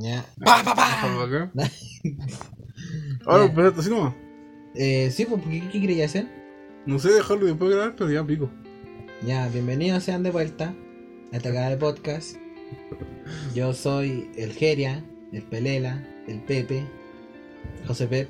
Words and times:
Ya. 0.00 0.26
Pa, 0.44 0.62
pa, 0.64 0.74
pa. 0.74 1.02
Ahora, 3.26 3.44
espérate, 3.46 3.80
así 3.80 3.90
nomás. 3.90 4.14
Eh, 4.74 5.10
sí, 5.12 5.24
pues, 5.24 5.42
¿qué, 5.42 5.68
qué 5.70 5.80
quería 5.80 6.06
hacer? 6.06 6.26
No 6.86 6.98
sé 6.98 7.10
dejarlo 7.10 7.44
y 7.44 7.50
después 7.50 7.70
grabar, 7.70 7.94
pero 7.96 8.10
ya 8.10 8.26
pico. 8.26 8.50
Ya, 9.24 9.48
bienvenidos 9.48 10.02
sean 10.02 10.22
de 10.22 10.30
vuelta 10.30 10.74
a 11.32 11.36
esta 11.36 11.52
cara 11.52 11.70
de 11.70 11.76
podcast. 11.76 12.36
Yo 13.54 13.72
soy 13.72 14.30
el 14.36 14.52
Geria, 14.52 15.04
el 15.32 15.42
Pelela, 15.42 16.04
el 16.26 16.42
Pepe, 16.42 16.84
José 17.86 18.06
Pep. 18.06 18.28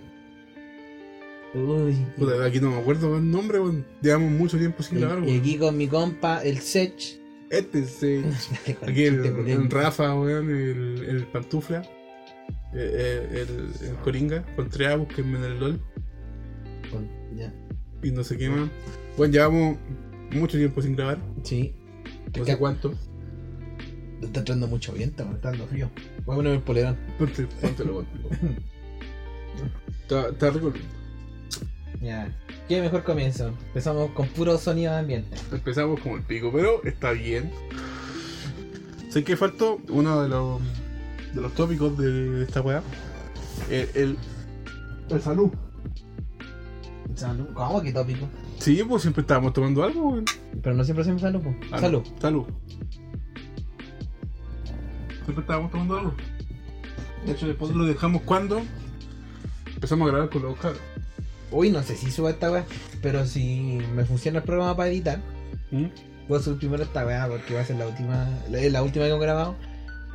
Uy. 1.54 1.96
Puta, 2.16 2.44
aquí 2.44 2.60
no 2.60 2.70
me 2.70 2.78
acuerdo 2.78 3.16
el 3.16 3.30
nombre, 3.30 3.58
weón. 3.58 3.86
Llevamos 4.02 4.30
mucho 4.32 4.58
tiempo 4.58 4.82
sin 4.82 5.00
grabar, 5.00 5.26
Y, 5.26 5.38
aquí 5.38 5.56
con 5.56 5.76
mi 5.76 5.88
compa, 5.88 6.42
el 6.42 6.58
Sech. 6.58 7.20
Este 7.50 7.80
es 7.80 8.02
eh, 8.02 8.24
aquí 8.82 9.04
el, 9.04 9.24
el 9.48 9.70
Rafa, 9.70 10.14
weón, 10.18 10.50
el, 10.50 11.04
el 11.08 11.26
Pantufla, 11.28 11.82
eh, 12.74 12.90
eh, 13.32 13.46
el, 13.48 13.86
el 13.88 13.94
Coringa, 13.96 14.44
Contreras, 14.56 14.98
búsquenme 14.98 15.38
en 15.38 15.44
el 15.44 15.60
LOL 15.60 15.80
ya. 17.36 17.52
y 18.02 18.10
no 18.10 18.22
sé 18.24 18.36
qué 18.38 18.48
más. 18.48 18.68
Bueno, 19.16 19.32
llevamos 19.32 19.78
mucho 20.32 20.56
tiempo 20.58 20.82
sin 20.82 20.96
grabar, 20.96 21.18
Sí. 21.42 21.74
no 22.36 22.44
sé 22.44 22.56
cuánto. 22.56 22.94
Está 24.22 24.40
entrando 24.40 24.66
mucho 24.68 24.92
viento, 24.92 25.22
está 25.34 25.50
dando 25.50 25.66
frío. 25.66 25.90
Voy 26.24 26.34
a 26.34 26.36
ponerme 26.36 26.56
el 26.58 26.62
polerón. 26.62 26.96
Póntelo, 27.18 27.48
póntelo. 27.60 28.06
Está, 30.02 30.28
está 30.28 30.50
rico. 30.50 30.72
Ya. 32.04 32.28
¿Qué 32.68 32.82
mejor 32.82 33.02
comienzo? 33.02 33.48
Empezamos 33.68 34.10
con 34.10 34.28
puro 34.28 34.58
sonido 34.58 34.92
de 34.92 34.98
ambiente. 34.98 35.36
Empezamos 35.50 35.98
como 36.00 36.16
el 36.16 36.22
pico, 36.22 36.50
pero 36.52 36.84
está 36.84 37.12
bien. 37.12 37.50
Sé 39.08 39.24
que 39.24 39.36
faltó 39.36 39.80
uno 39.88 40.22
de 40.22 40.28
los, 40.28 40.60
de 41.34 41.40
los 41.40 41.54
tópicos 41.54 41.96
de 41.96 42.42
esta 42.42 42.60
weá. 42.60 42.82
El, 43.70 43.88
el, 43.94 44.18
el 45.08 45.22
salud. 45.22 45.50
Salud. 47.14 47.46
¿Cómo 47.54 47.80
que 47.80 47.92
tópico? 47.92 48.28
Sí, 48.58 48.82
pues 48.86 49.02
siempre 49.02 49.22
estábamos 49.22 49.54
tomando 49.54 49.82
algo, 49.82 50.10
weón. 50.10 50.24
Pero 50.62 50.74
no 50.74 50.84
siempre 50.84 51.02
hacemos 51.02 51.22
salud. 51.22 51.40
Ah, 51.70 51.76
no. 51.76 51.80
Salud. 51.80 52.02
Salud. 52.20 52.44
Siempre 55.24 55.40
estábamos 55.40 55.70
tomando 55.70 55.98
algo. 55.98 56.14
De 57.24 57.32
hecho, 57.32 57.46
después 57.46 57.74
lo 57.74 57.86
dejamos 57.86 58.20
cuando 58.22 58.60
empezamos 59.74 60.06
a 60.06 60.10
grabar 60.12 60.28
con 60.28 60.42
los 60.42 60.56
cabros. 60.58 60.82
Uy, 61.54 61.70
no 61.70 61.82
sé 61.82 61.96
si 61.96 62.10
subo 62.10 62.28
esta 62.28 62.50
weá, 62.50 62.64
pero 63.00 63.24
si 63.26 63.78
me 63.94 64.04
funciona 64.04 64.38
el 64.38 64.44
programa 64.44 64.76
para 64.76 64.88
editar, 64.90 65.20
¿Mm? 65.70 65.84
voy 66.28 66.38
a 66.38 66.42
subir 66.42 66.58
primero 66.58 66.82
esta 66.82 67.06
weá 67.06 67.28
porque 67.28 67.54
va 67.54 67.60
a 67.60 67.64
ser 67.64 67.76
la 67.76 67.86
última, 67.86 68.28
la, 68.50 68.60
la 68.68 68.82
última 68.82 69.04
que 69.04 69.10
hemos 69.10 69.22
grabado. 69.22 69.54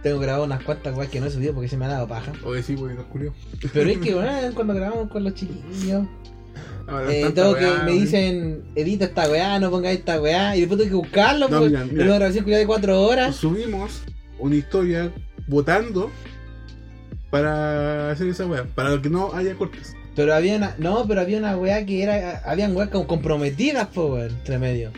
Tengo 0.04 0.20
grabado 0.20 0.46
unas 0.46 0.64
cuantas 0.64 0.96
weas 0.98 1.10
que 1.10 1.20
no 1.20 1.28
he 1.28 1.32
subido 1.32 1.54
porque 1.54 1.68
se 1.70 1.78
me 1.78 1.86
ha 1.86 1.90
dado 1.90 2.08
paja. 2.08 2.32
Oye, 2.46 2.62
sí, 2.64 2.76
porque 2.76 2.96
nos 2.96 3.06
culió. 3.06 3.34
Pero 3.74 3.90
es 3.90 3.98
que 4.00 4.14
weón, 4.16 4.54
cuando 4.54 4.74
grabamos 4.74 5.10
con 5.10 5.24
los 5.24 5.34
chiquillos, 5.34 6.06
Ahora, 6.88 7.14
eh, 7.14 7.30
tengo 7.34 7.54
que 7.56 7.66
weá, 7.66 7.84
me 7.84 7.92
dicen, 7.92 8.64
edita 8.76 9.06
esta 9.06 9.30
weá, 9.30 9.60
no 9.60 9.70
pongáis 9.70 10.00
esta 10.00 10.20
weá, 10.20 10.56
y 10.58 10.62
después 10.62 10.80
tengo 10.80 10.90
que 11.02 11.08
buscarlo, 11.08 11.48
No, 11.48 11.60
pues. 11.60 11.72
mira, 11.72 11.86
mira. 11.86 12.04
Una 12.06 12.16
grabación 12.16 12.46
de 12.46 12.66
cuatro 12.66 13.02
horas. 13.04 13.36
subimos 13.36 14.02
una 14.40 14.56
historia 14.56 15.12
votando 15.48 16.10
para 17.30 18.12
hacer 18.12 18.28
esa 18.28 18.46
weá, 18.48 18.64
para 18.76 19.02
que 19.02 19.10
no 19.10 19.34
haya 19.34 19.54
cortes. 19.56 19.96
Pero 20.20 20.36
había 20.36 20.58
una, 20.58 20.76
no, 20.80 21.08
pero 21.08 21.22
había 21.22 21.38
una 21.38 21.56
weá 21.56 21.86
que 21.86 22.04
era, 22.04 22.40
habían 22.46 22.76
weas 22.76 22.90
como 22.90 23.08
comprometidas, 23.08 23.88
po 23.88 24.08
weón, 24.08 24.32
entre 24.32 24.60
medio. 24.60 24.92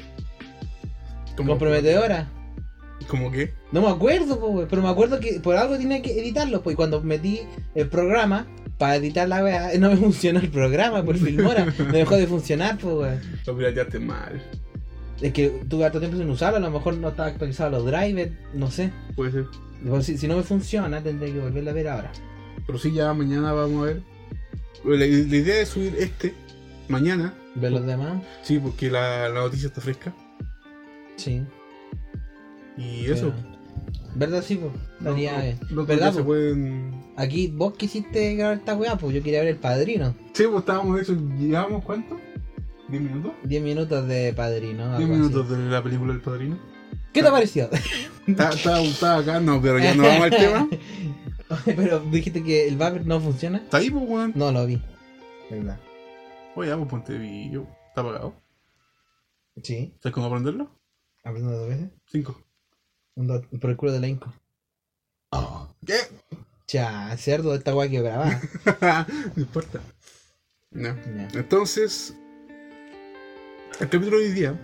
Como- 1.37 1.49
Comprometedoras. 1.51 2.25
¿Como 3.07 3.29
que? 3.29 3.53
No 3.71 3.81
me 3.83 3.89
acuerdo, 3.89 4.39
po, 4.39 4.47
weón, 4.47 4.67
pero 4.67 4.81
me 4.81 4.89
acuerdo 4.89 5.19
que 5.19 5.39
por 5.39 5.57
algo 5.57 5.77
tenía 5.77 6.01
que 6.01 6.19
editarlo, 6.19 6.63
pues, 6.63 6.73
y 6.73 6.75
cuando 6.75 7.01
metí 7.01 7.41
el 7.75 7.87
programa 7.87 8.47
para 8.79 8.95
editar 8.95 9.27
la 9.29 9.43
weá, 9.43 9.69
no 9.79 9.91
me 9.91 9.97
funcionó 9.97 10.39
el 10.39 10.49
programa 10.49 11.03
por 11.05 11.15
Filmora, 11.19 11.65
me 11.77 11.99
dejó 11.99 12.15
de 12.15 12.25
funcionar, 12.25 12.79
pues, 12.79 12.95
weón. 12.95 13.19
Lo 13.45 13.55
pirateaste 13.55 13.99
mal. 13.99 14.41
Es 15.21 15.33
que 15.33 15.49
tuve 15.69 15.85
harto 15.85 15.99
tiempo 15.99 16.17
sin 16.17 16.31
usarlo, 16.31 16.57
a 16.57 16.61
lo 16.61 16.71
mejor 16.71 16.97
no 16.97 17.09
estaba 17.09 17.29
actualizado 17.29 17.69
los 17.69 17.85
drivers, 17.85 18.31
no 18.55 18.71
sé. 18.71 18.89
Puede 19.15 19.33
ser. 19.33 19.45
Si, 20.01 20.17
si 20.17 20.27
no 20.27 20.35
me 20.37 20.41
funciona, 20.41 20.99
tendré 21.03 21.31
que 21.31 21.37
volverlo 21.39 21.69
a 21.69 21.73
ver 21.73 21.87
ahora. 21.89 22.11
Pero 22.65 22.79
sí, 22.79 22.91
ya 22.91 23.13
mañana 23.13 23.53
vamos 23.53 23.83
a 23.83 23.85
ver. 23.85 24.10
La, 24.83 24.95
la 24.95 25.05
idea 25.05 25.61
es 25.61 25.69
subir 25.69 25.95
este 25.97 26.33
mañana. 26.87 27.33
¿Ver 27.55 27.71
los 27.71 27.85
demás? 27.85 28.23
Sí, 28.43 28.59
porque 28.59 28.89
la, 28.89 29.29
la 29.29 29.41
noticia 29.41 29.67
está 29.67 29.81
fresca. 29.81 30.13
Sí. 31.17 31.43
Y 32.77 33.05
eso. 33.05 33.33
¿Verdad, 34.15 34.43
sí, 34.45 34.55
pues? 34.55 34.73
No, 34.99 35.15
no, 35.69 35.85
¿Verdad, 35.85 36.13
se 36.13 36.23
pueden. 36.23 36.93
Aquí 37.15 37.47
vos 37.47 37.73
quisiste 37.73 38.35
grabar 38.35 38.57
esta 38.57 38.75
weá, 38.75 38.97
pues 38.97 39.15
yo 39.15 39.23
quería 39.23 39.39
ver 39.39 39.49
el 39.49 39.57
padrino. 39.57 40.15
Sí, 40.33 40.43
pues 40.45 40.59
estábamos 40.59 40.99
eso. 40.99 41.15
¿Llevamos 41.37 41.83
cuánto? 41.83 42.19
¿10 42.89 42.99
minutos? 42.99 43.31
10 43.43 43.63
minutos 43.63 44.07
de 44.07 44.33
padrino. 44.33 44.97
10 44.97 45.01
algo 45.01 45.07
minutos 45.07 45.45
así. 45.45 45.61
de 45.61 45.69
la 45.69 45.83
película 45.83 46.13
del 46.13 46.21
padrino. 46.21 46.59
¿Qué 47.13 47.21
te 47.21 47.29
pareció? 47.29 47.69
Está 48.27 49.17
acá, 49.17 49.39
no, 49.39 49.61
pero 49.61 49.79
ya 49.79 49.95
no 49.95 50.03
vamos 50.03 50.23
al 50.23 50.29
tema. 50.29 50.69
Pero 51.65 51.99
dijiste 51.99 52.43
que 52.43 52.67
el 52.67 52.77
Vapor 52.77 53.05
no 53.05 53.19
funciona. 53.19 53.57
Está 53.59 53.77
ahí, 53.77 53.89
pues, 53.89 54.03
weón. 54.07 54.33
No 54.35 54.51
lo 54.51 54.65
vi. 54.65 54.81
¿Verdad? 55.49 55.79
Oye, 56.55 56.75
pues 56.75 56.89
ponte 56.89 57.17
vídeo. 57.17 57.67
Está 57.89 58.01
apagado. 58.01 58.35
Sí. 59.63 59.93
¿Sabes 60.01 60.13
cómo 60.13 60.27
aprenderlo? 60.27 60.69
Aprendo 61.23 61.51
dos 61.51 61.69
veces. 61.69 61.89
5. 62.07 62.41
Un 63.15 63.27
do- 63.27 63.41
por 63.59 63.69
el 63.69 63.77
culo 63.77 63.91
de 63.91 63.99
la 63.99 64.07
Inco. 64.07 64.33
¿Qué? 65.85 65.95
Ya, 66.67 67.15
cerdo, 67.17 67.53
esta 67.53 67.75
weá 67.75 67.89
que 67.89 68.01
grababa. 68.01 68.39
no 69.35 69.41
importa. 69.43 69.81
No. 70.71 70.95
Entonces, 71.33 72.15
el 73.79 73.89
capítulo 73.89 74.17
de 74.19 74.25
hoy 74.27 74.31
día 74.31 74.61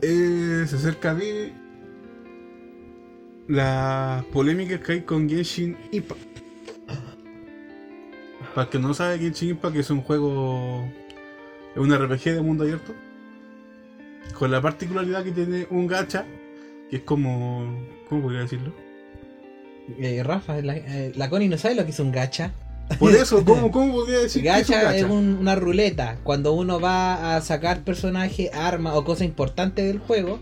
es 0.00 0.72
acerca 0.74 1.14
de 1.14 1.54
las 3.48 4.24
polémicas 4.26 4.80
que 4.80 4.92
hay 4.92 5.00
con 5.02 5.28
Genshin 5.28 5.76
Impact. 5.90 6.20
Para 8.54 8.64
el 8.64 8.68
que 8.70 8.78
no 8.78 8.92
sabe, 8.94 9.18
Genshin 9.18 9.50
Impact 9.50 9.76
es 9.76 9.90
un 9.90 10.02
juego, 10.02 10.84
es 11.74 11.78
un 11.80 11.92
RPG 11.94 12.24
de 12.34 12.40
mundo 12.42 12.64
abierto, 12.64 12.92
con 14.38 14.50
la 14.50 14.60
particularidad 14.60 15.24
que 15.24 15.32
tiene 15.32 15.66
un 15.70 15.86
gacha, 15.86 16.24
que 16.90 16.96
es 16.96 17.02
como, 17.02 17.64
¿cómo 18.08 18.22
podría 18.22 18.40
decirlo? 18.40 18.72
Eh, 19.98 20.22
Rafa, 20.22 20.60
la, 20.62 20.76
eh, 20.76 21.12
la 21.16 21.28
Connie 21.30 21.48
no 21.48 21.58
sabe 21.58 21.74
lo 21.74 21.84
que 21.84 21.90
es 21.90 22.00
un 22.00 22.12
gacha. 22.12 22.52
Por 22.98 23.12
eso, 23.12 23.42
¿cómo, 23.44 23.70
cómo 23.70 23.92
podría 23.92 24.18
decir 24.18 24.42
que 24.42 24.48
es 24.48 24.54
un 24.68 24.74
Gacha 24.74 24.94
es 24.96 25.02
gacha? 25.02 25.12
un- 25.12 25.38
una 25.40 25.54
ruleta. 25.54 26.18
Cuando 26.22 26.52
uno 26.52 26.78
va 26.78 27.36
a 27.36 27.40
sacar 27.40 27.82
personaje, 27.84 28.50
arma 28.52 28.94
o 28.94 29.04
cosa 29.04 29.24
importante 29.24 29.82
del 29.82 29.98
juego, 29.98 30.38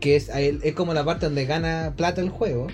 que 0.00 0.16
es, 0.16 0.28
es 0.28 0.74
como 0.74 0.94
la 0.94 1.04
parte 1.04 1.26
donde 1.26 1.46
gana 1.46 1.94
plata 1.96 2.20
el 2.20 2.30
juego. 2.30 2.68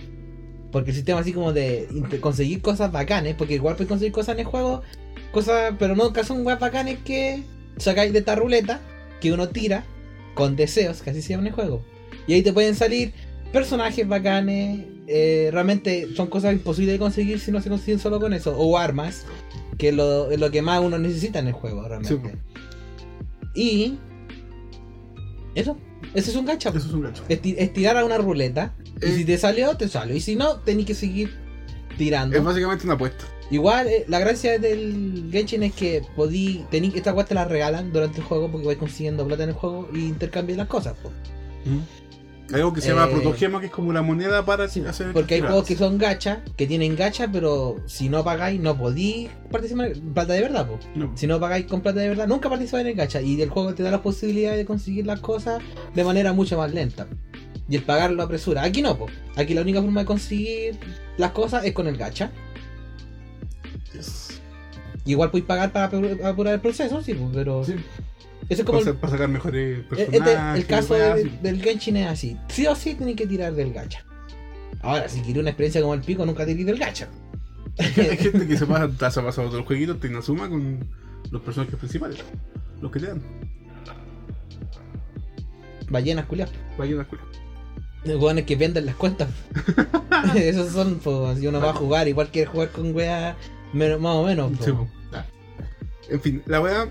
Porque 0.71 0.91
el 0.91 0.97
sistema 0.97 1.21
así 1.21 1.34
como 1.34 1.53
de 1.53 1.87
conseguir 2.21 2.62
cosas 2.62 2.91
bacanes, 2.91 3.34
porque 3.34 3.55
igual 3.55 3.77
puedes 3.77 3.88
conseguir 3.88 4.12
cosas 4.12 4.37
en 4.37 4.41
el 4.41 4.47
juego, 4.47 4.83
cosas, 5.31 5.75
pero 5.78 5.94
no 5.94 6.12
que 6.15 6.25
son 6.25 6.47
weas 6.47 6.59
bacanes 6.59 6.99
que 7.05 7.43
sacáis 7.77 8.12
de 8.12 8.21
esta 8.21 8.37
ruleta, 8.37 8.81
que 9.21 9.32
uno 9.32 9.49
tira 9.49 9.84
con 10.34 10.56
deseos, 10.56 11.03
que 11.03 11.11
así 11.11 11.21
se 11.21 11.31
llama 11.31 11.43
en 11.43 11.47
el 11.49 11.53
juego. 11.53 11.84
Y 12.27 12.32
ahí 12.32 12.43
te 12.43 12.55
pueden 12.55 12.75
salir 12.75 13.12
personajes 13.53 14.09
bacanes, 14.09 14.87
eh, 15.09 15.50
realmente 15.53 16.09
son 16.15 16.28
cosas 16.28 16.55
imposibles 16.55 16.94
de 16.94 16.99
conseguir 16.99 17.38
si 17.38 17.53
no 17.53 17.61
se 17.61 17.69
consiguen 17.69 17.99
solo 17.99 18.19
con 18.19 18.32
eso, 18.32 18.56
o 18.56 18.78
armas, 18.78 19.27
que 19.77 19.91
es 19.91 19.94
lo, 19.94 20.31
es 20.31 20.41
lo 20.41 20.50
que 20.50 20.62
más 20.62 20.81
uno 20.81 20.99
necesita 20.99 21.38
en 21.38 21.49
el 21.49 21.53
juego, 21.53 21.87
realmente. 21.87 22.31
Sí, 22.31 22.38
y 23.55 23.99
eso, 25.55 25.77
ese 26.14 26.30
es 26.30 26.36
un 26.36 26.44
gacha. 26.46 26.68
Eso 26.70 26.78
es 26.88 26.92
un 26.92 27.02
gacha. 27.02 27.22
Esti- 27.28 27.54
estirar 27.58 27.96
a 27.96 28.04
una 28.04 28.18
ruleta. 28.18 28.74
Y 29.00 29.06
Eh. 29.06 29.16
si 29.16 29.24
te 29.24 29.36
salió, 29.38 29.76
te 29.76 29.88
salió. 29.88 30.14
Y 30.14 30.20
si 30.20 30.36
no, 30.36 30.56
tenés 30.60 30.86
que 30.86 30.94
seguir 30.94 31.34
tirando. 31.98 32.37
Es 32.37 32.43
básicamente 32.44 32.84
una 32.84 32.94
apuesta. 32.94 33.25
Igual, 33.50 33.87
eh, 33.88 34.04
la 34.08 34.19
gracia 34.19 34.58
del 34.58 35.28
Genshin 35.31 35.62
es 35.62 35.75
que 35.75 36.02
podí. 36.16 36.64
Tení, 36.70 36.90
esta 36.94 37.12
weá 37.12 37.26
te 37.26 37.34
la 37.34 37.44
regalan 37.44 37.93
durante 37.93 38.19
el 38.19 38.25
juego 38.25 38.50
porque 38.50 38.66
vais 38.66 38.78
consiguiendo 38.78 39.26
plata 39.26 39.43
en 39.44 39.50
el 39.50 39.54
juego 39.54 39.88
y 39.93 40.06
intercambias 40.06 40.56
las 40.58 40.69
cosas. 40.69 40.94
po. 41.02 41.10
Algo 42.53 42.73
que 42.73 42.81
se 42.81 42.89
llama 42.89 43.05
Eh, 43.06 43.12
protogema, 43.12 43.61
que 43.61 43.67
es 43.67 43.73
como 43.73 43.93
la 43.93 44.03
moneda 44.03 44.44
para 44.44 44.65
hacer 44.65 45.12
Porque 45.12 45.35
hay 45.37 45.41
juegos 45.41 45.65
que 45.67 45.77
son 45.77 45.97
gacha, 45.97 46.43
que 46.56 46.67
tienen 46.67 46.97
gacha, 46.97 47.29
pero 47.33 47.77
si 47.87 48.09
no 48.09 48.23
pagáis, 48.25 48.61
no 48.61 48.77
podís 48.77 49.31
participar. 49.50 49.93
Plata 50.12 50.33
de 50.35 50.43
verdad, 50.43 50.67
po. 50.67 50.79
No. 50.94 51.12
Si 51.17 51.27
no 51.27 51.41
pagáis 51.41 51.67
con 51.67 51.81
plata 51.81 52.00
de 52.00 52.09
verdad, 52.09 52.27
nunca 52.27 52.50
participáis 52.50 52.83
en 52.85 52.91
el 52.91 52.97
gacha. 52.97 53.23
Y 53.23 53.41
el 53.41 53.49
juego 53.49 53.75
te 53.75 53.83
da 53.83 53.91
la 53.91 54.03
posibilidad 54.03 54.55
de 54.56 54.65
conseguir 54.67 55.06
las 55.06 55.21
cosas 55.21 55.62
de 55.94 56.05
manera 56.05 56.33
mucho 56.33 56.59
más 56.59 56.73
lenta. 56.75 57.06
Y 57.69 57.77
el 57.77 57.85
pagar 57.85 58.11
lo 58.11 58.23
apresura. 58.23 58.62
Aquí 58.65 58.83
no, 58.83 58.99
po. 58.99 59.06
Aquí 59.37 59.55
la 59.55 59.62
única 59.62 59.81
forma 59.81 60.00
de 60.00 60.06
conseguir 60.06 60.79
las 61.17 61.31
cosas 61.31 61.65
es 61.65 61.73
con 61.73 61.87
el 61.87 61.97
gacha. 61.97 62.31
Yes. 63.94 64.41
Igual 65.05 65.31
podéis 65.31 65.47
pagar 65.47 65.73
para 65.73 65.91
apu- 65.91 66.25
apurar 66.25 66.55
el 66.55 66.61
proceso, 66.61 67.03
sí, 67.03 67.15
po, 67.15 67.31
pero. 67.33 67.65
Sí, 67.65 67.75
Eso 68.52 68.62
es 68.62 68.66
como. 68.66 68.78
para, 68.78 68.90
el, 68.90 68.94
sa- 68.96 69.00
para 69.00 69.10
sacar 69.12 69.28
mejores 69.28 69.78
este- 69.78 69.96
personajes. 69.96 70.60
el 70.60 70.66
caso 70.66 70.94
weas, 70.94 71.16
de- 71.16 71.22
sí. 71.25 71.38
del 71.43 71.62
Genshin 71.62 71.96
es 71.96 72.06
así. 72.08 72.37
Sí 72.49 72.66
o 72.66 72.75
sí 72.75 72.94
tenéis 72.94 73.16
que 73.16 73.26
tirar 73.26 73.52
del 73.54 73.72
gacha. 73.72 74.04
Ahora, 74.81 75.08
si 75.08 75.20
quieres 75.20 75.40
una 75.40 75.50
experiencia 75.50 75.81
como 75.81 75.94
el 75.94 76.00
pico, 76.00 76.25
nunca 76.26 76.44
te 76.44 76.56
quito 76.56 76.70
el 76.72 76.78
gacha. 76.78 77.08
Hay 77.78 78.16
gente 78.16 78.46
que 78.46 78.56
se 78.58 78.66
pasa, 78.66 78.88
se 79.10 79.20
ha 79.20 79.25
pasado 79.25 79.49
otros 79.49 79.64
jueguitos, 79.66 79.99
te 80.00 80.22
suma 80.22 80.49
con 80.49 80.81
los 81.31 81.43
personajes 81.43 81.76
principales. 81.78 82.19
Los 82.81 82.90
que 82.90 83.00
te 83.00 83.06
dan. 83.06 83.22
Ballenas 85.88 86.26
culiadas. 86.26 86.55
Vayan 86.78 87.00
a 87.00 87.05
culo. 87.05 87.22
Weones 88.05 88.44
que 88.46 88.56
venden 88.56 88.87
las 88.87 88.96
cuentas. 88.96 89.28
Esos 90.34 90.72
son, 90.72 90.98
pues, 90.98 91.38
si 91.38 91.46
uno 91.46 91.60
va 91.60 91.70
a 91.70 91.75
jugar, 91.75 92.08
igual 92.08 92.28
quiere 92.32 92.50
jugar 92.50 92.70
con 92.70 92.94
weas 92.94 93.37
menos- 93.72 94.00
más 94.00 94.16
o 94.16 94.25
menos. 94.25 94.52
Sí. 94.64 94.72
En 96.10 96.20
fin, 96.20 96.43
la 96.46 96.60
weá. 96.60 96.88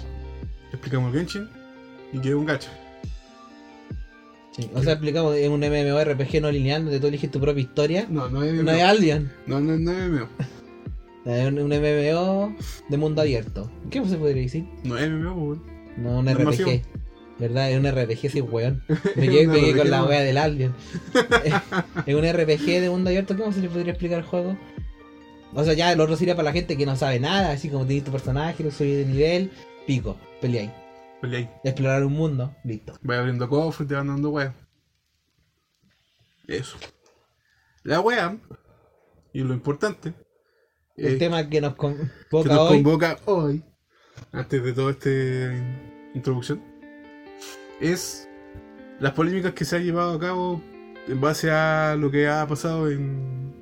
Explicamos 0.71 1.13
el 1.13 1.19
Genshin 1.19 1.49
y 2.13 2.19
que 2.19 2.29
es 2.29 2.35
un 2.35 2.45
gacha. 2.45 2.69
Sí, 4.55 4.69
O 4.73 4.83
sea, 4.83 4.93
explicamos, 4.93 5.35
es 5.35 5.47
un 5.47 5.61
MMORPG 5.61 6.41
no 6.41 6.51
lineal 6.51 6.83
donde 6.83 6.99
tú 6.99 7.07
eliges 7.07 7.31
tu 7.31 7.39
propia 7.39 7.61
historia. 7.61 8.05
No, 8.09 8.29
no 8.29 8.43
es 8.43 8.53
No 8.53 8.71
es 8.71 8.83
Alien. 8.83 9.31
No, 9.47 9.59
no, 9.61 9.77
no 9.77 9.91
es 9.91 10.09
MMO. 10.09 10.27
Es 11.23 11.47
un, 11.47 11.55
MMO 11.55 12.55
de 12.89 12.97
mundo 12.97 13.21
abierto. 13.21 13.71
¿Qué 13.89 14.03
se 14.05 14.17
podría 14.17 14.41
decir? 14.43 14.65
No 14.83 14.97
es 14.97 15.09
MMO, 15.09 15.35
po, 15.35 15.41
weón. 15.41 15.63
No, 15.97 16.19
un 16.19 16.27
Es 16.27 16.35
RPG. 16.35 16.45
masivo. 16.45 16.71
¿Verdad? 17.39 17.71
Es 17.71 17.79
un 17.79 17.89
RPG, 17.89 18.29
sí, 18.29 18.41
weón. 18.41 18.83
Me 19.15 19.29
quedé, 19.29 19.47
me 19.47 19.75
con 19.75 19.89
la 19.89 20.03
wea 20.03 20.21
del 20.21 20.37
Alien. 20.37 20.73
es 22.05 22.15
un 22.15 22.25
RPG 22.29 22.65
de 22.81 22.89
mundo 22.89 23.09
abierto. 23.09 23.37
¿Cómo 23.37 23.53
se 23.53 23.61
le 23.61 23.69
podría 23.69 23.91
explicar 23.91 24.19
el 24.19 24.25
juego? 24.25 24.57
O 25.53 25.63
sea, 25.63 25.73
ya 25.73 25.91
el 25.91 25.99
otro 25.99 26.15
sería 26.15 26.35
para 26.35 26.45
la 26.49 26.53
gente 26.53 26.77
que 26.77 26.85
no 26.85 26.95
sabe 26.95 27.19
nada, 27.19 27.51
así 27.51 27.69
como 27.69 27.85
tienes 27.85 28.05
tu 28.05 28.11
personaje, 28.11 28.63
lo 28.63 28.71
subís 28.71 28.97
de 28.97 29.05
nivel, 29.05 29.51
pico, 29.85 30.17
peleáis. 30.39 30.71
Peleáis. 31.21 31.49
Explorar 31.63 32.03
un 32.05 32.13
mundo, 32.13 32.55
listo. 32.63 32.93
Vas 33.01 33.17
abriendo 33.19 33.47
cofres 33.49 33.87
te 33.87 33.95
van 33.95 34.07
dando 34.07 34.29
weá. 34.29 34.53
Eso. 36.47 36.77
La 37.83 37.99
weá. 38.01 38.37
Y 39.33 39.41
lo 39.41 39.53
importante. 39.53 40.13
El 40.97 41.15
eh, 41.15 41.17
tema 41.17 41.47
que 41.49 41.61
nos 41.61 41.73
que 41.73 41.77
convoca 41.77 42.49
nos 42.49 42.59
hoy. 42.59 42.83
convoca 42.83 43.17
hoy, 43.25 43.63
antes 44.31 44.63
de 44.63 44.73
toda 44.73 44.91
esta 44.91 45.09
introducción, 46.13 46.61
es 47.79 48.27
las 48.99 49.13
polémicas 49.13 49.53
que 49.53 49.65
se 49.65 49.77
han 49.77 49.83
llevado 49.83 50.13
a 50.13 50.19
cabo 50.19 50.61
en 51.07 51.21
base 51.21 51.49
a 51.49 51.95
lo 51.95 52.11
que 52.11 52.27
ha 52.27 52.45
pasado 52.45 52.89
en 52.91 53.53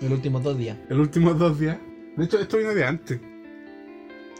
Los 0.00 0.10
últimos 0.10 0.42
dos 0.42 0.58
días. 0.58 0.76
los 0.88 0.98
últimos 0.98 1.38
dos 1.38 1.58
días. 1.58 1.78
De 2.16 2.24
hecho, 2.24 2.38
esto 2.38 2.58
viene 2.58 2.74
de 2.74 2.84
antes. 2.84 3.20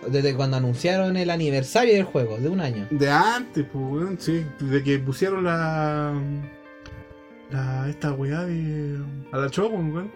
Desde 0.08 0.34
cuando 0.34 0.56
anunciaron 0.56 1.16
el 1.16 1.30
aniversario 1.30 1.94
del 1.94 2.04
juego, 2.04 2.36
de 2.38 2.48
un 2.48 2.60
año. 2.60 2.86
De 2.90 3.10
antes, 3.10 3.64
pues, 3.72 3.84
weón, 3.84 4.16
sí. 4.20 4.44
De 4.60 4.82
que 4.82 4.98
pusieron 4.98 5.44
la. 5.44 6.14
la 7.50 7.88
esta 7.88 8.12
weá 8.12 8.44
de. 8.44 8.98
a 9.32 9.38
la 9.38 9.48
Shogun, 9.48 9.92
weón. 9.92 10.12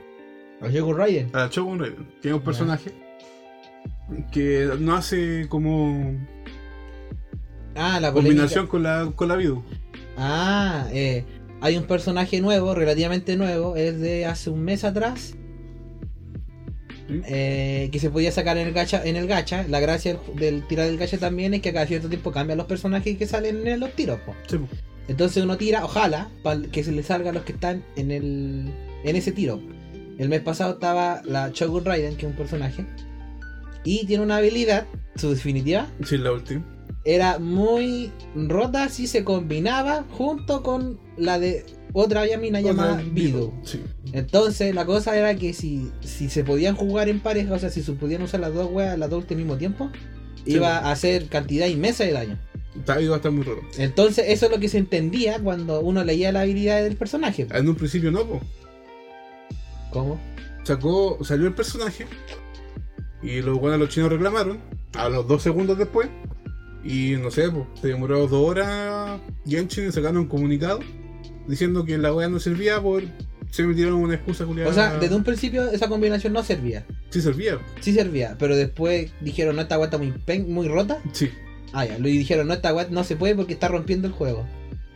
Los 0.61 0.73
Yogur 0.73 0.97
Raiden. 0.99 1.31
A 1.33 1.39
la 1.45 1.49
Shogun 1.49 1.79
Raiden, 1.79 2.07
que 2.21 2.29
es 2.29 2.35
un 2.35 2.43
personaje 2.43 2.93
que 4.31 4.69
no 4.79 4.95
hace 4.95 5.47
como 5.49 6.15
Ah, 7.75 7.99
la 8.01 8.13
polémica. 8.13 8.13
combinación 8.43 8.67
con 8.67 8.83
la, 8.83 9.11
con 9.17 9.29
la 9.29 9.37
Vidu. 9.37 9.63
Ah, 10.19 10.87
eh, 10.93 11.25
hay 11.63 11.77
un 11.79 11.85
personaje 11.85 12.41
nuevo, 12.41 12.75
relativamente 12.75 13.37
nuevo, 13.37 13.77
es 13.77 13.99
de 14.01 14.27
hace 14.27 14.51
un 14.51 14.63
mes 14.63 14.85
atrás, 14.85 15.35
eh, 17.27 17.89
que 17.93 17.99
se 17.99 18.11
podía 18.11 18.33
sacar 18.33 18.57
en 18.59 18.69
el 18.69 18.73
gacha. 18.75 19.03
En 19.05 19.17
el 19.17 19.27
gacha. 19.27 19.65
La 19.69 19.81
gracia 19.81 20.19
del, 20.35 20.37
del 20.41 20.67
tirar 20.67 20.87
del 20.87 20.99
gacha 20.99 21.19
también 21.19 21.55
es 21.55 21.63
que 21.63 21.71
a 21.71 21.73
cada 21.73 21.87
cierto 21.87 22.09
tiempo 22.09 22.33
cambian 22.33 22.59
los 22.59 22.67
personajes 22.67 23.17
que 23.19 23.27
salen 23.27 23.67
en 23.67 23.81
los 23.81 23.93
tiros. 23.93 24.19
po. 24.21 24.35
Sí, 24.49 24.59
po. 24.59 24.69
Entonces 25.09 25.43
uno 25.43 25.57
tira, 25.57 25.85
ojalá, 25.85 26.31
para 26.43 26.63
que 26.63 26.85
se 26.85 26.93
le 26.93 27.03
salga 27.03 27.31
a 27.31 27.33
los 27.33 27.43
que 27.43 27.53
están 27.53 27.83
en 27.97 28.11
el 28.11 28.71
en 29.05 29.17
ese 29.17 29.33
tiro. 29.33 29.61
El 30.19 30.29
mes 30.29 30.41
pasado 30.43 30.75
estaba 30.75 31.23
la 31.25 31.51
Shogun 31.53 31.85
Raiden, 31.85 32.17
que 32.17 32.27
es 32.27 32.31
un 32.31 32.37
personaje, 32.37 32.85
y 33.85 34.05
tiene 34.07 34.23
una 34.23 34.37
habilidad, 34.37 34.87
su 35.17 35.31
definitiva, 35.31 35.89
Sí, 36.05 36.19
la 36.19 36.31
última. 36.33 36.63
era 37.05 37.39
muy 37.39 38.13
rota 38.37 38.89
si 38.91 39.07
se 39.07 39.25
combinaba 39.25 40.05
junto 40.11 40.63
con 40.63 41.01
la 41.17 41.39
de 41.39 41.65
otra 41.93 42.25
mina 42.39 42.61
llamada. 42.61 43.03
Sí. 43.65 43.83
Entonces 44.13 44.75
la 44.75 44.85
cosa 44.85 45.17
era 45.17 45.35
que 45.37 45.53
si, 45.53 45.91
si 46.01 46.29
se 46.29 46.45
podían 46.45 46.77
jugar 46.77 47.09
en 47.09 47.21
pareja, 47.21 47.55
o 47.55 47.59
sea, 47.59 47.71
si 47.71 47.83
se 47.83 47.93
podían 47.93 48.23
usar 48.23 48.41
las 48.41 48.55
dos 48.55 48.69
weas, 48.71 48.99
las 48.99 49.11
dos 49.11 49.25
al 49.29 49.37
mismo 49.37 49.57
tiempo, 49.57 49.91
Sí, 50.45 50.53
iba 50.55 50.73
bueno. 50.73 50.89
a 50.89 50.93
hacer 50.93 51.29
cantidad 51.29 51.67
inmensa 51.67 52.05
de 52.05 52.13
daño. 52.13 52.39
Está, 52.75 53.01
iba 53.01 53.15
a 53.15 53.17
estar 53.17 53.33
muy 53.33 53.45
raro. 53.45 53.61
Entonces 53.79 54.27
eso 54.29 54.47
es 54.47 54.53
lo 54.53 54.59
que 54.59 54.69
se 54.69 54.79
entendía 54.79 55.39
cuando 55.39 55.81
uno 55.81 56.03
leía 56.05 56.33
la 56.33 56.43
habilidad 56.43 56.83
del 56.83 56.97
personaje. 56.97 57.47
En 57.53 57.69
un 57.69 57.75
principio 57.75 58.11
no, 58.11 58.25
po. 58.25 58.41
¿Cómo? 59.91 60.21
Sacó, 60.63 61.19
salió 61.25 61.49
el 61.49 61.55
personaje 61.55 62.07
y 63.23 63.43
los 63.43 63.59
buenos 63.59 63.81
los 63.81 63.89
chinos 63.89 64.11
reclamaron 64.11 64.61
a 64.95 65.09
los 65.09 65.27
dos 65.27 65.43
segundos 65.43 65.77
después. 65.79 66.09
Y 66.83 67.17
no 67.21 67.31
sé, 67.31 67.51
pues, 67.51 67.67
se 67.81 67.89
demoró 67.89 68.27
dos 68.27 68.49
horas 68.49 69.21
Genshin 69.47 69.89
y 69.89 69.93
sacaron 69.93 70.19
un 70.19 70.27
comunicado 70.27 70.81
diciendo 71.51 71.85
que 71.85 71.99
la 71.99 72.15
wea 72.15 72.29
no 72.29 72.39
servía 72.39 72.81
por. 72.81 73.03
Se 73.51 73.65
metieron 73.65 73.95
una 73.95 74.15
excusa 74.15 74.45
culiada. 74.47 74.71
O 74.71 74.73
sea, 74.73 74.97
desde 74.99 75.17
un 75.17 75.25
principio 75.25 75.69
esa 75.73 75.89
combinación 75.89 76.33
no 76.33 76.43
servía. 76.45 76.87
Sí 77.11 77.21
servía. 77.21 77.59
Sí 77.81 77.93
servía, 77.93 78.37
pero 78.39 78.55
después 78.57 79.11
dijeron, 79.21 79.57
no, 79.57 79.63
esta 79.63 79.77
wea 79.77 79.87
está 79.87 79.99
muy, 79.99 80.13
pen- 80.13 80.53
muy 80.53 80.69
rota. 80.69 80.99
Sí. 81.13 81.31
Ah, 81.73 81.85
ya, 81.85 81.99
y 81.99 82.03
dijeron, 82.19 82.47
no, 82.47 82.55
esta 82.55 82.73
wea 82.73 82.87
no 82.91 83.03
se 83.05 83.17
puede 83.17 83.35
porque 83.35 83.53
está 83.55 83.67
rompiendo 83.69 84.07
el 84.07 84.15
juego. 84.15 84.47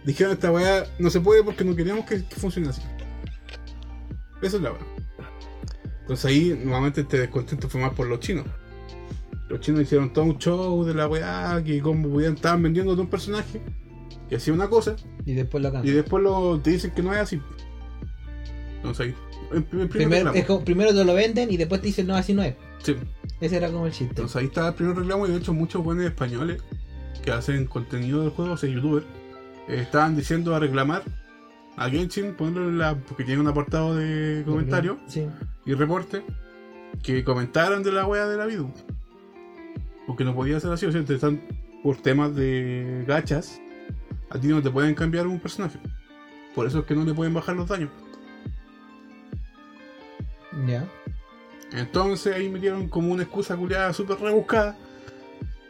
Dijeron 0.04 0.34
esta 0.34 0.52
weá 0.52 0.84
no 0.98 1.08
se 1.10 1.20
puede 1.20 1.42
porque 1.42 1.64
no 1.64 1.74
queríamos 1.74 2.04
que, 2.04 2.22
que 2.24 2.36
funcione 2.36 2.68
así. 2.68 2.82
Eso 4.42 4.56
es 4.58 4.62
la 4.62 4.70
weá. 4.72 4.80
Entonces 6.02 6.24
ahí 6.26 6.60
nuevamente 6.62 7.00
este 7.00 7.18
descontento 7.18 7.68
fue 7.68 7.80
más 7.80 7.92
por 7.94 8.06
los 8.06 8.20
chinos. 8.20 8.44
Los 9.48 9.60
chinos 9.60 9.80
hicieron 9.82 10.12
todo 10.12 10.26
un 10.26 10.38
show 10.38 10.84
de 10.84 10.94
la 10.94 11.08
weá, 11.08 11.62
que 11.64 11.80
como 11.80 12.08
podían 12.10 12.34
estaban 12.34 12.62
vendiendo 12.62 12.92
un 12.92 13.06
personaje 13.08 13.60
que 14.28 14.36
hacía 14.36 14.52
una 14.54 14.68
cosa 14.68 14.96
Y 15.26 15.34
después 15.34 15.62
lo 15.62 15.68
y 15.68 15.72
cambian. 15.72 15.94
después 15.96 16.22
lo, 16.22 16.60
te 16.60 16.70
dicen 16.70 16.90
que 16.92 17.02
no 17.02 17.12
es 17.12 17.18
así. 17.20 17.40
Entonces 18.76 19.06
ahí. 19.06 19.14
en- 19.50 19.56
en 19.58 19.64
primer 19.64 19.88
Primero, 19.88 20.32
es 20.32 20.44
como- 20.46 20.64
primero 20.64 20.94
te 20.94 21.04
lo 21.04 21.14
venden 21.14 21.50
y 21.50 21.56
después 21.56 21.80
te 21.80 21.88
dicen, 21.88 22.06
no, 22.06 22.14
así 22.16 22.32
no 22.34 22.42
es. 22.42 22.54
Sí. 22.82 22.96
Ese 23.40 23.56
era 23.56 23.70
como 23.70 23.86
el 23.86 23.92
chiste. 23.92 24.10
Entonces 24.10 24.36
ahí 24.36 24.46
está 24.46 24.68
el 24.68 24.74
primer 24.74 24.96
reclamo 24.96 25.26
y 25.26 25.30
de 25.30 25.36
hecho 25.38 25.52
muchos 25.52 25.82
buenos 25.84 26.04
españoles 26.04 26.62
que 27.22 27.30
hacen 27.30 27.66
contenido 27.66 28.20
del 28.22 28.30
juego, 28.30 28.52
o 28.52 28.56
sea, 28.56 28.68
youtubers, 28.68 29.06
eh, 29.68 29.78
estaban 29.80 30.14
diciendo 30.16 30.54
a 30.54 30.58
reclamar 30.58 31.02
a 31.76 31.88
Genshin, 31.88 32.34
ponerlo 32.34 32.68
en 32.68 32.78
la, 32.78 32.94
porque 32.96 33.24
tiene 33.24 33.40
un 33.40 33.48
apartado 33.48 33.94
de 33.96 34.42
comentarios 34.46 34.98
Sí. 35.06 35.26
y 35.66 35.74
reporte, 35.74 36.22
que 37.02 37.24
comentaran 37.24 37.82
de 37.82 37.92
la 37.92 38.06
wea 38.06 38.26
de 38.26 38.36
la 38.36 38.46
Vidu. 38.46 38.70
Porque 40.06 40.24
no 40.24 40.34
podía 40.34 40.60
ser 40.60 40.70
así, 40.72 40.84
o 40.86 40.92
sea, 40.92 41.00
están 41.00 41.40
por 41.82 41.96
temas 41.96 42.34
de 42.36 43.04
gachas, 43.08 43.60
a 44.34 44.40
ti 44.40 44.48
no 44.48 44.60
te 44.60 44.70
pueden 44.70 44.94
cambiar 44.96 45.28
un 45.28 45.38
personaje. 45.38 45.78
Por 46.54 46.66
eso 46.66 46.80
es 46.80 46.86
que 46.86 46.94
no 46.94 47.04
le 47.04 47.14
pueden 47.14 47.32
bajar 47.32 47.54
los 47.54 47.68
daños. 47.68 47.90
Ya. 50.66 50.88
Entonces 51.72 52.34
ahí 52.34 52.48
metieron 52.48 52.88
como 52.88 53.12
una 53.12 53.22
excusa 53.22 53.56
culiada 53.56 53.92
súper 53.92 54.18
rebuscada 54.18 54.76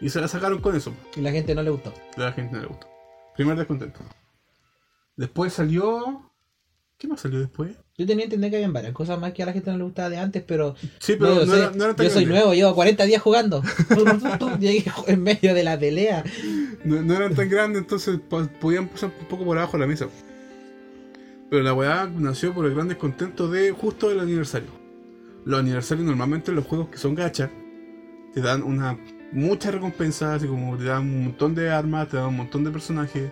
y 0.01 0.09
se 0.09 0.21
la 0.21 0.29
sacaron 0.29 0.61
con 0.61 0.75
eso. 0.75 0.95
Y 1.15 1.21
la 1.21 1.31
gente 1.31 1.55
no 1.55 1.63
le 1.63 1.71
gustó. 1.71 1.93
La 2.17 2.33
gente 2.33 2.55
no 2.57 2.63
le 2.63 2.69
gustó. 2.69 2.89
Primer 3.37 3.57
descontento. 3.57 4.01
Después 5.17 5.53
salió. 5.53 6.33
¿Qué 6.97 7.07
más 7.07 7.21
salió 7.21 7.41
después? 7.41 7.77
Yo 7.97 8.07
tenía 8.07 8.23
que 8.23 8.35
entender 8.35 8.51
que 8.51 8.57
había 8.57 8.69
varias 8.71 8.93
cosas 8.93 9.21
más 9.21 9.33
que 9.33 9.45
a 9.45 9.47
la 9.47 9.53
gente 9.53 9.71
no 9.71 9.79
le 9.79 9.85
gustaba 9.85 10.11
de 10.11 10.17
antes, 10.19 10.43
pero. 10.45 10.75
Sí, 10.99 11.15
pero 11.17 11.31
no, 11.31 11.35
no, 11.37 11.45
yo 11.47 11.53
sé, 11.53 11.59
era, 11.61 11.71
no 11.71 11.85
era 11.85 11.95
tan 11.95 12.07
yo 12.07 12.13
soy 12.13 12.27
nuevo, 12.27 12.53
llevo 12.53 12.75
40 12.75 13.05
días 13.05 13.23
jugando. 13.23 13.63
Llegué 14.61 14.85
en 15.07 15.23
medio 15.23 15.55
de 15.55 15.63
la 15.63 15.79
pelea. 15.79 16.25
No, 16.85 17.15
eran 17.15 17.35
tan 17.35 17.49
grandes, 17.49 17.83
entonces 17.83 18.19
po- 18.29 18.49
podían 18.61 18.89
pasar 18.89 19.11
un 19.21 19.27
poco 19.27 19.45
por 19.45 19.57
abajo 19.57 19.75
de 19.77 19.81
la 19.83 19.87
mesa. 19.87 20.09
Pero 21.51 21.63
la 21.63 21.73
weá 21.73 22.11
nació 22.13 22.53
por 22.53 22.67
el 22.67 22.75
gran 22.75 22.89
descontento 22.89 23.49
de 23.49 23.71
justo 23.71 24.11
el 24.11 24.19
aniversario. 24.19 24.71
Los 25.45 25.61
aniversarios 25.61 26.05
normalmente 26.07 26.51
en 26.51 26.57
los 26.57 26.67
juegos 26.67 26.89
que 26.89 26.99
son 26.99 27.15
gachas 27.15 27.51
te 28.33 28.41
dan 28.41 28.63
una 28.65 28.99
mucha 29.31 29.71
recompensa, 29.71 30.35
así 30.35 30.47
como 30.49 30.77
te 30.77 30.85
dan 30.85 31.03
un 31.03 31.25
montón 31.25 31.55
de 31.55 31.71
armas, 31.71 32.09
te 32.09 32.17
dan 32.17 32.27
un 32.27 32.37
montón 32.39 32.65
de 32.65 32.71
personajes, 32.71 33.31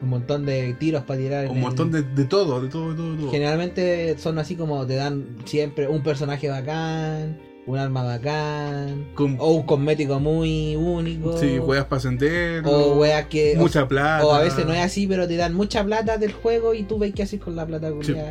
Un 0.00 0.10
montón 0.10 0.44
de 0.44 0.74
tiros 0.74 1.04
para 1.04 1.18
tirar. 1.20 1.46
un 1.48 1.56
el- 1.56 1.62
montón 1.62 1.90
de, 1.90 2.02
de 2.02 2.24
todo, 2.26 2.60
de 2.60 2.68
todo, 2.68 2.90
de 2.90 2.96
todo, 2.96 3.12
de 3.12 3.18
todo. 3.18 3.30
Generalmente 3.30 4.16
son 4.18 4.38
así 4.38 4.54
como 4.56 4.86
te 4.86 4.94
dan 4.96 5.36
siempre 5.46 5.88
un 5.88 6.02
personaje 6.02 6.48
bacán, 6.50 7.38
un 7.66 7.78
arma 7.78 8.04
bacán, 8.04 9.08
Con- 9.14 9.36
o 9.40 9.52
un 9.54 9.62
cosmético 9.64 10.20
muy 10.20 10.76
único. 10.76 11.36
Sí, 11.38 11.58
weas 11.58 11.86
para 11.86 11.96
ascender. 11.96 12.62
O 12.66 12.96
weas 12.98 13.26
que. 13.26 13.56
o- 13.56 13.60
Mucha 13.60 13.88
plata. 13.88 14.24
O 14.26 14.32
a 14.34 14.42
veces 14.42 14.66
no 14.66 14.72
es 14.74 14.80
así, 14.80 15.06
pero 15.06 15.26
te 15.26 15.36
dan 15.36 15.54
mucha 15.54 15.82
plata 15.82 16.18
del 16.18 16.32
juego 16.32 16.74
y 16.74 16.82
tú 16.82 16.98
ves 16.98 17.14
qué 17.14 17.22
haces 17.22 17.40
con 17.40 17.56
la 17.56 17.66
plata. 17.66 17.90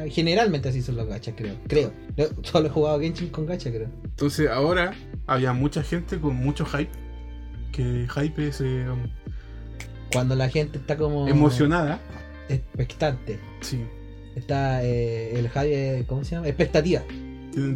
Generalmente 0.10 0.69
así 0.69 0.81
son 0.84 0.95
los 0.98 1.07
gachas, 1.07 1.34
creo. 1.36 1.55
Creo. 1.67 1.91
Solo 2.43 2.67
he 2.67 2.69
jugado 2.69 3.00
Genshin 3.00 3.29
con 3.29 3.45
gacha, 3.48 3.72
creo. 3.72 3.89
Entonces 4.03 4.50
ahora 4.50 4.93
había 5.25 5.51
mucha 5.51 5.81
gente 5.84 6.19
con 6.19 6.36
mucho 6.36 6.63
hype. 6.65 6.91
Que 7.72 8.07
hype 8.07 8.48
es 8.48 8.62
eh, 8.62 8.86
Cuando 10.15 10.36
la 10.36 10.50
gente 10.50 10.77
está 10.79 10.98
como. 10.98 11.27
emocionada. 11.27 12.00
Expectante. 12.50 13.39
Sí. 13.62 13.84
Está 14.36 14.84
eh, 14.84 15.38
el 15.39 15.48
Javi, 15.50 15.69
eh, 15.74 16.03
¿cómo 16.07 16.24
se 16.24 16.36
llama? 16.36 16.48
Expectativa. 16.48 17.01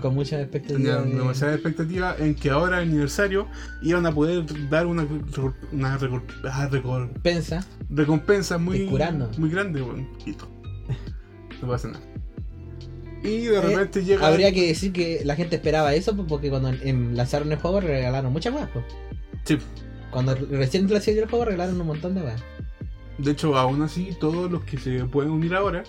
Con 0.02 0.14
mucha 0.14 0.42
expectativa. 0.42 0.78
Tenían 0.78 1.10
de- 1.12 1.16
demasiada 1.18 1.54
expectativa 1.54 2.14
en 2.20 2.36
que 2.36 2.50
ahora 2.50 2.82
el 2.82 2.90
aniversario 2.90 3.48
iban 3.82 4.06
a 4.06 4.12
poder 4.14 4.44
dar 4.70 4.86
una, 4.86 5.08
una 5.72 5.98
recor- 5.98 6.22
ah, 6.52 6.68
recompensa 7.90 8.58
muy, 8.58 8.80
muy 9.38 9.50
grande, 9.50 9.82
bueno, 9.82 10.06
poquito. 10.18 10.48
No 11.62 11.68
pasa 11.70 11.88
nada. 11.90 12.04
Y 13.24 13.46
de 13.46 13.56
Eh, 13.58 13.62
repente 13.62 14.04
llega. 14.04 14.28
Habría 14.28 14.52
que 14.54 14.68
decir 14.68 14.92
que 14.94 15.22
la 15.24 15.36
gente 15.36 15.56
esperaba 15.56 15.94
eso 15.94 16.16
pues, 16.16 16.28
porque 16.28 16.50
cuando 16.50 16.72
lanzaron 16.72 17.52
el 17.52 17.58
juego 17.58 17.80
regalaron 17.82 18.32
muchas 18.34 18.54
weas. 18.54 18.70
pues. 18.74 18.86
Sí, 19.46 19.58
Cuando 20.12 20.36
recién 20.36 20.92
lanzaron 20.92 21.20
el 21.20 21.30
juego 21.30 21.46
regalaron 21.46 21.80
un 21.80 21.88
montón 21.88 22.16
de 22.16 22.22
weas. 22.22 22.42
de 23.18 23.32
hecho, 23.32 23.58
aún 23.58 23.82
así, 23.82 24.16
todos 24.20 24.52
los 24.52 24.64
que 24.64 24.78
se 24.78 25.06
pueden 25.06 25.32
unir 25.32 25.54
ahora 25.56 25.84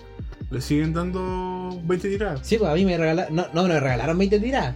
le 0.49 0.61
siguen 0.61 0.93
dando 0.93 1.81
20 1.83 2.09
tiradas. 2.09 2.41
Sí, 2.43 2.57
pues 2.57 2.69
a 2.69 2.73
mí 2.75 2.85
me 2.85 2.97
regalaron. 2.97 3.35
No, 3.35 3.45
no 3.53 3.63
me 3.63 3.79
regalaron 3.79 4.17
20 4.17 4.39
tiradas. 4.39 4.75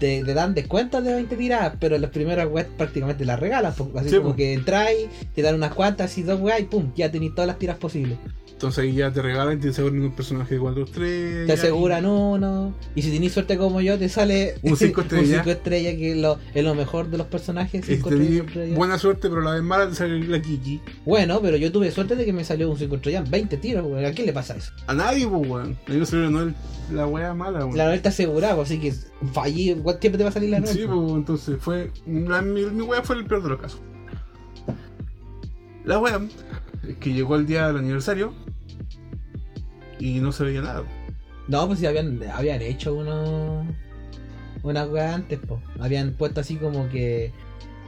Te, 0.00 0.24
te 0.24 0.34
dan 0.34 0.54
descuentos 0.54 1.04
de 1.04 1.14
20 1.14 1.36
tiradas, 1.36 1.74
pero 1.78 1.96
las 1.98 2.10
primeras 2.10 2.48
weas 2.50 2.66
prácticamente 2.76 3.24
las 3.24 3.38
regalan. 3.38 3.72
Así 3.72 4.08
Sí, 4.08 4.16
como 4.16 4.34
que 4.34 4.54
entráis, 4.54 5.08
te 5.34 5.42
dan 5.42 5.54
unas 5.54 5.74
cuantas 5.74 6.16
y 6.18 6.22
dos 6.22 6.40
weas 6.40 6.60
y 6.60 6.64
pum, 6.64 6.90
ya 6.96 7.10
tenéis 7.12 7.34
todas 7.34 7.46
las 7.46 7.58
tiras 7.58 7.76
posibles. 7.76 8.18
Entonces 8.60 8.84
ahí 8.84 8.92
ya 8.92 9.10
te 9.10 9.22
regalan 9.22 9.56
y 9.56 9.60
te 9.62 9.70
aseguran 9.70 10.02
un 10.02 10.12
personaje 10.12 10.56
de 10.56 10.60
4 10.60 10.84
estrellas. 10.84 11.46
Te 11.46 11.52
aseguran 11.54 12.04
uno. 12.04 12.74
Y 12.94 13.00
si 13.00 13.10
tenéis 13.10 13.32
suerte 13.32 13.56
como 13.56 13.80
yo, 13.80 13.98
te 13.98 14.10
sale 14.10 14.56
Un 14.60 14.76
cinco 14.76 15.00
estrellas. 15.00 15.28
un 15.30 15.34
cinco 15.36 15.50
estrellas, 15.50 15.94
que 15.94 16.10
es 16.12 16.18
lo, 16.18 16.38
es 16.52 16.62
lo 16.62 16.74
mejor 16.74 17.08
de 17.08 17.16
los 17.16 17.26
personajes. 17.26 17.86
Cinco 17.86 18.10
te 18.10 18.16
estrellas, 18.16 18.76
buena 18.76 18.98
suerte, 18.98 19.30
pero 19.30 19.40
la 19.40 19.52
vez 19.52 19.62
mala 19.62 19.88
te 19.88 19.94
sale 19.94 20.22
la 20.24 20.42
Kiki. 20.42 20.78
Bueno, 21.06 21.40
pero 21.40 21.56
yo 21.56 21.72
tuve 21.72 21.90
suerte 21.90 22.16
de 22.16 22.26
que 22.26 22.34
me 22.34 22.44
salió 22.44 22.70
un 22.70 22.76
5 22.76 22.96
estrellas, 22.96 23.30
20 23.30 23.56
tiros, 23.56 23.86
weón. 23.86 24.04
¿A 24.04 24.12
quién 24.12 24.26
le 24.26 24.34
pasa 24.34 24.54
eso? 24.56 24.72
A 24.86 24.92
nadie, 24.92 25.24
weón. 25.24 25.78
A 25.86 25.90
mí 25.92 25.96
me 25.96 26.04
salió 26.04 26.30
no 26.30 26.52
la 26.92 27.06
wea 27.06 27.32
mala, 27.32 27.60
weón. 27.60 27.78
La 27.78 27.84
novela 27.84 27.96
está 27.96 28.10
asegurada, 28.10 28.60
así 28.60 28.78
que 28.78 28.92
fallí. 29.32 29.74
¿Cuánto 29.82 29.89
tiempo 29.98 30.18
te 30.18 30.24
va 30.24 30.30
a 30.30 30.32
salir 30.32 30.50
la 30.50 30.60
novela? 30.60 30.74
Sí, 30.74 30.86
pues, 30.86 31.10
entonces 31.12 31.56
fue. 31.60 31.90
La, 32.06 32.42
mi, 32.42 32.64
mi 32.66 32.82
wea 32.82 33.02
fue 33.02 33.16
el 33.16 33.24
peor 33.26 33.42
de 33.42 33.48
los 33.50 33.60
casos. 33.60 33.80
La 35.84 35.98
wea 35.98 36.20
es 36.86 36.96
que 36.96 37.12
llegó 37.12 37.36
el 37.36 37.46
día 37.46 37.66
del 37.68 37.78
aniversario 37.78 38.32
y 39.98 40.20
no 40.20 40.32
se 40.32 40.44
veía 40.44 40.62
nada. 40.62 40.84
No, 41.48 41.66
pues 41.66 41.78
si 41.80 41.86
habían, 41.86 42.20
habían 42.32 42.62
hecho 42.62 42.94
uno. 42.94 43.66
Una 44.62 44.84
weá 44.86 45.14
antes, 45.14 45.38
pues. 45.46 45.60
Habían 45.80 46.12
puesto 46.12 46.40
así 46.40 46.56
como 46.56 46.88
que. 46.88 47.32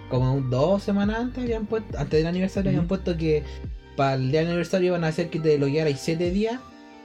Como 0.09 0.35
un- 0.35 0.51
dos 0.51 0.83
semanas 0.83 1.19
antes 1.21 1.45
habían 1.45 1.67
puesto. 1.67 1.99
Antes 1.99 2.19
del 2.21 2.27
aniversario 2.27 2.71
habían 2.71 2.89
puesto 2.89 3.17
que. 3.17 3.45
Para 3.97 4.15
el 4.15 4.31
día 4.31 4.41
del 4.41 4.49
aniversario 4.49 4.89
iban 4.89 5.05
a 5.05 5.09
hacer 5.09 5.29
que 5.29 5.39
te 5.39 5.59
loguearas 5.59 6.01
7 6.01 6.31
días. 6.31 6.59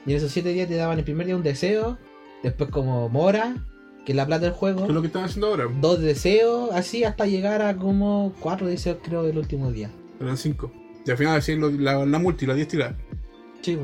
Y 0.06 0.12
en 0.12 0.16
esos 0.16 0.32
7 0.32 0.48
días 0.54 0.68
te 0.68 0.76
daban 0.76 0.98
el 0.98 1.04
primer 1.04 1.26
día 1.26 1.36
un 1.36 1.42
deseo. 1.42 1.98
Después 2.42 2.70
como 2.70 3.08
mora, 3.08 3.54
que 4.08 4.14
la 4.14 4.24
plata 4.24 4.46
del 4.46 4.54
juego. 4.54 4.80
¿Qué 4.84 4.86
es 4.88 4.94
lo 4.94 5.02
que 5.02 5.08
están 5.08 5.24
haciendo 5.24 5.48
ahora? 5.48 5.66
Dos 5.82 6.00
deseos, 6.00 6.70
así 6.72 7.04
hasta 7.04 7.26
llegar 7.26 7.60
a 7.60 7.76
como 7.76 8.32
cuatro 8.40 8.66
deseos 8.66 8.96
creo 9.02 9.26
el 9.26 9.36
último 9.36 9.70
día. 9.70 9.90
Eran 10.18 10.38
5. 10.38 10.72
Y 11.04 11.10
al 11.10 11.18
final 11.18 11.36
hacían 11.36 11.60
lo- 11.60 11.68
la, 11.70 12.06
la 12.06 12.18
multi, 12.18 12.46
la 12.46 12.54
10 12.54 12.68
tiradas. 12.68 12.94
Sí, 13.60 13.78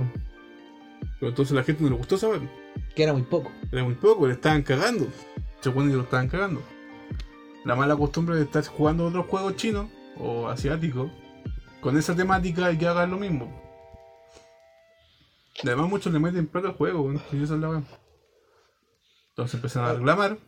Pero 1.20 1.28
entonces 1.28 1.54
la 1.54 1.62
gente 1.62 1.82
no 1.82 1.90
le 1.90 1.96
gustó 1.96 2.16
saber. 2.16 2.40
que 2.96 3.02
era 3.02 3.12
muy 3.12 3.20
poco. 3.20 3.50
Era 3.70 3.84
muy 3.84 3.96
poco, 3.96 4.26
le 4.26 4.32
estaban 4.32 4.62
cagando. 4.62 5.04
Se 5.60 5.64
supone 5.64 5.90
que 5.90 5.96
lo 5.98 6.04
estaban 6.04 6.28
cagando. 6.28 6.62
La 7.66 7.74
mala 7.76 7.94
costumbre 7.94 8.36
de 8.36 8.44
estar 8.44 8.64
jugando 8.64 9.04
otros 9.06 9.26
juegos 9.26 9.56
chinos 9.56 9.88
o 10.18 10.48
asiáticos 10.48 11.10
con 11.82 11.98
esa 11.98 12.16
temática 12.16 12.72
y 12.72 12.78
que 12.78 12.86
hagan 12.86 13.10
lo 13.10 13.18
mismo. 13.18 13.60
Además, 15.62 15.88
muchos 15.90 16.10
le 16.14 16.18
meten 16.18 16.46
plata 16.46 16.68
al 16.68 16.74
juego, 16.74 17.02
weón, 17.02 17.20
y 17.32 17.42
esa 17.42 17.54
es 17.56 17.60
la. 17.60 17.82
Entonces 19.34 19.54
empezaron 19.56 19.90
a 19.90 19.94
reclamar. 19.94 20.38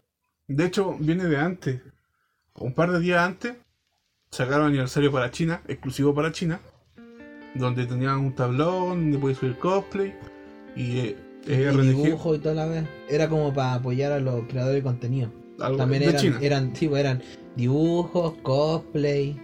De 0.46 0.64
hecho, 0.64 0.96
viene 1.00 1.24
de 1.24 1.36
antes. 1.38 1.80
Un 2.54 2.72
par 2.72 2.92
de 2.92 3.00
días 3.00 3.20
antes, 3.20 3.56
sacaron 4.30 4.68
aniversario 4.68 5.10
para 5.10 5.32
China, 5.32 5.60
exclusivo 5.66 6.14
para 6.14 6.30
China, 6.30 6.60
donde 7.56 7.84
tenían 7.86 8.20
un 8.20 8.32
tablón 8.34 9.02
donde 9.02 9.18
podías 9.18 9.38
subir 9.40 9.58
cosplay 9.58 10.14
y 10.76 10.98
eh, 11.00 11.16
Y 11.46 11.64
RNG, 11.68 11.82
dibujo 11.82 12.34
y 12.36 12.38
toda 12.38 12.54
la 12.54 12.66
vez. 12.66 12.84
Era 13.08 13.28
como 13.28 13.52
para 13.52 13.74
apoyar 13.74 14.12
a 14.12 14.20
los 14.20 14.46
creadores 14.46 14.76
de 14.76 14.82
contenido. 14.84 15.32
algo 15.58 15.78
También 15.78 16.02
de 16.02 16.08
eran, 16.10 16.20
China. 16.22 16.38
eran, 16.40 16.76
sí, 16.76 16.86
pues, 16.88 17.00
eran 17.00 17.22
dibujos, 17.56 18.34
cosplay. 18.42 19.36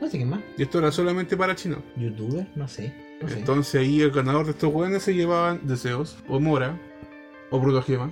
No 0.00 0.08
sé 0.08 0.18
qué 0.18 0.26
más. 0.26 0.40
Y 0.58 0.62
esto 0.62 0.78
era 0.78 0.92
solamente 0.92 1.36
para 1.38 1.54
China. 1.54 1.78
¿Youtuber? 1.96 2.46
No 2.54 2.68
sé. 2.68 2.92
No 3.22 3.28
sé. 3.28 3.38
Entonces 3.38 3.80
ahí 3.80 4.02
el 4.02 4.10
ganador 4.10 4.44
de 4.44 4.52
estos 4.52 4.70
jóvenes 4.72 5.02
se 5.02 5.14
llevaban 5.14 5.66
deseos, 5.66 6.18
o 6.28 6.38
mora, 6.38 6.78
o 7.50 7.60
protogema. 7.60 8.10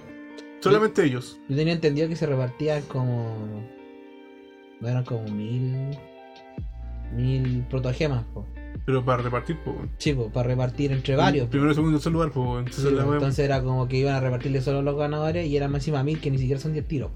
Solamente 0.60 1.04
ellos. 1.04 1.38
Yo 1.48 1.56
tenía 1.56 1.72
entendido 1.72 2.08
que 2.08 2.16
se 2.16 2.26
repartían 2.26 2.82
como. 2.82 3.36
No 4.80 4.88
eran 4.88 5.04
como 5.04 5.24
mil. 5.28 5.96
Mil 7.14 7.64
protogemas, 7.70 8.24
po. 8.34 8.46
Pero 8.84 9.04
para 9.04 9.22
repartir, 9.22 9.58
pues. 9.64 9.76
Sí, 9.98 10.12
po, 10.12 10.30
para 10.30 10.48
repartir 10.48 10.92
entre 10.92 11.16
varios. 11.16 11.48
Primero, 11.48 11.74
segundo, 11.74 11.98
tercer 11.98 12.12
lugar, 12.12 12.30
pues. 12.32 12.74
Sí, 12.74 12.82
Entonces, 12.82 13.04
po, 13.04 13.14
entonces 13.14 13.44
era 13.44 13.62
como 13.62 13.88
que 13.88 13.96
iban 13.96 14.14
a 14.14 14.20
repartirle 14.20 14.60
solo 14.60 14.78
a 14.80 14.82
los 14.82 14.96
ganadores 14.96 15.46
y 15.46 15.56
eran 15.56 15.70
más 15.70 15.82
encima 15.82 16.02
mil 16.02 16.20
que 16.20 16.30
ni 16.30 16.38
siquiera 16.38 16.60
son 16.60 16.72
10 16.72 16.86
tiros. 16.86 17.10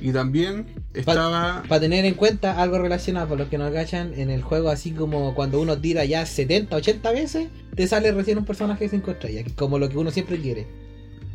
Y 0.00 0.12
también 0.12 0.66
estaba. 0.94 1.62
Para 1.68 1.80
tener 1.80 2.04
en 2.04 2.14
cuenta 2.14 2.60
algo 2.60 2.78
relacionado, 2.78 3.28
por 3.28 3.38
los 3.38 3.48
que 3.48 3.58
no 3.58 3.64
agachan, 3.64 4.14
en 4.14 4.30
el 4.30 4.42
juego 4.42 4.70
así 4.70 4.92
como 4.92 5.34
cuando 5.34 5.60
uno 5.60 5.78
tira 5.78 6.04
ya 6.04 6.24
70, 6.24 6.74
80 6.74 7.12
veces, 7.12 7.48
te 7.74 7.86
sale 7.86 8.10
recién 8.12 8.38
un 8.38 8.44
personaje 8.44 8.84
de 8.84 8.90
5 8.90 9.10
estrellas, 9.10 9.44
como 9.56 9.78
lo 9.78 9.88
que 9.88 9.98
uno 9.98 10.10
siempre 10.10 10.38
quiere. 10.38 10.66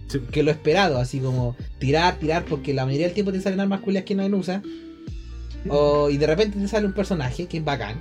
Sí, 0.08 0.20
Que 0.32 0.44
lo 0.44 0.52
esperado, 0.52 0.98
así 0.98 1.20
como 1.20 1.56
tirar, 1.80 2.16
tirar, 2.16 2.46
porque 2.46 2.74
la 2.74 2.86
mayoría 2.86 3.08
del 3.08 3.14
tiempo 3.14 3.32
te 3.32 3.42
salen 3.42 3.60
armas 3.60 3.82
culias 3.82 4.04
que 4.04 4.16
nadie 4.16 4.34
usa. 4.34 4.62
O, 5.68 6.10
y 6.10 6.18
de 6.18 6.28
repente 6.28 6.60
te 6.60 6.68
sale 6.68 6.86
un 6.86 6.94
personaje 6.94 7.48
que 7.48 7.58
es 7.58 7.66
bacán, 7.66 8.00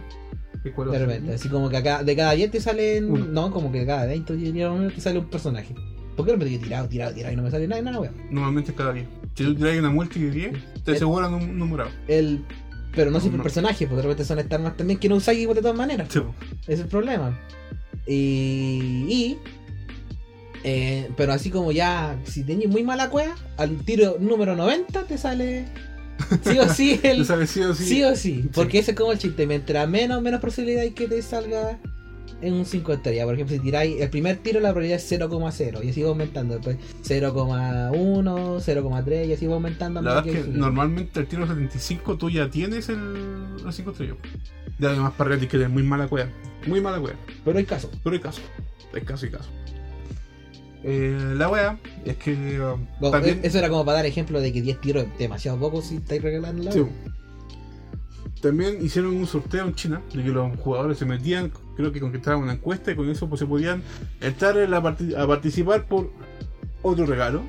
¿qué 0.62 0.73
cuál 0.73 0.90
de 0.90 0.99
repente. 0.99 1.34
Así 1.34 1.49
como 1.49 1.70
que 1.70 1.78
acá, 1.78 2.02
de 2.02 2.14
cada 2.14 2.32
10 2.32 2.50
te 2.50 2.61
salen. 2.61 3.11
Uno. 3.11 3.25
No, 3.25 3.50
como 3.50 3.73
que 3.73 3.80
de 3.80 3.87
cada 3.87 4.06
20 4.06 4.37
te 4.37 5.00
sale 5.00 5.18
un 5.18 5.30
personaje. 5.30 5.75
¿Por 6.16 6.26
qué 6.26 6.32
repente 6.32 6.52
yo 6.52 6.61
he 6.61 6.62
tirado, 6.62 6.88
tirado, 6.88 7.14
tirado 7.14 7.32
y 7.32 7.37
no 7.37 7.42
me 7.42 7.50
sale 7.50 7.66
nada, 7.66 7.82
nada, 7.82 8.00
weón? 8.00 8.14
Normalmente 8.30 8.70
es 8.70 8.76
cada 8.76 8.92
10. 8.92 9.06
Si 9.34 9.44
tú 9.44 9.54
tiras 9.54 9.76
una 9.78 9.90
multi 9.90 10.20
de 10.20 10.30
10, 10.30 10.52
te 10.84 10.92
aseguran 10.92 11.34
un, 11.34 11.58
numerado. 11.58 11.90
El. 12.06 12.44
Pero 12.94 13.11
no 13.11 13.18
siempre 13.18 13.38
No. 13.38 13.42
el 13.42 13.44
personaje, 13.44 13.87
porque 13.87 13.96
de 13.96 14.02
repente 14.02 14.25
son 14.25 14.38
estas 14.38 14.58
armas 14.61 14.76
también 14.76 15.00
que 15.00 15.08
no 15.08 15.16
usáis 15.16 15.49
de 15.49 15.54
todas 15.56 15.76
maneras. 15.76 16.08
Sí, 16.11 16.20
Ese 16.62 16.75
es 16.75 16.80
el 16.80 16.87
problema. 16.87 17.37
Y. 18.06 19.06
y, 19.08 19.38
eh, 20.64 21.11
pero 21.14 21.35
así 21.35 21.50
como 21.50 21.73
ya, 21.73 22.18
si 22.25 22.42
tenéis 22.42 22.71
muy 22.71 22.83
mala 22.83 23.11
cueva, 23.11 23.37
al 23.59 23.76
tiro 23.85 24.16
número 24.18 24.56
90 24.56 25.04
te 25.04 25.18
sale. 25.18 25.66
Sí 26.42 26.59
o 26.59 26.68
sí 26.68 27.00
el. 27.04 27.26
sabes 27.26 27.50
sí 27.50 27.61
o 27.61 27.75
sí. 27.75 27.85
Sí 27.85 28.02
o 28.02 28.16
sí. 28.16 28.49
Porque 28.54 28.78
ese 28.78 28.92
es 28.92 28.97
como 28.97 29.12
el 29.12 29.18
chiste. 29.18 29.47
Mientras 29.47 29.87
menos, 29.88 30.23
menos 30.23 30.40
probabilidad 30.40 30.83
hay 30.83 30.92
que 30.92 31.06
te 31.06 31.21
salga 31.21 31.78
en 32.40 32.54
un 32.54 32.64
5 32.64 32.94
estrellas. 32.94 33.26
Por 33.26 33.35
ejemplo, 33.35 33.54
si 33.54 33.62
tiráis 33.62 34.00
el 34.00 34.09
primer 34.09 34.38
tiro, 34.38 34.59
la 34.61 34.71
probabilidad 34.71 34.97
es 34.97 35.12
0,0 35.12 35.85
y 35.85 35.90
así 35.90 36.02
va 36.02 36.09
aumentando. 36.09 36.54
Después 36.54 36.78
0,1, 37.02 37.92
0,3 37.92 39.26
y 39.28 39.33
así 39.35 39.47
va 39.47 39.54
aumentando. 39.54 40.00
La 40.00 40.14
verdad 40.14 40.28
es 40.35 40.44
que 40.44 40.50
normalmente 40.50 41.21
al 41.21 41.26
tiro 41.26 41.47
75 41.47 42.16
tú 42.16 42.30
ya 42.30 42.49
tienes 42.49 42.88
el, 42.88 43.56
los 43.62 43.75
5 43.75 43.90
estrellas. 43.90 44.16
Ya 44.78 44.88
además 44.88 45.12
para 45.12 45.38
que 45.38 45.62
es 45.62 45.68
muy 45.68 45.83
mala 45.83 46.09
cueva. 46.09 46.30
Muy 46.66 46.80
mala 46.80 47.00
cueva. 47.00 47.18
Pero 47.44 47.59
hay 47.59 47.66
caso. 47.66 47.90
Pero 48.02 48.16
hay 48.16 48.23
caso. 48.23 48.40
Hay 48.94 49.02
caso 49.02 49.26
y 49.26 49.30
caso. 49.30 49.50
Eh, 50.86 51.18
la 51.36 51.48
wea 51.48 51.78
es 52.04 52.16
que 52.18 52.32
um, 52.60 52.86
Bueno, 53.00 53.10
también. 53.12 53.40
Eso 53.42 53.58
era 53.58 53.70
como 53.70 53.84
para 53.86 53.96
dar 53.98 54.06
ejemplo 54.06 54.38
de 54.40 54.52
que 54.52 54.60
10 54.60 54.80
tiros 54.82 55.04
es 55.04 55.18
demasiado 55.18 55.58
poco 55.58 55.80
si 55.80 55.96
estáis 55.96 56.20
regalando 56.22 56.62
la 56.62 56.72
Sí. 56.72 56.84
También 58.42 58.84
hicieron 58.84 59.16
un 59.16 59.26
sorteo 59.26 59.64
en 59.66 59.74
China 59.74 60.02
de 60.12 60.22
que 60.22 60.28
los 60.28 60.54
jugadores 60.58 60.98
se 60.98 61.06
metían, 61.06 61.50
creo 61.76 61.90
que 61.92 62.00
conquistaban 62.00 62.42
una 62.42 62.52
encuesta 62.52 62.90
y 62.92 62.96
con 62.96 63.08
eso 63.08 63.26
pues 63.28 63.38
se 63.38 63.46
podían 63.46 63.82
entrar 64.20 64.58
en 64.58 64.70
la 64.70 64.82
parti- 64.82 65.14
a 65.14 65.26
participar 65.26 65.86
por 65.86 66.10
otro 66.82 67.06
regalo. 67.06 67.40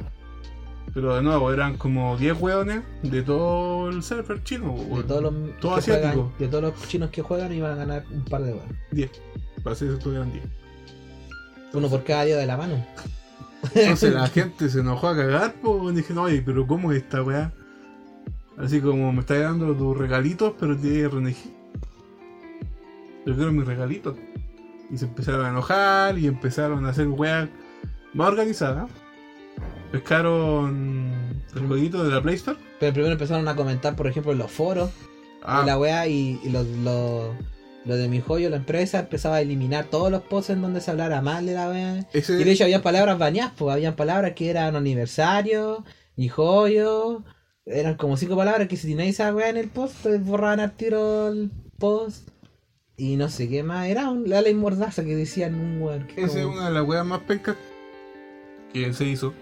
Pero 0.93 1.13
de 1.17 1.21
nuevo 1.21 1.51
eran 1.51 1.75
como 1.77 2.15
10 2.17 2.39
hueones 2.39 2.81
de 3.03 3.21
todo 3.21 3.89
el 3.89 4.01
server 4.01 4.41
chino. 4.45 4.73
De 4.95 5.03
todos 5.03 5.21
los, 5.23 5.33
todo 5.59 5.71
juegan- 5.71 5.77
asiático. 6.05 6.31
de 6.39 6.47
todos 6.47 6.63
los 6.63 6.87
chinos 6.87 7.09
que 7.09 7.21
juegan 7.21 7.51
iban 7.51 7.73
a 7.73 7.75
ganar 7.75 8.05
un 8.13 8.23
par 8.23 8.43
de 8.43 8.53
weas. 8.53 8.65
10. 8.91 9.11
Para 9.61 9.75
ser 9.75 9.89
exacto 9.89 10.13
eran 10.13 10.31
10. 10.31 10.45
Uno 11.73 11.89
por 11.89 12.05
cada 12.05 12.23
dedo 12.23 12.39
de 12.39 12.45
la 12.45 12.55
mano. 12.55 12.75
Entonces 13.73 14.13
la 14.13 14.27
gente 14.29 14.69
se 14.69 14.79
enojó 14.79 15.09
a 15.09 15.15
cagar, 15.15 15.55
pues 15.61 15.95
dije, 15.95 16.13
no, 16.13 16.23
oye, 16.23 16.41
pero 16.45 16.67
¿cómo 16.67 16.91
es 16.91 17.03
esta 17.03 17.23
weá? 17.23 17.51
Así 18.57 18.79
como 18.79 19.11
me 19.11 19.21
estás 19.21 19.41
dando 19.41 19.73
tus 19.75 19.97
regalitos, 19.97 20.53
pero 20.59 20.77
te 20.77 21.07
RNG. 21.07 21.35
Yo 23.25 23.35
quiero 23.35 23.51
mis 23.51 23.65
regalitos. 23.65 24.15
Y 24.89 24.97
se 24.97 25.05
empezaron 25.05 25.45
a 25.45 25.49
enojar 25.49 26.17
y 26.17 26.27
empezaron 26.27 26.85
a 26.85 26.89
hacer 26.89 27.07
weá 27.07 27.49
más 28.13 28.27
organizada. 28.27 28.87
Pescaron 29.91 31.11
el 31.55 31.67
jueguito 31.67 32.03
de 32.03 32.11
la 32.11 32.21
Play 32.21 32.35
Store. 32.35 32.57
Pero 32.79 32.93
primero 32.93 33.13
empezaron 33.13 33.47
a 33.47 33.55
comentar, 33.55 33.95
por 33.95 34.07
ejemplo, 34.07 34.31
en 34.31 34.37
los 34.37 34.51
foros 34.51 34.91
Ah, 35.47 35.59
de 35.59 35.67
la 35.67 35.77
wea 35.77 36.07
y, 36.07 36.39
y 36.43 36.49
los, 36.49 36.65
los, 36.67 37.35
lo 37.85 37.95
de 37.95 38.07
mi 38.07 38.19
joyo, 38.19 38.49
la 38.49 38.57
empresa, 38.57 38.99
empezaba 38.99 39.35
a 39.37 39.41
eliminar 39.41 39.85
todos 39.85 40.11
los 40.11 40.23
posts 40.23 40.49
en 40.49 40.61
donde 40.61 40.81
se 40.81 40.91
hablara 40.91 41.21
mal 41.21 41.45
de 41.45 41.53
la 41.53 41.69
wea. 41.69 42.07
Ese, 42.13 42.33
Y 42.33 42.43
de 42.43 42.51
hecho 42.51 42.63
había 42.63 42.81
palabras 42.81 43.17
bañadas, 43.19 43.53
pues 43.55 43.73
habían 43.73 43.95
palabras 43.95 44.33
que 44.33 44.49
eran 44.49 44.75
aniversario, 44.75 45.85
mi 46.15 46.27
joyo, 46.27 47.23
eran 47.65 47.95
como 47.95 48.17
cinco 48.17 48.35
palabras 48.35 48.67
que 48.67 48.77
si 48.77 48.87
teníais 48.87 49.15
esa 49.15 49.33
wea 49.33 49.49
en 49.49 49.57
el 49.57 49.69
post, 49.69 50.03
te 50.03 50.17
borraban 50.17 50.59
al 50.59 50.75
tiro 50.75 51.29
el 51.29 51.51
post. 51.77 52.29
Y 52.97 53.17
no 53.17 53.29
sé 53.29 53.49
qué 53.49 53.61
más, 53.61 53.87
era 53.87 54.09
un, 54.09 54.29
la 54.29 54.41
ley 54.41 54.53
mordaza 54.53 55.03
que 55.03 55.15
decían 55.15 55.55
un 55.55 55.81
weón. 55.81 56.07
esa 56.15 56.39
es 56.39 56.45
una 56.45 56.69
de 56.69 56.73
las 56.73 56.87
weas 56.87 57.05
más 57.05 57.19
pencas 57.21 57.55
que 58.73 58.91
se 58.93 59.05
hizo. 59.05 59.33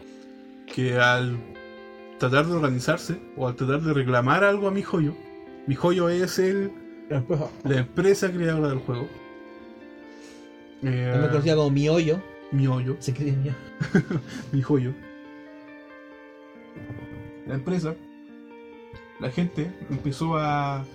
Que 0.65 0.97
al 0.97 1.37
tratar 2.17 2.47
de 2.47 2.53
organizarse 2.53 3.19
o 3.37 3.47
al 3.47 3.55
tratar 3.55 3.81
de 3.81 3.93
reclamar 3.93 4.43
algo 4.43 4.67
a 4.67 4.71
mi 4.71 4.81
joyo, 4.81 5.15
mi 5.67 5.75
joyo 5.75 6.09
es 6.09 6.39
el, 6.39 6.71
la 7.09 7.77
empresa 7.77 8.31
creadora 8.31 8.69
del 8.69 8.79
juego. 8.79 9.07
Eh, 10.83 11.09
También 11.11 11.29
conocida 11.31 11.55
como 11.55 11.69
mi 11.69 11.87
hoyo, 11.89 12.21
mi 12.51 12.67
hoyo. 12.67 12.95
se 12.99 13.11
escribe 13.11 13.31
mi 13.37 13.51
mi 14.51 14.61
joyo. 14.61 14.93
La 17.47 17.55
empresa, 17.55 17.93
la 19.19 19.29
gente 19.29 19.71
empezó 19.89 20.37
a 20.37 20.85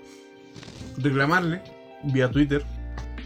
reclamarle 0.96 1.60
vía 2.04 2.30
Twitter, 2.30 2.62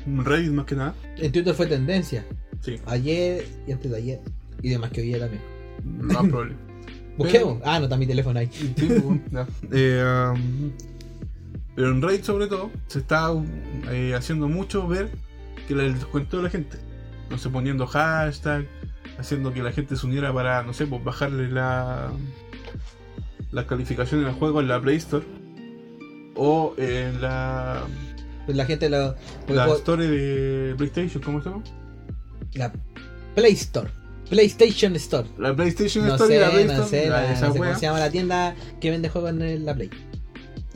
Reddit 0.07 0.51
más 0.51 0.67
que 0.67 0.75
nada. 0.75 0.95
En 1.17 1.31
Twitter 1.33 1.55
fue 1.55 1.67
tendencia, 1.67 2.25
Sí, 2.61 2.77
ayer 2.87 3.45
y 3.67 3.73
antes 3.73 3.91
de 3.91 3.97
ayer, 3.97 4.21
y 4.61 4.69
demás 4.71 4.91
que 4.91 5.01
hoy 5.01 5.09
día 5.09 5.19
también. 5.21 5.43
más 5.85 6.27
probable. 6.29 6.55
Busquemos. 7.19 7.61
Ah, 7.65 7.79
no, 7.79 7.85
está 7.85 7.97
mi 7.97 8.07
teléfono 8.07 8.39
ahí. 8.39 8.49
Sí, 8.53 8.73
pues, 8.77 9.21
ya. 9.31 9.47
Eh, 9.73 10.33
um, 10.33 10.73
pero 11.75 11.91
en 11.91 12.03
Reddit 12.03 12.25
sobre 12.25 12.47
todo 12.47 12.71
se 12.87 12.99
está 13.01 13.31
eh, 13.91 14.15
haciendo 14.15 14.49
mucho 14.49 14.87
ver 14.87 15.11
que 15.67 15.75
el 15.75 15.95
descuento 15.95 16.37
de 16.39 16.43
la 16.45 16.51
gente. 16.51 16.79
No 17.31 17.39
sé, 17.39 17.49
poniendo 17.49 17.87
hashtag, 17.87 18.67
haciendo 19.19 19.53
que 19.55 19.63
la 19.63 19.73
gente 19.73 19.97
se 19.97 20.07
uniera 20.07 20.33
para, 20.35 20.63
no 20.63 20.73
sé, 20.75 20.87
pues 20.87 21.03
bajarle 21.03 21.49
la 21.51 22.11
las 23.53 23.67
calificaciones 23.67 24.25
del 24.27 24.35
juego 24.35 24.61
en 24.61 24.69
la 24.69 24.81
Play 24.81 24.97
Store 24.97 25.25
o 26.35 26.75
en 26.79 27.21
la, 27.21 27.83
la 28.47 28.65
gente 28.65 28.89
porque 29.41 29.55
la 29.55 29.65
juego- 29.65 29.79
Store 29.79 30.07
de 30.09 30.75
PlayStation, 30.75 31.23
¿cómo 31.23 31.43
se 31.43 31.51
llama? 31.51 31.63
la 32.55 32.73
Play 33.35 33.53
Store. 33.53 33.91
PlayStation 34.31 34.97
Store. 34.97 35.29
La 35.39 35.55
PlayStation 35.55 36.07
No 36.07 36.15
Store 36.15 36.35
y 36.35 36.39
la 36.39 36.51
Play 36.51 36.65
no 36.65 36.73
Store, 36.73 36.89
sé, 36.89 37.09
la- 37.11 37.23
la- 37.23 37.33
esa 37.33 37.47
no 37.49 37.53
sé 37.53 37.61
wea. 37.61 37.69
cómo 37.71 37.81
se 37.81 37.87
llama 37.87 37.99
la 38.01 38.11
tienda 38.11 38.55
que 38.81 38.91
vende 38.91 39.09
juegos 39.11 39.31
en 39.31 39.65
la 39.67 39.75
Play. 39.75 39.91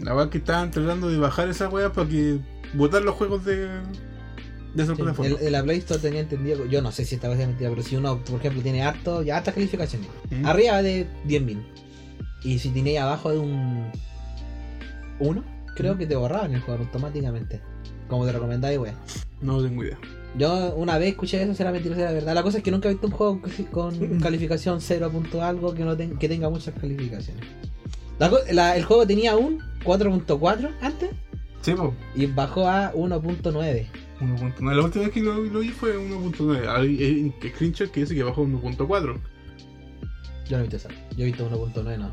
La 0.00 0.12
verdad 0.14 0.30
que 0.30 0.38
estaban 0.38 0.70
tratando 0.70 1.08
de 1.08 1.18
bajar 1.18 1.48
esa 1.48 1.68
wea 1.68 1.92
para 1.92 2.08
que 2.08 2.38
botar 2.74 3.02
los 3.02 3.14
juegos 3.14 3.44
de, 3.44 3.56
de 3.66 4.82
esa 4.82 4.94
Sí, 4.94 5.02
plataforma. 5.02 5.36
el- 5.40 5.46
en 5.46 5.52
la 5.52 5.62
Play 5.62 5.78
Store 5.78 6.00
tenía 6.00 6.20
entendido, 6.20 6.66
yo 6.66 6.82
no 6.82 6.92
sé 6.92 7.04
si 7.04 7.14
esta 7.14 7.28
vez 7.28 7.38
es 7.40 7.46
mentira, 7.46 7.70
pero 7.70 7.82
si 7.82 7.96
uno, 7.96 8.18
por 8.24 8.38
ejemplo, 8.40 8.62
tiene 8.62 8.82
harto, 8.82 9.22
ya 9.22 9.38
hartas 9.38 9.54
calificaciones, 9.54 10.08
Mm. 10.30 10.44
arriba 10.46 10.82
de 10.82 11.06
10.000, 11.26 11.62
y 12.44 12.58
si 12.58 12.68
tiene 12.70 12.98
abajo 12.98 13.30
de 13.32 13.38
un 13.38 13.90
1, 15.18 15.44
creo 15.74 15.94
Mm. 15.94 15.98
que 15.98 16.06
te 16.06 16.16
borraban 16.16 16.52
el 16.54 16.60
juego 16.60 16.82
automáticamente, 16.84 17.60
como 18.08 18.26
te 18.26 18.32
recomendaba, 18.32 18.78
wey. 18.78 18.92
No 19.40 19.62
tengo 19.62 19.82
idea. 19.84 19.98
Yo 20.38 20.74
una 20.76 20.98
vez 20.98 21.10
escuché 21.10 21.42
eso, 21.42 21.54
será 21.54 21.72
mentira, 21.72 21.94
será 21.96 22.12
verdad. 22.12 22.34
La 22.34 22.42
cosa 22.42 22.58
es 22.58 22.64
que 22.64 22.70
nunca 22.70 22.88
he 22.88 22.92
visto 22.92 23.06
un 23.06 23.12
juego 23.14 23.40
con 23.72 23.90
calificación 24.20 24.80
0 24.82 25.10
punto 25.10 25.42
algo 25.42 25.74
que, 25.74 25.84
no 25.84 25.96
que 25.96 26.28
tenga 26.28 26.50
muchas 26.50 26.74
calificaciones. 26.78 27.42
La 28.18 28.30
co- 28.30 28.38
la- 28.52 28.76
el 28.76 28.84
juego 28.84 29.06
tenía 29.06 29.36
un 29.36 29.60
4.4 29.84 30.70
antes 30.80 31.10
Sí, 31.62 31.74
pues. 31.74 31.90
y 32.14 32.26
bajó 32.26 32.68
a 32.68 32.92
1.9. 32.94 33.86
1.9. 34.20 34.74
La 34.74 34.82
última 34.82 35.04
vez 35.04 35.12
que 35.12 35.20
lo, 35.20 35.34
lo 35.34 35.58
vi 35.60 35.68
fue 35.70 35.96
1.9. 35.98 36.66
Hay 36.68 37.02
hay 37.02 37.20
un 37.22 37.34
screenshot 37.50 37.90
que 37.90 38.00
dice 38.00 38.14
que 38.14 38.22
bajó 38.22 38.42
a 38.42 38.46
1.4. 38.46 39.18
Yo 40.48 40.56
no 40.56 40.58
he 40.58 40.68
visto 40.68 40.76
eso. 40.76 40.88
Yo 41.16 41.24
he 41.24 41.26
visto 41.26 41.48
1.9, 41.50 41.98
no. 41.98 42.10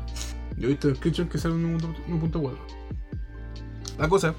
Yo 0.58 0.66
he 0.66 0.70
visto 0.70 0.94
screenshots 0.94 1.30
que 1.30 1.38
salen 1.38 1.78
1.4. 1.78 2.52
La 3.98 4.08
cosa 4.08 4.34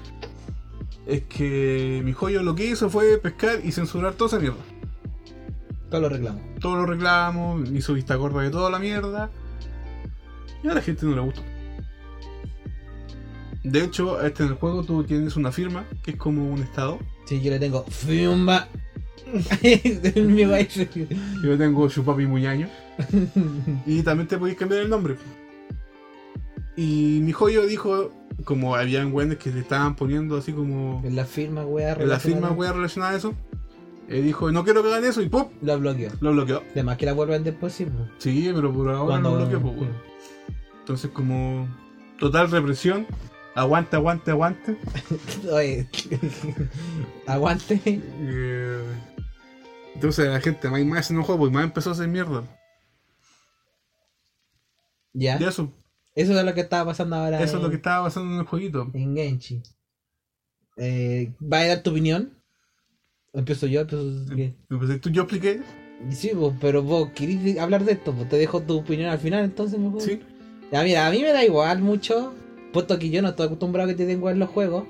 es 1.06 1.22
que 1.24 2.02
mi 2.04 2.12
joyo 2.12 2.42
lo 2.42 2.54
que 2.54 2.66
hizo 2.66 2.90
fue 2.90 3.16
pescar 3.18 3.60
y 3.64 3.72
censurar 3.72 4.14
toda 4.14 4.28
esa 4.28 4.38
mierda. 4.38 4.62
Todos 5.90 6.02
los 6.02 6.12
reclamos. 6.12 6.42
Todos 6.60 6.78
los 6.78 6.88
reclamos, 6.88 7.70
hizo 7.70 7.94
vista 7.94 8.16
gorda 8.16 8.42
de 8.42 8.50
toda 8.50 8.70
la 8.70 8.78
mierda. 8.78 9.30
Y 10.62 10.68
a 10.68 10.74
la 10.74 10.82
gente 10.82 11.06
no 11.06 11.14
le 11.14 11.20
gustó. 11.22 11.42
De 13.68 13.82
hecho, 13.82 14.20
este 14.24 14.44
en 14.44 14.50
el 14.50 14.54
juego 14.54 14.84
tú 14.84 15.02
tienes 15.04 15.34
una 15.36 15.50
firma 15.50 15.84
que 16.02 16.12
es 16.12 16.16
como 16.16 16.48
un 16.52 16.62
estado. 16.62 16.98
Sí, 17.26 17.40
yo 17.42 17.50
le 17.50 17.58
tengo 17.58 17.84
país. 20.50 20.88
Yo 21.42 21.58
tengo 21.58 21.88
Chupapi 21.88 22.26
Muñaño. 22.26 22.68
Y 23.86 24.02
también 24.02 24.28
te 24.28 24.38
podéis 24.38 24.56
cambiar 24.56 24.82
el 24.82 24.88
nombre. 24.90 25.16
Y 26.76 27.20
mi 27.22 27.32
joyo 27.32 27.66
dijo, 27.66 28.10
como 28.44 28.76
habían 28.76 29.12
weones 29.12 29.38
que 29.38 29.50
se 29.50 29.58
estaban 29.60 29.96
poniendo 29.96 30.36
así 30.36 30.52
como 30.52 31.02
En 31.04 31.16
la 31.16 31.24
firma, 31.24 31.64
weá. 31.64 31.94
en 31.94 32.08
la 32.08 32.20
firma 32.20 32.50
wea 32.50 32.72
relacionada 32.72 33.12
a 33.12 33.16
eso, 33.16 33.34
él 34.08 34.24
dijo, 34.24 34.52
no 34.52 34.62
quiero 34.62 34.82
que 34.82 34.88
hagan 34.90 35.04
eso 35.04 35.22
y 35.22 35.28
¡pum! 35.28 35.46
Lo 35.62 35.78
bloqueó. 35.78 36.10
Lo 36.20 36.32
bloqueó. 36.32 36.62
Además 36.72 36.96
que 36.98 37.06
la 37.06 37.14
vuelven 37.14 37.42
después, 37.44 37.72
sí. 37.72 37.86
pues. 37.86 38.08
Sí, 38.18 38.50
pero 38.54 38.72
por 38.72 38.88
ahora 38.90 39.06
Cuando- 39.06 39.30
lo 39.30 39.36
bloqueó. 39.48 39.60
pues. 39.60 39.88
Entonces 40.80 41.10
como 41.10 41.66
total 42.18 42.50
represión, 42.50 43.06
aguante, 43.56 43.96
aguante, 43.96 44.30
aguante. 44.30 44.76
Oye. 45.52 45.88
Aguante. 47.26 47.80
Eh, 47.86 48.82
entonces 49.94 50.28
la 50.28 50.40
gente 50.40 50.68
más, 50.68 50.84
más 50.84 51.06
se 51.06 51.12
enojó 51.12 51.36
porque 51.36 51.54
más 51.54 51.64
empezó 51.64 51.90
a 51.90 51.92
hacer 51.94 52.08
mierda. 52.08 52.44
Ya. 55.12 55.38
Y 55.40 55.44
eso, 55.44 55.72
Eso 56.14 56.38
es 56.38 56.44
lo 56.44 56.54
que 56.54 56.60
estaba 56.60 56.84
pasando 56.86 57.16
ahora. 57.16 57.42
eso 57.42 57.56
es 57.56 57.62
lo 57.62 57.70
que 57.70 57.76
estaba 57.76 58.04
pasando 58.04 58.34
en 58.34 58.40
el 58.40 58.46
jueguito. 58.46 58.90
En 58.92 59.16
Genchi. 59.16 59.62
Eh, 60.76 61.32
¿Va 61.42 61.60
a 61.60 61.66
dar 61.66 61.82
tu 61.82 61.90
opinión? 61.90 62.32
Empiezo 63.32 63.66
yo, 63.66 63.80
empiezo. 63.82 64.26
¿qué? 64.34 64.54
Tú, 65.00 65.10
yo 65.10 65.22
expliqué, 65.22 65.62
Sí, 66.10 66.32
vos, 66.34 66.52
pero 66.60 66.82
vos 66.82 67.10
querés 67.14 67.58
hablar 67.58 67.82
de 67.84 67.92
esto, 67.92 68.12
pues 68.12 68.28
te 68.28 68.36
dejo 68.36 68.60
tu 68.62 68.78
opinión 68.78 69.08
al 69.10 69.18
final, 69.18 69.44
entonces 69.44 69.78
mejor. 69.78 70.02
sí, 70.02 70.20
Ya, 70.70 70.82
mira, 70.82 71.06
a 71.06 71.10
mí 71.10 71.22
me 71.22 71.32
da 71.32 71.42
igual 71.42 71.80
mucho, 71.80 72.34
puesto 72.76 72.98
que 72.98 73.08
yo 73.08 73.22
no 73.22 73.28
estoy 73.28 73.46
acostumbrado 73.46 73.88
a 73.88 73.90
que 73.90 73.96
te 73.96 74.04
den 74.04 74.18
igual 74.18 74.38
los 74.38 74.50
juegos. 74.50 74.84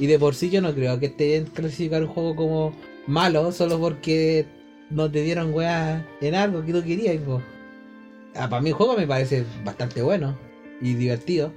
Y 0.00 0.08
de 0.08 0.18
por 0.18 0.34
sí 0.34 0.50
yo 0.50 0.60
no 0.60 0.74
creo 0.74 0.98
que 0.98 1.08
te 1.08 1.28
den 1.28 1.44
clasificar 1.44 2.02
un 2.02 2.08
juego 2.08 2.34
como 2.34 2.74
malo 3.06 3.52
solo 3.52 3.78
porque 3.78 4.46
no 4.90 5.08
te 5.08 5.22
dieron 5.22 5.54
weas 5.54 6.04
en 6.20 6.34
algo 6.34 6.64
que 6.64 6.72
tú 6.72 6.82
querías. 6.82 7.14
Ah, 8.34 8.48
para 8.48 8.60
mí 8.60 8.70
el 8.70 8.74
juego 8.74 8.96
me 8.96 9.06
parece 9.06 9.44
bastante 9.64 10.02
bueno 10.02 10.36
y 10.80 10.94
divertido. 10.94 11.52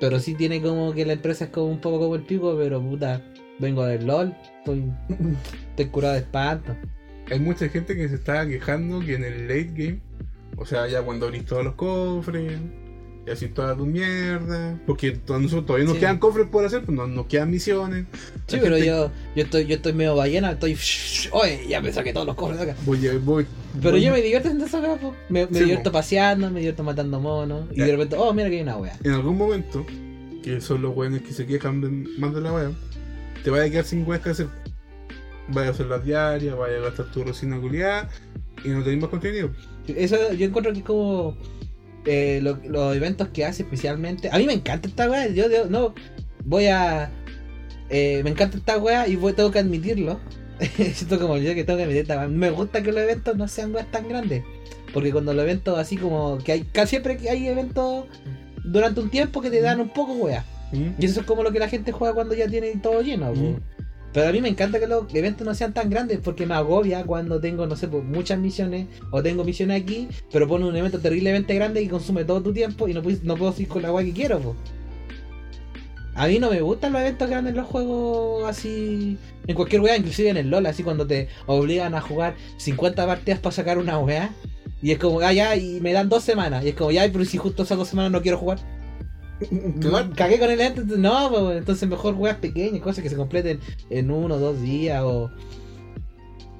Pero 0.00 0.18
sí 0.18 0.34
tiene 0.34 0.60
como 0.60 0.92
que 0.92 1.06
la 1.06 1.12
empresa 1.12 1.44
es 1.44 1.50
como 1.50 1.66
un 1.66 1.80
poco 1.80 2.00
como 2.00 2.16
el 2.16 2.22
pico, 2.22 2.56
pero 2.58 2.82
puta, 2.82 3.22
vengo 3.60 3.86
del 3.86 4.04
LOL, 4.04 4.34
estoy, 4.58 4.82
estoy 5.70 5.86
curado 5.86 6.14
de 6.14 6.20
espanto. 6.20 6.76
hay 7.30 7.38
mucha 7.38 7.68
gente 7.68 7.94
que 7.94 8.08
se 8.08 8.16
estaba 8.16 8.44
quejando 8.44 8.98
que 8.98 9.14
en 9.14 9.22
el 9.22 9.42
late 9.46 9.70
game, 9.76 10.00
o 10.56 10.66
sea, 10.66 10.88
ya 10.88 11.02
cuando 11.02 11.26
abrís 11.26 11.44
todos 11.44 11.64
los 11.64 11.76
cofres, 11.76 12.58
y 13.26 13.30
así 13.30 13.48
toda 13.48 13.76
tu 13.76 13.86
mierda, 13.86 14.78
porque 14.86 15.18
nosotros 15.28 15.66
todavía 15.66 15.86
nos 15.86 15.94
Sí. 15.94 16.00
quedan 16.00 16.18
cofres 16.18 16.46
por 16.46 16.64
hacer, 16.64 16.84
pues 16.84 16.96
nos, 16.96 17.08
nos 17.08 17.26
quedan 17.26 17.50
misiones. 17.50 18.06
Sí, 18.46 18.56
La 18.56 18.62
pero 18.62 18.74
gente- 18.76 18.86
yo, 18.86 19.10
yo 19.34 19.42
estoy, 19.42 19.66
yo 19.66 19.74
estoy 19.76 19.92
medio 19.94 20.14
ballena, 20.14 20.52
estoy. 20.52 20.76
Oye, 21.32 21.66
ya 21.68 21.80
me 21.80 21.92
saqué 21.92 22.12
todos 22.12 22.26
los 22.26 22.36
cofres 22.36 22.58
de 22.60 22.70
acá. 22.70 22.80
Voy, 22.86 23.06
a- 23.08 23.18
voy, 23.18 23.46
Pero 23.80 23.92
voy- 23.92 24.02
yo 24.02 24.12
me 24.12 24.22
divierto 24.22 24.48
en 24.48 24.60
esa 24.60 24.80
po. 24.98 25.14
Me, 25.28 25.46
me 25.46 25.52
Sí, 25.52 25.58
divierto 25.60 25.90
po. 25.90 25.94
paseando, 25.98 26.48
me 26.50 26.60
divierto 26.60 26.82
matando 26.84 27.18
monos. 27.20 27.64
Y 27.72 27.78
Ya. 27.78 27.86
de 27.86 27.92
repente, 27.92 28.16
oh, 28.16 28.32
mira 28.32 28.48
que 28.48 28.56
hay 28.56 28.62
una 28.62 28.76
wea. 28.76 28.96
En 29.02 29.12
algún 29.12 29.36
momento, 29.36 29.84
que 30.44 30.60
son 30.60 30.82
los 30.82 30.94
weones 30.96 31.22
que 31.22 31.32
se 31.32 31.46
quejan 31.46 31.80
de- 31.80 32.08
más 32.20 32.32
de 32.32 32.40
la 32.40 32.52
wea, 32.52 32.70
te 33.42 33.50
vaya 33.50 33.64
a 33.64 33.70
quedar 33.70 33.84
sin 33.84 34.06
weas 34.06 34.22
que 34.22 34.30
hacer. 34.30 34.46
Vaya 35.48 35.68
a 35.68 35.70
hacer 35.72 35.86
las 35.86 36.04
diarias, 36.04 36.56
vaya 36.56 36.76
a 36.76 36.80
gastar 36.80 37.06
tu 37.12 37.22
resina 37.24 37.60
culiada 37.60 38.08
y 38.64 38.68
no 38.68 38.82
tenés 38.82 39.00
más 39.00 39.10
contenido. 39.10 39.50
Eso 39.88 40.32
yo 40.32 40.46
encuentro 40.46 40.72
que 40.72 40.80
es 40.80 40.84
como 40.84 41.36
eh, 42.06 42.40
lo- 42.42 42.58
los 42.68 42.96
eventos 42.96 43.28
que 43.28 43.44
hace 43.44 43.62
especialmente. 43.64 44.28
A 44.32 44.38
mí 44.38 44.46
me 44.46 44.52
encanta 44.52 44.88
esta 44.88 45.10
wea. 45.10 45.28
Yo, 45.28 45.50
yo- 45.50 45.66
no 45.68 45.94
voy 46.44 46.66
a. 46.66 47.10
eh, 47.90 48.20
me 48.24 48.30
encanta 48.30 48.56
esta 48.56 48.78
wea 48.78 49.06
y 49.08 49.16
voy, 49.16 49.32
tengo 49.32 49.50
que 49.50 49.58
admitirlo. 49.58 50.20
Siento 50.94 51.18
como 51.20 51.36
yo 51.36 51.54
que 51.54 51.64
tengo 51.64 51.76
que 51.76 51.82
admitir 51.84 52.02
esta 52.02 52.16
wea. 52.18 52.28
Me 52.28 52.50
gusta 52.50 52.82
que 52.82 52.92
los 52.92 53.02
eventos 53.02 53.36
no 53.36 53.46
sean 53.48 53.74
weas 53.74 53.90
tan 53.90 54.08
grandes. 54.08 54.42
Porque 54.92 55.12
cuando 55.12 55.34
los 55.34 55.42
eventos 55.44 55.78
así 55.78 55.96
como 55.96 56.38
que 56.38 56.52
hay. 56.52 56.60
Casi 56.72 56.90
siempre 56.90 57.16
que 57.16 57.28
hay 57.28 57.46
eventos 57.48 58.06
durante 58.64 59.00
un 59.00 59.10
tiempo 59.10 59.40
que 59.40 59.50
te 59.50 59.60
dan 59.60 59.80
un 59.80 59.90
poco 59.90 60.14
wea. 60.14 60.44
¿Mm? 60.72 61.00
Y 61.00 61.06
eso 61.06 61.20
es 61.20 61.26
como 61.26 61.42
lo 61.42 61.52
que 61.52 61.58
la 61.58 61.68
gente 61.68 61.92
juega 61.92 62.14
cuando 62.14 62.34
ya 62.34 62.48
tiene 62.48 62.72
todo 62.82 63.02
lleno. 63.02 63.32
Mm. 63.34 63.56
Pero 64.16 64.30
a 64.30 64.32
mí 64.32 64.40
me 64.40 64.48
encanta 64.48 64.80
que 64.80 64.86
los 64.86 65.14
eventos 65.14 65.46
no 65.46 65.54
sean 65.54 65.74
tan 65.74 65.90
grandes 65.90 66.20
porque 66.24 66.46
me 66.46 66.54
agobia 66.54 67.04
cuando 67.04 67.38
tengo, 67.38 67.66
no 67.66 67.76
sé, 67.76 67.86
pues, 67.86 68.02
muchas 68.02 68.38
misiones 68.38 68.86
o 69.10 69.22
tengo 69.22 69.44
misiones 69.44 69.82
aquí, 69.82 70.08
pero 70.32 70.48
pone 70.48 70.64
un 70.64 70.74
evento 70.74 70.98
terriblemente 70.98 71.54
grande 71.54 71.82
y 71.82 71.86
consume 71.86 72.24
todo 72.24 72.40
tu 72.40 72.50
tiempo 72.50 72.88
y 72.88 72.94
no, 72.94 73.02
puedo 73.02 73.52
seguir 73.52 73.68
con 73.68 73.82
la 73.82 73.90
guay 73.90 74.06
que 74.06 74.12
quiero. 74.14 74.56
A 76.14 76.28
mí 76.28 76.38
no 76.38 76.48
me 76.48 76.62
gustan 76.62 76.94
los 76.94 77.02
eventos 77.02 77.28
grandes 77.28 77.50
en 77.50 77.58
los 77.58 77.66
juegos 77.66 78.48
así. 78.48 79.18
En 79.46 79.54
cualquier 79.54 79.82
weá, 79.82 79.98
inclusive 79.98 80.30
en 80.30 80.38
el 80.38 80.48
LOL, 80.48 80.64
así 80.64 80.82
cuando 80.82 81.06
te 81.06 81.28
obligan 81.44 81.94
a 81.94 82.00
jugar 82.00 82.36
50 82.56 83.06
partidas 83.06 83.38
para 83.40 83.54
sacar 83.54 83.76
una 83.76 83.98
weá. 83.98 84.30
Y 84.80 84.92
es 84.92 84.98
como, 84.98 85.20
ah, 85.20 85.34
ya, 85.34 85.54
y 85.56 85.78
me 85.82 85.92
dan 85.92 86.08
dos 86.08 86.24
semanas. 86.24 86.64
Y 86.64 86.70
es 86.70 86.74
como, 86.74 86.90
ya, 86.90 87.06
pero 87.12 87.26
si 87.26 87.36
justo 87.36 87.64
esas 87.64 87.76
dos 87.76 87.88
semanas 87.88 88.12
no 88.12 88.22
quiero 88.22 88.38
jugar. 88.38 88.60
Claro. 89.80 90.10
Cagué 90.16 90.38
con 90.38 90.50
el 90.50 90.60
evento, 90.60 90.80
entonces, 90.80 90.98
no, 90.98 91.30
pues, 91.30 91.58
entonces 91.58 91.88
mejor 91.88 92.14
weas 92.14 92.38
pequeñas, 92.38 92.80
cosas 92.80 93.02
que 93.02 93.10
se 93.10 93.16
completen 93.16 93.60
en 93.90 94.10
uno 94.10 94.36
o 94.36 94.38
dos 94.38 94.60
días 94.60 95.02
o. 95.04 95.30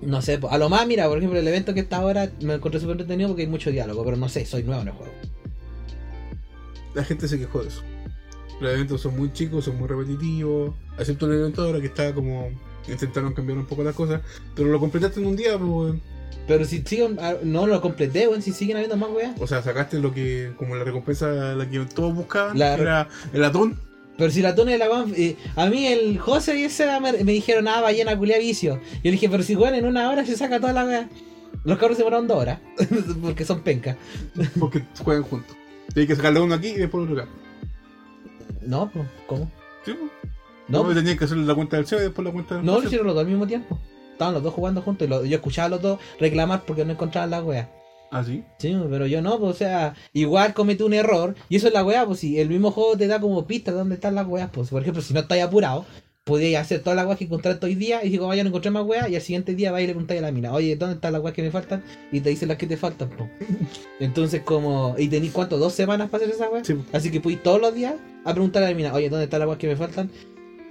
No 0.02 0.20
sé, 0.20 0.38
pues, 0.38 0.52
a 0.52 0.58
lo 0.58 0.68
más, 0.68 0.86
mira, 0.86 1.08
por 1.08 1.18
ejemplo, 1.18 1.38
el 1.38 1.48
evento 1.48 1.72
que 1.72 1.80
está 1.80 1.98
ahora 1.98 2.30
me 2.40 2.54
encontré 2.54 2.80
súper 2.80 2.92
entretenido 2.92 3.28
porque 3.28 3.42
hay 3.42 3.48
mucho 3.48 3.70
diálogo, 3.70 4.04
pero 4.04 4.16
no 4.16 4.28
sé, 4.28 4.44
soy 4.44 4.62
nuevo 4.62 4.82
en 4.82 4.88
el 4.88 4.94
juego. 4.94 5.12
La 6.94 7.04
gente 7.04 7.28
se 7.28 7.38
quejó 7.38 7.62
de 7.62 7.68
eso. 7.68 7.82
Los 8.60 8.72
eventos 8.72 9.00
son 9.02 9.16
muy 9.16 9.32
chicos, 9.32 9.64
son 9.64 9.78
muy 9.78 9.86
repetitivos. 9.88 10.74
Excepto 10.98 11.26
el 11.26 11.40
evento 11.40 11.62
ahora 11.62 11.80
que 11.80 11.86
está 11.86 12.14
como. 12.14 12.50
Intentaron 12.88 13.34
cambiar 13.34 13.58
un 13.58 13.66
poco 13.66 13.82
las 13.82 13.94
cosas. 13.94 14.22
Pero 14.54 14.68
lo 14.68 14.80
completaste 14.80 15.20
en 15.20 15.26
un 15.26 15.36
día, 15.36 15.58
pues. 15.58 15.94
Pero 16.46 16.64
si 16.64 16.82
siguen, 16.82 17.18
ah, 17.20 17.34
no 17.42 17.66
lo 17.66 17.80
completé, 17.80 18.28
weón, 18.28 18.42
si 18.42 18.52
siguen 18.52 18.76
habiendo 18.76 18.96
más 18.96 19.10
weas. 19.10 19.40
O 19.40 19.46
sea, 19.46 19.62
sacaste 19.62 19.98
lo 19.98 20.14
que. 20.14 20.52
como 20.56 20.76
la 20.76 20.84
recompensa 20.84 21.26
la 21.54 21.68
que 21.68 21.80
todos 21.86 22.14
buscaban. 22.14 22.58
La- 22.58 22.74
era 22.74 23.08
el 23.32 23.44
atún. 23.44 23.78
Pero 24.16 24.30
si 24.30 24.40
la 24.40 24.54
tuna 24.54 24.72
de 24.72 24.78
la 24.78 24.86
eh, 25.14 25.36
a 25.56 25.66
mí 25.66 25.86
el 25.88 26.18
José 26.18 26.58
y 26.58 26.64
el 26.64 26.70
Seba 26.70 27.00
me, 27.00 27.12
me 27.12 27.32
dijeron, 27.32 27.68
ah, 27.68 27.80
ballena 27.82 28.16
culia 28.16 28.38
vicio. 28.38 28.80
Y 28.92 28.96
yo 28.96 29.00
le 29.04 29.10
dije, 29.12 29.28
pero 29.28 29.42
si 29.42 29.54
weón, 29.56 29.74
en 29.74 29.84
una 29.84 30.08
hora 30.10 30.24
se 30.24 30.36
saca 30.36 30.58
toda 30.60 30.72
la 30.72 30.84
wea. 30.86 31.08
Los 31.64 31.78
cabros 31.78 31.96
se 31.96 32.02
demoraron 32.02 32.28
dos 32.28 32.38
horas, 32.38 32.60
porque 33.22 33.44
son 33.44 33.60
pencas. 33.62 33.96
Porque 34.58 34.84
juegan 35.02 35.24
juntos. 35.24 35.56
Tienes 35.92 36.08
que 36.08 36.16
sacarle 36.16 36.40
uno 36.40 36.54
aquí 36.54 36.68
y 36.68 36.74
después 36.76 37.04
otro 37.08 37.20
acá. 37.22 37.30
No, 38.62 38.90
¿cómo? 39.26 39.50
Sí, 39.84 39.92
pues. 39.98 40.10
No, 40.68 40.82
No, 40.84 40.94
tenías 40.94 41.16
que 41.18 41.24
hacer 41.24 41.36
la 41.38 41.54
cuenta 41.54 41.76
del 41.76 41.86
CEO 41.86 41.98
y 41.98 42.02
después 42.02 42.24
la 42.24 42.32
cuenta 42.32 42.56
del 42.56 42.64
No, 42.64 42.80
lo 42.80 42.84
hicieron 42.86 43.06
los 43.06 43.14
dos 43.16 43.22
al 43.24 43.28
mismo 43.30 43.46
tiempo. 43.46 43.78
Estaban 44.16 44.32
los 44.32 44.42
dos 44.42 44.54
jugando 44.54 44.80
juntos 44.80 45.06
y 45.06 45.10
lo- 45.10 45.24
yo 45.26 45.36
escuchaba 45.36 45.66
a 45.66 45.68
los 45.68 45.82
dos 45.82 46.00
reclamar 46.18 46.62
porque 46.64 46.86
no 46.86 46.92
encontraban 46.92 47.30
la 47.30 47.42
wea. 47.42 47.70
Ah, 48.10 48.24
sí. 48.24 48.42
Sí, 48.58 48.74
pero 48.88 49.06
yo 49.06 49.20
no, 49.20 49.38
pues, 49.38 49.56
o 49.56 49.58
sea, 49.58 49.94
igual 50.14 50.54
cometí 50.54 50.82
un 50.82 50.94
error. 50.94 51.34
Y 51.50 51.56
eso 51.56 51.66
es 51.66 51.74
la 51.74 51.84
wea, 51.84 52.06
pues 52.06 52.20
si 52.20 52.40
el 52.40 52.48
mismo 52.48 52.70
juego 52.70 52.96
te 52.96 53.08
da 53.08 53.20
como 53.20 53.46
pistas 53.46 53.74
de 53.74 53.78
dónde 53.78 53.96
están 53.96 54.14
las 54.14 54.26
weas, 54.26 54.48
pues 54.50 54.70
por 54.70 54.80
ejemplo, 54.80 55.02
si 55.02 55.12
no 55.12 55.20
estáis 55.20 55.42
apurado, 55.42 55.84
podíais 56.24 56.56
hacer 56.56 56.80
todas 56.80 56.96
las 56.96 57.04
weas 57.04 57.18
que 57.18 57.24
encontraste 57.24 57.66
hoy 57.66 57.74
día 57.74 58.04
y 58.04 58.16
como 58.16 58.28
vaya 58.28 58.42
no 58.42 58.48
encontré 58.48 58.70
más 58.70 58.84
weas, 58.86 59.10
y 59.10 59.16
al 59.16 59.22
siguiente 59.22 59.54
día 59.54 59.70
vais 59.70 59.84
y 59.84 59.86
le 59.88 59.92
preguntáis 59.92 60.20
a 60.20 60.22
la 60.26 60.32
mina, 60.32 60.52
oye, 60.52 60.74
¿dónde 60.76 60.94
están 60.94 61.12
las 61.12 61.20
weas 61.22 61.34
que 61.34 61.42
me 61.42 61.50
faltan? 61.50 61.84
Y 62.10 62.20
te 62.20 62.30
dicen 62.30 62.48
las 62.48 62.56
que 62.58 62.66
te 62.66 62.76
faltan, 62.76 63.10
pues. 63.10 63.28
Entonces, 64.00 64.40
como, 64.42 64.94
y 64.98 65.08
tenéis 65.08 65.32
cuánto, 65.32 65.58
dos 65.58 65.72
semanas 65.74 66.08
para 66.08 66.24
hacer 66.24 66.34
esa 66.34 66.48
wea. 66.48 66.64
Sí, 66.64 66.74
pues. 66.74 66.86
Así 66.94 67.10
que 67.10 67.20
podéis 67.20 67.42
todos 67.42 67.60
los 67.60 67.74
días 67.74 67.94
a 68.24 68.32
preguntarle 68.32 68.68
a 68.68 68.70
la 68.70 68.76
mina, 68.76 68.94
oye, 68.94 69.08
¿dónde 69.10 69.24
están 69.24 69.40
las 69.40 69.48
weas 69.48 69.58
que 69.58 69.66
me 69.68 69.76
faltan? 69.76 70.10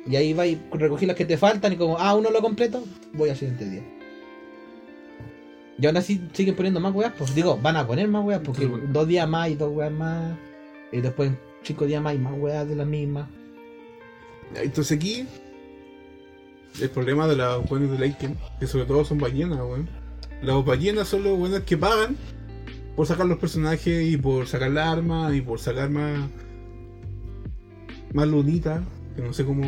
Y 0.07 0.15
ahí 0.15 0.33
vais, 0.33 0.57
recogí 0.71 1.05
las 1.05 1.15
que 1.15 1.25
te 1.25 1.37
faltan 1.37 1.73
y 1.73 1.77
como, 1.77 1.97
ah, 1.97 2.13
uno 2.15 2.29
lo 2.29 2.41
completo, 2.41 2.83
voy 3.13 3.29
al 3.29 3.37
siguiente 3.37 3.67
día. 3.69 3.83
Y 5.77 5.85
aún 5.85 5.97
así 5.97 6.21
siguen 6.33 6.55
poniendo 6.55 6.79
más 6.79 6.93
weas, 6.93 7.13
pues 7.17 7.35
digo, 7.35 7.57
van 7.61 7.75
a 7.75 7.85
poner 7.85 8.07
más 8.07 8.23
weas 8.23 8.41
porque 8.41 8.61
Sí, 8.61 8.67
bueno. 8.67 8.85
dos 8.91 9.07
días 9.07 9.27
más 9.27 9.49
y 9.49 9.55
dos 9.55 9.71
weas 9.73 9.91
más. 9.91 10.37
Y 10.91 11.01
después 11.01 11.31
cinco 11.63 11.85
días 11.85 12.01
más 12.01 12.15
y 12.15 12.19
más 12.19 12.33
weas 12.37 12.67
de 12.67 12.75
las 12.75 12.87
mismas. 12.87 13.27
Entonces 14.55 14.95
aquí. 14.97 15.27
El 16.79 16.89
problema 16.89 17.25
de 17.27 17.37
las 17.37 17.67
buenas 17.67 17.89
de 17.91 17.97
Laiken, 17.99 18.37
que 18.59 18.67
sobre 18.67 18.85
todo 18.85 19.03
son 19.05 19.17
ballenas, 19.17 19.59
weón. 19.59 19.89
Las 20.41 20.63
ballenas 20.63 21.07
son 21.07 21.23
los 21.23 21.37
buenos 21.37 21.61
que 21.61 21.77
pagan 21.77 22.15
por 22.95 23.07
sacar 23.07 23.25
los 23.25 23.37
personajes 23.39 24.07
y 24.07 24.17
por 24.17 24.47
sacar 24.47 24.71
la 24.71 24.91
arma 24.91 25.35
y 25.35 25.41
por 25.41 25.59
sacar 25.59 25.89
más. 25.89 26.29
más 28.13 28.27
lunita. 28.27 28.81
Que 29.15 29.21
no 29.21 29.33
sé 29.33 29.45
cómo. 29.45 29.63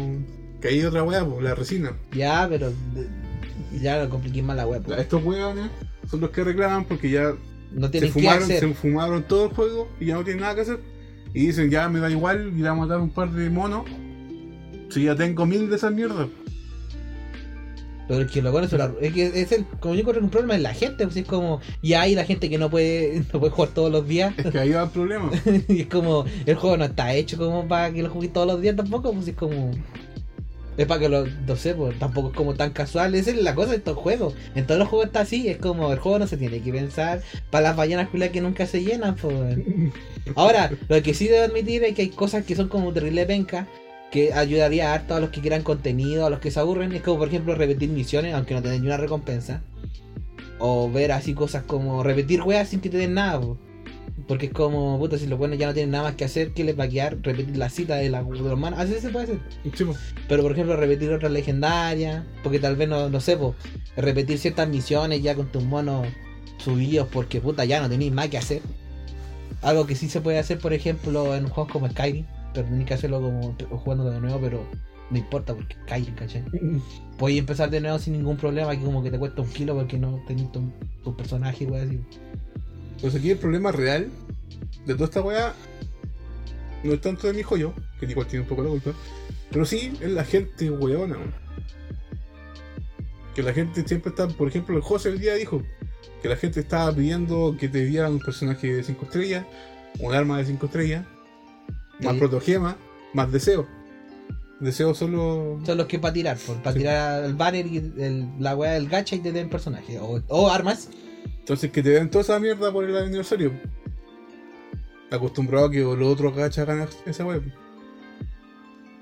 Que 0.61 0.69
hay 0.69 0.83
otra 0.83 1.03
wea, 1.03 1.23
pues, 1.25 1.43
la 1.43 1.55
resina. 1.55 1.93
Ya, 2.13 2.47
pero 2.49 2.71
ya 3.81 4.03
lo 4.03 4.09
compliqué 4.09 4.41
más 4.41 4.55
la 4.57 4.67
wea. 4.67 4.79
pues. 4.79 4.99
Estos 4.99 5.23
weones 5.23 5.69
son 6.09 6.21
los 6.21 6.29
que 6.31 6.43
reclaman 6.43 6.85
porque 6.85 7.09
ya 7.09 7.33
No 7.71 7.89
se 7.89 8.07
fumaron, 8.09 8.43
hacer. 8.43 8.59
se 8.59 8.73
fumaron 8.73 9.23
todo 9.23 9.45
el 9.45 9.51
juego 9.51 9.87
y 9.99 10.05
ya 10.07 10.15
no 10.15 10.23
tienen 10.23 10.41
nada 10.41 10.55
que 10.55 10.61
hacer. 10.61 10.79
Y 11.33 11.47
dicen, 11.47 11.69
ya 11.69 11.87
me 11.89 11.99
da 11.99 12.09
igual, 12.09 12.57
ir 12.57 12.65
a 12.67 12.73
matar 12.73 12.99
un 12.99 13.09
par 13.09 13.31
de 13.31 13.49
monos. 13.49 13.83
Si 14.89 15.03
ya 15.03 15.15
tengo 15.15 15.45
mil 15.45 15.69
de 15.69 15.75
esas 15.75 15.91
mierdas. 15.93 16.27
Pero 18.07 18.21
es 18.21 18.31
que 18.31 18.41
lo 18.41 18.51
bueno 18.51 18.67
es, 18.67 18.73
la- 18.73 18.93
es 19.01 19.13
que 19.13 19.25
es 19.41 19.51
el, 19.51 19.65
como 19.79 19.93
yo 19.93 20.01
encuentro 20.01 20.23
un 20.23 20.29
problema 20.29 20.55
es 20.55 20.61
la 20.61 20.73
gente, 20.73 21.03
pues 21.05 21.17
es 21.17 21.25
como, 21.25 21.59
y 21.81 21.93
hay 21.93 22.15
la 22.15 22.23
gente 22.23 22.49
que 22.49 22.57
no 22.57 22.69
puede, 22.69 23.21
no 23.33 23.39
puede 23.39 23.51
jugar 23.51 23.71
todos 23.73 23.91
los 23.91 24.07
días. 24.07 24.33
Es 24.37 24.45
que 24.47 24.59
ahí 24.59 24.71
va 24.71 24.83
el 24.83 24.89
problema. 24.89 25.29
y 25.67 25.81
es 25.81 25.87
como, 25.87 26.25
el 26.45 26.55
juego 26.55 26.77
no 26.77 26.85
está 26.85 27.13
hecho 27.13 27.37
como 27.37 27.67
para 27.67 27.91
que 27.91 28.03
lo 28.03 28.09
juegues 28.09 28.31
todos 28.33 28.47
los 28.47 28.61
días 28.61 28.75
tampoco, 28.75 29.11
pues 29.13 29.27
es 29.27 29.35
como. 29.35 29.71
Es 30.77 30.85
para 30.85 30.99
que 30.99 31.09
lo, 31.09 31.25
no 31.25 31.55
sé, 31.55 31.73
pues 31.73 31.97
tampoco 31.97 32.27
es 32.29 32.35
como 32.35 32.53
tan 32.53 32.69
casual. 32.69 33.15
Esa 33.15 33.31
es 33.31 33.37
la 33.41 33.55
cosa 33.55 33.71
de 33.71 33.77
estos 33.77 33.97
juegos. 33.97 34.35
En 34.53 34.67
todos 34.67 34.77
los 34.77 34.87
juegos 34.87 35.07
está 35.07 35.21
así, 35.21 35.47
es 35.47 35.57
como 35.57 35.91
el 35.91 35.97
juego 35.97 36.19
no 36.19 36.27
se 36.27 36.37
tiene 36.37 36.59
que 36.61 36.71
pensar 36.71 37.23
para 37.49 37.69
las 37.69 37.75
ballenas 37.75 38.09
que 38.31 38.41
nunca 38.41 38.67
se 38.67 38.83
llenan, 38.83 39.15
pues. 39.15 39.57
Ahora, 40.35 40.69
lo 40.87 41.01
que 41.01 41.15
sí 41.15 41.27
debo 41.27 41.45
admitir 41.45 41.83
es 41.83 41.95
que 41.95 42.03
hay 42.03 42.09
cosas 42.09 42.45
que 42.45 42.55
son 42.55 42.67
como 42.69 42.93
terrible 42.93 43.25
penca. 43.25 43.67
Que 44.11 44.33
ayudaría 44.33 44.93
harto 44.93 45.15
a 45.15 45.19
los 45.19 45.31
que 45.31 45.41
quieran 45.41 45.63
contenido, 45.63 46.25
a 46.25 46.29
los 46.29 46.39
que 46.39 46.51
se 46.51 46.59
aburren. 46.59 46.93
Es 46.93 47.01
como, 47.01 47.17
por 47.17 47.27
ejemplo, 47.27 47.55
repetir 47.55 47.89
misiones, 47.89 48.33
aunque 48.33 48.53
no 48.53 48.61
te 48.61 48.69
den 48.69 48.81
ni 48.81 48.87
una 48.87 48.97
recompensa. 48.97 49.61
O 50.59 50.89
ver 50.89 51.11
así 51.11 51.33
cosas 51.33 51.63
como 51.63 52.03
repetir 52.03 52.41
weas 52.41 52.69
sin 52.69 52.79
que 52.79 52.89
te 52.89 52.97
den 52.97 53.13
nada. 53.13 53.39
po. 53.39 53.57
Porque 54.27 54.47
es 54.47 54.51
como, 54.51 54.97
puta, 54.97 55.17
si 55.17 55.27
los 55.27 55.37
buenos 55.37 55.57
ya 55.57 55.67
no 55.67 55.73
tienen 55.73 55.91
nada 55.91 56.05
más 56.05 56.15
que 56.15 56.25
hacer, 56.25 56.51
que 56.51 56.63
les 56.63 56.77
va 56.77 56.85
a 56.85 56.89
quedar 56.89 57.17
repetir 57.21 57.55
la 57.55 57.69
cita 57.69 57.95
de, 57.95 58.09
la, 58.09 58.23
de 58.23 58.39
los 58.39 58.59
manos. 58.59 58.79
Así 58.79 58.93
se 58.99 59.09
puede 59.09 59.25
hacer. 59.25 59.39
Sí. 59.75 59.85
Pero 60.27 60.41
por 60.41 60.51
ejemplo, 60.51 60.75
repetir 60.75 61.11
otras 61.11 61.31
legendarias. 61.31 62.25
Porque 62.43 62.59
tal 62.59 62.75
vez, 62.75 62.89
no, 62.89 63.09
no 63.09 63.19
sé, 63.19 63.37
po, 63.37 63.55
repetir 63.95 64.39
ciertas 64.39 64.67
misiones 64.67 65.21
ya 65.21 65.35
con 65.35 65.51
tus 65.51 65.63
monos 65.63 66.07
subidos. 66.57 67.07
Porque 67.11 67.39
puta, 67.39 67.65
ya 67.65 67.81
no 67.81 67.89
tenéis 67.89 68.11
más 68.11 68.29
que 68.29 68.37
hacer. 68.37 68.61
Algo 69.61 69.85
que 69.85 69.95
sí 69.95 70.09
se 70.09 70.21
puede 70.21 70.39
hacer, 70.39 70.59
por 70.59 70.73
ejemplo, 70.73 71.35
en 71.35 71.47
juegos 71.47 71.71
como 71.71 71.89
Skyrim. 71.89 72.25
Pero 72.57 72.69
tenéis 72.69 72.87
que 72.87 72.93
hacerlo 72.95 73.21
como 73.21 73.55
jugando 73.77 74.09
de 74.09 74.19
nuevo, 74.19 74.41
pero 74.41 74.65
no 75.11 75.17
importa 75.17 75.53
porque 75.53 75.75
Skyrim, 75.83 76.15
¿cachai? 76.15 76.43
Podéis 77.19 77.41
empezar 77.41 77.69
de 77.69 77.79
nuevo 77.79 77.99
sin 77.99 78.13
ningún 78.13 78.35
problema. 78.35 78.75
Que 78.75 78.83
como 78.83 79.03
que 79.03 79.11
te 79.11 79.19
cuesta 79.19 79.43
un 79.43 79.49
kilo 79.49 79.75
porque 79.75 79.99
no 79.99 80.19
tenéis 80.25 80.51
tu, 80.51 80.71
tu 81.03 81.15
personaje, 81.15 81.67
wey, 81.67 81.81
así. 81.83 81.99
Pues 82.99 83.13
aquí 83.13 83.29
el 83.29 83.37
problema 83.37 83.71
real 83.71 84.09
de 84.87 84.93
toda 84.95 85.05
esta 85.05 85.21
weá 85.21 85.53
no 86.83 86.93
es 86.93 87.01
tanto 87.01 87.27
de 87.27 87.33
mi 87.33 87.43
joyo, 87.43 87.73
que 87.99 88.07
igual 88.07 88.25
tiene 88.25 88.41
un 88.41 88.49
poco 88.49 88.63
la 88.63 88.69
culpa, 88.69 88.93
pero 89.51 89.63
sí 89.63 89.93
es 90.01 90.09
la 90.09 90.23
gente 90.23 90.71
weona. 90.71 91.17
Que 93.35 93.43
la 93.43 93.53
gente 93.53 93.87
siempre 93.87 94.09
está, 94.09 94.27
por 94.29 94.47
ejemplo, 94.47 94.75
el 94.75 94.81
José 94.81 95.09
el 95.09 95.19
día 95.19 95.35
dijo 95.35 95.61
que 96.23 96.27
la 96.27 96.37
gente 96.37 96.61
estaba 96.61 96.91
pidiendo 96.91 97.55
que 97.59 97.69
te 97.69 97.85
dieran 97.85 98.13
un 98.13 98.19
personaje 98.19 98.73
de 98.73 98.83
5 98.83 99.05
estrellas, 99.05 99.45
un 99.99 100.15
arma 100.15 100.39
de 100.39 100.45
5 100.45 100.65
estrellas, 100.65 101.05
más 102.01 102.13
Sí. 102.13 102.19
protogema, 102.19 102.77
más 103.13 103.31
deseo. 103.31 103.67
Deseo 104.59 104.93
solo. 104.95 105.59
Son 105.65 105.77
los 105.77 105.85
que 105.87 105.99
para 105.99 106.13
tirar, 106.13 106.37
para 106.63 106.73
Sí. 106.73 106.79
tirar 106.79 107.23
el 107.23 107.35
banner 107.35 107.67
y 107.67 107.77
el- 107.77 108.27
la 108.39 108.55
weá 108.55 108.71
del 108.73 108.89
gacha 108.89 109.15
y 109.15 109.19
te 109.19 109.31
den 109.31 109.49
personaje. 109.49 109.99
O, 109.99 110.21
o 110.27 110.49
armas. 110.49 110.89
Entonces 111.39 111.71
que 111.71 111.83
te 111.83 111.89
den 111.91 112.09
toda 112.09 112.23
esa 112.23 112.39
mierda 112.39 112.71
por 112.71 112.83
el 112.83 112.97
aniversario. 112.97 113.51
Acostumbrado 115.11 115.67
a 115.67 115.71
que 115.71 115.79
los 115.79 116.01
otros 116.01 116.35
gachas 116.35 116.65
ganan 116.67 116.89
esa 117.05 117.23
web. 117.25 117.43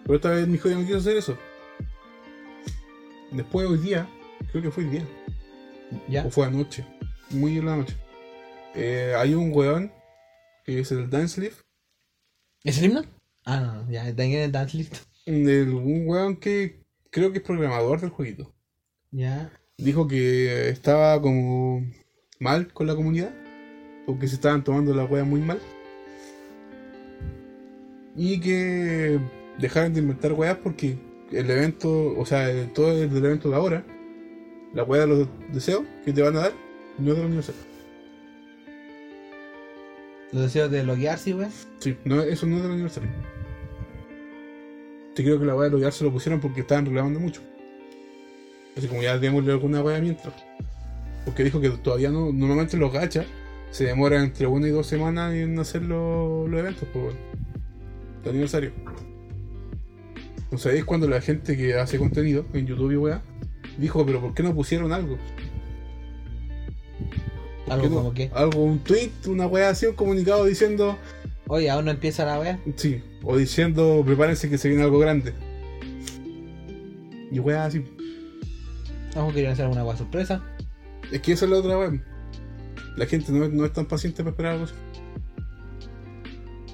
Pero 0.03 0.15
esta 0.15 0.29
vez 0.29 0.47
mi 0.47 0.55
hijo 0.55 0.69
ya 0.69 0.75
no 0.77 0.85
quiso 0.85 0.97
hacer 0.99 1.17
eso. 1.17 1.37
Después 3.31 3.67
hoy 3.67 3.77
día, 3.79 4.07
creo 4.51 4.61
que 4.63 4.71
fue 4.71 4.83
hoy 4.83 4.89
día, 4.91 5.07
Ya. 6.07 6.25
o 6.25 6.29
fue 6.29 6.45
anoche, 6.45 6.85
muy 7.31 7.57
en 7.57 7.65
la 7.65 7.77
noche. 7.77 7.95
eh, 8.77 9.13
hay 9.17 9.33
un 9.33 9.51
weón 9.53 9.89
que 10.65 10.79
es 10.81 10.91
el 10.91 11.09
Dance 11.09 11.39
Leaf, 11.39 11.61
¿Es 12.65 12.79
el 12.79 12.85
himno? 12.85 13.03
Ah, 13.45 13.61
no, 13.61 13.83
no, 13.83 13.91
ya, 13.91 14.13
tengo 14.15 14.37
el 14.37 14.51
dance 14.51 14.75
list. 14.77 14.95
el- 15.27 15.73
un 15.73 16.07
weón 16.07 16.35
que 16.37 16.81
creo 17.11 17.31
que 17.31 17.37
es 17.37 17.43
programador 17.43 18.01
del 18.01 18.09
jueguito. 18.09 18.51
Ya. 19.11 19.49
dijo 19.77 20.07
que 20.07 20.69
estaba 20.69 21.21
como 21.21 21.85
mal 22.39 22.71
con 22.73 22.87
la 22.87 22.95
comunidad, 22.95 23.33
porque 24.05 24.27
se 24.27 24.35
estaban 24.35 24.63
tomando 24.63 24.93
la 24.95 25.05
wea 25.05 25.23
muy 25.23 25.41
mal. 25.41 25.59
Y 28.15 28.39
que 28.39 29.19
dejaran 29.59 29.93
de 29.93 29.99
inventar 29.99 30.33
weas 30.33 30.57
porque 30.57 30.97
el 31.31 31.49
evento, 31.51 32.17
o 32.17 32.25
sea, 32.25 32.49
el- 32.49 32.73
todo 32.73 32.91
el 32.91 33.15
evento 33.15 33.49
de 33.49 33.55
ahora, 33.55 33.85
la 34.73 34.83
wea 34.83 35.01
de 35.01 35.07
los 35.07 35.27
deseos 35.53 35.83
que 36.03 36.13
te 36.13 36.21
van 36.21 36.35
a 36.37 36.41
dar, 36.41 36.53
no 36.97 37.11
es 37.11 37.15
de 37.17 37.21
la 37.21 37.27
universidad. 37.27 37.57
Los 40.31 40.43
deseos 40.43 40.71
de 40.71 40.83
loguearse, 40.83 41.33
weón. 41.33 41.51
Sí, 41.79 41.97
no, 42.05 42.21
eso 42.21 42.45
no 42.45 42.57
es 42.57 42.61
de 42.61 42.67
la 42.67 42.73
universidad. 42.73 43.07
Te 45.15 45.23
creo 45.23 45.39
que 45.39 45.45
la 45.45 45.55
wea 45.55 45.65
de 45.65 45.71
loguear 45.71 45.93
se 45.93 46.03
lo 46.03 46.11
pusieron 46.11 46.41
porque 46.41 46.61
estaban 46.61 46.85
reclamando 46.85 47.19
mucho. 47.19 47.41
Así 48.77 48.87
como 48.87 49.01
ya 49.01 49.17
démosle 49.17 49.53
alguna 49.53 49.81
wea 49.81 49.99
mientras. 50.01 50.33
Porque 51.23 51.43
dijo 51.43 51.61
que 51.61 51.69
todavía 51.69 52.09
no, 52.09 52.33
normalmente 52.33 52.75
los 52.77 52.91
gachas 52.91 53.25
se 53.71 53.85
demoran 53.85 54.25
entre 54.25 54.47
una 54.47 54.67
y 54.67 54.71
dos 54.71 54.87
semanas 54.87 55.33
en 55.33 55.57
hacer 55.57 55.83
los, 55.83 56.49
los 56.49 56.59
eventos, 56.59 56.87
pues 56.91 57.05
bueno. 57.05 57.19
De 58.23 58.29
aniversario. 58.29 58.71
¿No 60.51 60.57
sabéis 60.57 60.85
cuando 60.85 61.07
la 61.07 61.21
gente 61.21 61.57
que 61.57 61.75
hace 61.75 61.97
contenido 61.97 62.45
en 62.53 62.67
YouTube 62.67 62.91
y 62.91 62.97
weá 62.97 63.21
dijo, 63.77 64.05
pero 64.05 64.21
¿por 64.21 64.33
qué 64.33 64.43
no 64.43 64.53
pusieron 64.53 64.91
algo? 64.91 65.17
¿Por 67.65 67.73
Algo 67.73 67.83
qué 67.83 67.89
no? 67.89 67.95
como 67.97 68.13
que, 68.13 68.31
Algo, 68.33 68.63
un 68.63 68.79
tweet, 68.79 69.11
una 69.27 69.47
weá 69.47 69.69
así, 69.69 69.85
un 69.87 69.95
comunicado 69.95 70.45
diciendo, 70.45 70.97
oye, 71.47 71.69
aún 71.69 71.85
no 71.85 71.91
empieza 71.91 72.23
la 72.25 72.39
wea. 72.39 72.59
sí, 72.75 73.01
o 73.23 73.37
diciendo, 73.37 74.03
prepárense 74.05 74.49
que 74.49 74.57
se 74.57 74.67
viene 74.69 74.83
algo 74.83 74.99
grande. 74.99 75.33
Y 77.31 77.39
weá 77.39 77.65
así. 77.65 77.83
Vamos 79.15 79.31
a 79.31 79.35
querer 79.35 79.51
hacer 79.51 79.65
alguna 79.65 79.83
wea 79.83 79.97
sorpresa. 79.97 80.43
Es 81.11 81.21
que 81.21 81.31
esa 81.33 81.45
es 81.45 81.51
la 81.51 81.57
otra 81.57 81.77
weá. 81.77 81.91
La 82.97 83.05
gente 83.07 83.31
no, 83.31 83.43
es- 83.45 83.51
no 83.51 83.65
es 83.65 83.73
tan 83.73 83.85
paciente 83.85 84.17
para 84.23 84.29
esperar 84.31 84.51
algo 84.53 84.65
así. 84.65 84.73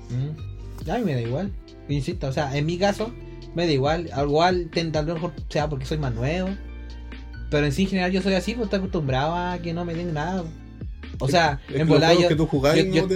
Mm. 0.10 0.90
A 0.90 0.98
mí 0.98 1.04
me 1.06 1.14
da 1.14 1.22
igual. 1.22 1.52
Insisto, 1.88 2.28
o 2.28 2.32
sea, 2.34 2.56
en 2.58 2.66
mi 2.66 2.78
caso, 2.78 3.12
me 3.56 3.66
da 3.66 3.72
igual. 3.72 4.10
Al 4.14 4.28
Igual, 4.28 4.70
tal 4.92 5.06
vez 5.06 5.16
mejor 5.16 5.34
sea 5.50 5.70
porque 5.70 5.86
soy 5.86 5.98
más 5.98 6.14
nuevo. 6.14 6.50
Pero 7.50 7.66
en 7.66 7.72
sí, 7.72 7.84
en 7.84 7.90
general, 7.90 8.12
yo 8.12 8.22
soy 8.22 8.34
así, 8.34 8.54
pues 8.54 8.66
estoy 8.66 8.80
acostumbrado 8.80 9.36
a 9.36 9.58
que 9.60 9.74
no 9.74 9.84
me 9.86 9.94
den 9.94 10.14
nada. 10.14 10.44
O 11.22 11.28
sea, 11.28 11.60
Es 11.70 11.80
en 11.80 11.88
volar 11.88 12.16
yo, 12.18 12.30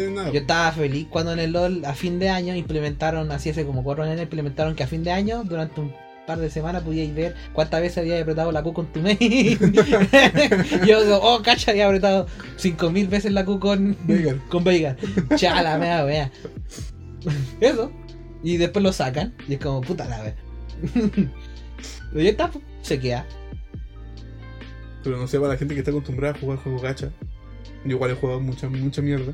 no 0.09 0.25
estaba 0.31 0.71
feliz 0.71 1.07
cuando 1.09 1.33
en 1.33 1.39
el 1.39 1.51
LOL 1.51 1.83
a 1.85 1.93
fin 1.93 2.19
de 2.19 2.29
año 2.29 2.55
implementaron, 2.55 3.31
así 3.31 3.49
hace 3.49 3.65
como 3.65 3.83
cuatro 3.83 4.03
años, 4.03 4.21
implementaron 4.21 4.75
que 4.75 4.83
a 4.83 4.87
fin 4.87 5.03
de 5.03 5.11
año, 5.11 5.43
durante 5.43 5.81
un 5.81 5.93
par 6.25 6.39
de 6.39 6.49
semanas, 6.49 6.83
podíais 6.83 7.13
ver 7.13 7.35
cuántas 7.53 7.81
veces 7.81 7.99
había 7.99 8.19
apretado 8.21 8.51
la 8.51 8.63
Q 8.63 8.73
con 8.73 8.87
tu 8.87 9.01
mail. 9.01 9.59
yo 10.87 11.03
digo, 11.03 11.19
oh, 11.21 11.41
cacha, 11.41 11.71
había 11.71 11.87
apretado 11.87 12.27
5000 12.57 13.07
veces 13.07 13.31
la 13.31 13.45
Q 13.45 13.59
con 13.59 13.97
Veigar. 14.03 14.37
con 14.49 14.63
Veigar. 14.63 14.97
Chala, 15.35 15.77
me 15.77 15.87
da 15.87 16.05
wea. 16.05 16.31
Eso. 17.59 17.91
Y 18.43 18.57
después 18.57 18.83
lo 18.83 18.93
sacan. 18.93 19.33
Y 19.47 19.55
es 19.55 19.59
como, 19.59 19.81
puta 19.81 20.05
la 20.07 20.21
wea. 20.21 20.35
y 22.13 22.23
ya 22.23 22.29
está, 22.29 22.49
pues, 22.49 22.63
se 22.81 22.99
queda. 22.99 23.25
Pero 25.03 25.17
no 25.17 25.27
sé, 25.27 25.39
para 25.39 25.53
la 25.53 25.57
gente 25.57 25.75
que 25.75 25.81
está 25.81 25.91
acostumbrada 25.91 26.35
a 26.35 26.39
jugar 26.39 26.57
juegos 26.59 26.81
gacha. 26.81 27.11
Yo 27.85 27.91
igual 27.91 28.11
he 28.11 28.15
jugado 28.15 28.39
mucha, 28.39 28.67
mucha 28.67 29.01
mierda. 29.01 29.33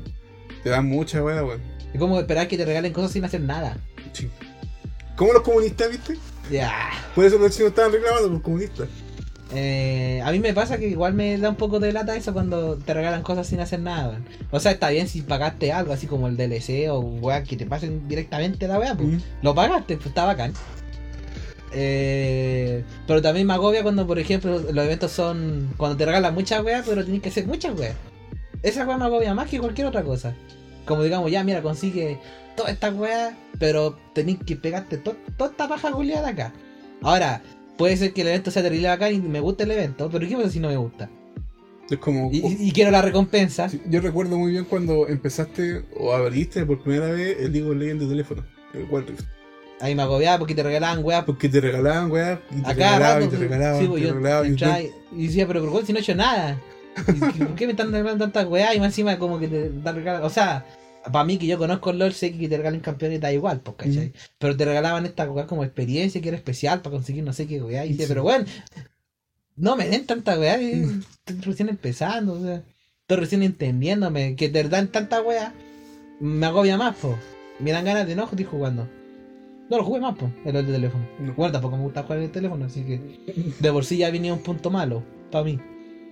Te 0.62 0.70
dan 0.70 0.86
mucha 0.86 1.22
weá, 1.22 1.42
weón. 1.42 1.60
Es 1.92 1.98
como 1.98 2.18
esperar 2.18 2.48
que 2.48 2.56
te 2.56 2.64
regalen 2.64 2.92
cosas 2.92 3.12
sin 3.12 3.24
hacer 3.24 3.40
nada. 3.40 3.78
Sí. 4.12 4.28
Como 5.16 5.32
los 5.32 5.42
comunistas, 5.42 5.90
¿viste? 5.90 6.16
Ya. 6.50 6.90
Por 7.14 7.24
eso 7.24 7.38
los 7.38 7.54
chinos 7.54 7.70
estaban 7.70 7.92
reclamando 7.92 8.28
los 8.28 8.42
comunistas. 8.42 8.88
Eh, 9.54 10.22
a 10.24 10.32
mí 10.32 10.38
me 10.38 10.54
pasa 10.54 10.78
que 10.78 10.88
igual 10.88 11.12
me 11.12 11.36
da 11.36 11.50
un 11.50 11.56
poco 11.56 11.78
de 11.78 11.92
lata 11.92 12.16
eso 12.16 12.32
cuando 12.32 12.76
te 12.76 12.94
regalan 12.94 13.22
cosas 13.22 13.46
sin 13.46 13.60
hacer 13.60 13.80
nada. 13.80 14.10
weón. 14.10 14.24
O 14.50 14.60
sea, 14.60 14.72
está 14.72 14.90
bien 14.90 15.08
si 15.08 15.22
pagaste 15.22 15.72
algo, 15.72 15.92
así 15.92 16.06
como 16.06 16.28
el 16.28 16.36
DLC 16.36 16.90
o 16.90 17.00
weá, 17.00 17.42
que 17.42 17.56
te 17.56 17.66
pasen 17.66 18.08
directamente 18.08 18.68
la 18.68 18.78
weá, 18.78 18.94
pues. 18.94 19.08
Mm. 19.08 19.18
Lo 19.42 19.54
pagaste, 19.54 19.96
pues 19.96 20.08
está 20.08 20.24
bacán. 20.24 20.52
Eh, 21.74 22.84
pero 23.06 23.22
también 23.22 23.46
me 23.46 23.54
agobia 23.54 23.82
cuando, 23.82 24.06
por 24.06 24.18
ejemplo, 24.18 24.58
los 24.58 24.84
eventos 24.84 25.10
son. 25.12 25.72
Cuando 25.76 25.96
te 25.96 26.04
regalan 26.04 26.34
muchas 26.34 26.62
weas, 26.62 26.84
pero 26.86 27.02
tienes 27.02 27.22
que 27.22 27.30
hacer 27.30 27.46
muchas 27.46 27.78
weas. 27.78 27.96
Esa 28.62 28.86
wea 28.86 28.96
me 28.98 29.04
agobia 29.04 29.34
más 29.34 29.48
que 29.48 29.58
cualquier 29.58 29.86
otra 29.88 30.02
cosa. 30.02 30.34
Como 30.84 31.02
digamos, 31.02 31.30
ya, 31.30 31.42
mira, 31.44 31.62
consigue 31.62 32.18
todas 32.56 32.72
estas 32.72 32.94
weas, 32.94 33.34
pero 33.58 33.98
tenés 34.14 34.38
que 34.44 34.56
pegarte 34.56 34.98
to- 34.98 35.16
toda 35.36 35.50
esta 35.50 35.68
paja 35.68 35.90
culiada 35.92 36.28
acá. 36.28 36.52
Ahora, 37.02 37.42
puede 37.78 37.96
ser 37.96 38.12
que 38.12 38.22
el 38.22 38.28
evento 38.28 38.50
sea 38.50 38.62
terrible 38.62 38.88
bacán 38.88 39.12
y 39.14 39.18
me 39.20 39.40
guste 39.40 39.64
el 39.64 39.70
evento, 39.72 40.08
pero 40.10 40.26
¿qué 40.28 40.36
pasa 40.36 40.50
si 40.50 40.60
no 40.60 40.68
me 40.68 40.76
gusta? 40.76 41.08
Es 41.90 41.98
como. 41.98 42.30
Y, 42.32 42.56
y 42.68 42.72
quiero 42.72 42.90
la 42.90 43.02
recompensa. 43.02 43.68
Yo 43.88 44.00
recuerdo 44.00 44.38
muy 44.38 44.52
bien 44.52 44.64
cuando 44.64 45.08
empezaste 45.08 45.84
o 45.96 46.12
abriste 46.12 46.64
por 46.64 46.82
primera 46.82 47.10
vez 47.10 47.36
el 47.40 47.52
League 47.52 47.68
of 47.68 47.76
Legends 47.76 48.04
de 48.04 48.08
teléfono, 48.10 48.44
el 48.74 48.86
Wild 48.90 49.08
Rift. 49.10 49.24
Ahí 49.80 49.96
me 49.96 50.02
agobiaba 50.02 50.38
porque 50.38 50.54
te 50.54 50.62
regalaban 50.62 51.04
weas 51.04 51.24
Porque 51.24 51.48
te 51.48 51.60
regalaban, 51.60 52.08
weá, 52.10 52.40
y 52.56 52.62
te 52.62 52.72
regalaban, 52.72 53.00
rato, 53.00 53.24
y 53.24 53.28
te 53.28 53.36
regalaban, 53.36 53.78
sí, 53.78 53.84
te 53.84 53.90
pues, 53.90 54.02
yo 54.04 54.14
regalaban. 54.14 54.56
y, 55.16 55.22
y 55.22 55.26
decía, 55.26 55.46
pero 55.48 55.60
¿por 55.68 55.80
qué 55.80 55.86
si 55.86 55.92
no 55.92 55.98
he 55.98 56.02
hecho 56.02 56.14
nada? 56.14 56.56
¿Y 57.34 57.38
¿Por 57.44 57.54
qué 57.54 57.66
me 57.66 57.72
están 57.72 57.90
regalando 57.92 58.24
tantas 58.24 58.46
weas? 58.46 58.74
Y 58.74 58.78
más 58.78 58.88
encima 58.88 59.18
como 59.18 59.38
que 59.38 59.48
te 59.48 59.70
dan 59.70 59.94
regalos. 59.96 60.26
O 60.26 60.30
sea, 60.30 60.64
para 61.10 61.24
mí 61.24 61.38
que 61.38 61.46
yo 61.46 61.58
conozco 61.58 61.90
el 61.90 61.98
LOL, 61.98 62.12
sé 62.12 62.32
que 62.36 62.48
te 62.48 62.56
regalen 62.56 62.80
campeones 62.80 63.20
da 63.20 63.32
igual, 63.32 63.60
pues, 63.60 63.76
¿cachai? 63.76 64.12
Pero 64.38 64.56
te 64.56 64.64
regalaban 64.64 65.04
esta 65.06 65.30
weá 65.30 65.46
como 65.46 65.64
experiencia 65.64 66.20
que 66.20 66.28
era 66.28 66.36
especial 66.36 66.80
para 66.82 66.94
conseguir 66.94 67.24
no 67.24 67.32
sé 67.32 67.46
qué 67.46 67.60
weá. 67.62 67.84
Y 67.86 67.94
Sí. 67.94 68.04
pero 68.06 68.22
bueno, 68.22 68.44
no 69.56 69.76
me 69.76 69.88
den 69.88 70.06
tanta 70.06 70.38
weá, 70.38 70.60
eh, 70.60 70.76
Mm. 70.86 71.02
estoy 71.26 71.40
recién 71.40 71.68
empezando, 71.68 72.34
o 72.34 72.40
sea, 72.42 72.62
estoy 73.00 73.16
recién 73.16 73.42
entendiéndome, 73.42 74.36
que 74.36 74.48
te 74.48 74.62
dan 74.64 74.88
tanta 74.88 75.20
weá, 75.22 75.52
me 76.20 76.46
agobia 76.46 76.76
más, 76.76 76.96
pues. 77.00 77.16
Me 77.58 77.72
dan 77.72 77.84
ganas 77.84 78.06
de 78.06 78.14
no 78.16 78.24
estoy 78.24 78.44
jugando. 78.44 78.88
No 79.70 79.78
lo 79.78 79.84
jugué 79.84 80.00
más, 80.00 80.16
pues, 80.18 80.30
el 80.44 80.52
LOL 80.54 80.66
de 80.66 80.72
teléfono. 80.72 81.04
No. 81.18 81.50
Tampoco 81.52 81.76
me 81.76 81.82
gusta 81.84 82.02
jugar 82.02 82.18
en 82.18 82.24
el 82.24 82.30
teléfono, 82.30 82.64
así 82.66 82.82
que 82.82 83.00
de 83.58 83.72
por 83.72 83.84
sí 83.84 83.96
ya 83.98 84.10
venía 84.10 84.32
un 84.34 84.42
punto 84.42 84.70
malo 84.70 85.02
para 85.30 85.44
mí. 85.44 85.58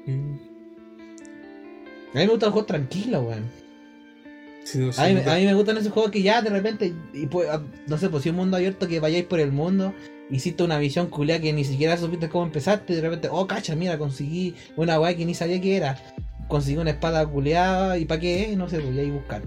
Mm. 0.06 0.49
A 2.14 2.18
mí 2.18 2.24
me 2.24 2.26
gustan 2.26 2.46
los 2.48 2.52
juegos 2.52 2.66
tranquilos, 2.66 3.24
weón. 3.24 3.44
Sí, 4.64 4.78
no, 4.78 4.92
sí, 4.92 5.00
A 5.00 5.06
mí, 5.08 5.14
no 5.14 5.20
te- 5.22 5.30
a 5.30 5.34
mí 5.36 5.44
me 5.46 5.54
gustan 5.54 5.76
esos 5.78 5.92
juegos 5.92 6.10
que 6.10 6.22
ya 6.22 6.42
de 6.42 6.50
repente, 6.50 6.92
y 7.14 7.26
pues, 7.26 7.48
ah, 7.50 7.62
no 7.86 7.98
sé, 7.98 8.08
pues 8.08 8.22
si 8.22 8.28
un 8.30 8.36
mundo 8.36 8.56
abierto 8.56 8.86
que 8.88 9.00
vayáis 9.00 9.24
por 9.24 9.40
el 9.40 9.52
mundo, 9.52 9.94
hiciste 10.30 10.62
una 10.62 10.78
misión 10.78 11.08
culia 11.08 11.40
que 11.40 11.52
ni 11.52 11.64
siquiera 11.64 11.96
supiste 11.96 12.28
cómo 12.28 12.44
empezaste, 12.44 12.92
y 12.92 12.96
de 12.96 13.02
repente, 13.02 13.28
oh, 13.30 13.46
cacha, 13.46 13.74
mira, 13.74 13.98
conseguí 13.98 14.54
una 14.76 15.00
weá 15.00 15.16
que 15.16 15.24
ni 15.24 15.34
sabía 15.34 15.60
que 15.60 15.76
era. 15.76 15.96
Conseguí 16.48 16.76
una 16.78 16.90
espada 16.90 17.26
culeada, 17.26 17.96
y 17.98 18.04
para 18.04 18.20
qué, 18.20 18.54
no 18.56 18.68
sé, 18.68 18.78
voy 18.80 18.98
a 18.98 19.02
ir 19.02 19.10
a 19.10 19.14
buscar. 19.14 19.42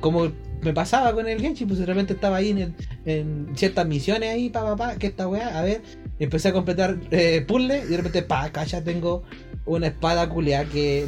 Como 0.00 0.30
me 0.62 0.72
pasaba 0.72 1.12
con 1.14 1.28
el 1.28 1.40
Genshin, 1.40 1.66
pues 1.68 1.78
de 1.78 1.86
repente 1.86 2.14
estaba 2.14 2.36
ahí 2.36 2.50
en, 2.50 2.58
el- 2.58 2.74
en 3.04 3.48
ciertas 3.54 3.86
misiones 3.86 4.30
ahí, 4.34 4.50
pa, 4.50 4.62
pa, 4.64 4.76
pa, 4.76 4.96
que 4.96 5.06
esta 5.06 5.28
weá, 5.28 5.58
a 5.58 5.62
ver, 5.62 5.82
empecé 6.18 6.48
a 6.48 6.52
completar 6.52 6.98
eh, 7.10 7.44
puzzles, 7.46 7.84
y 7.84 7.88
de 7.88 7.96
repente, 7.98 8.22
pa, 8.22 8.50
cacha, 8.50 8.82
tengo 8.82 9.22
una 9.66 9.86
espada 9.88 10.28
culeada 10.28 10.64
que 10.66 11.06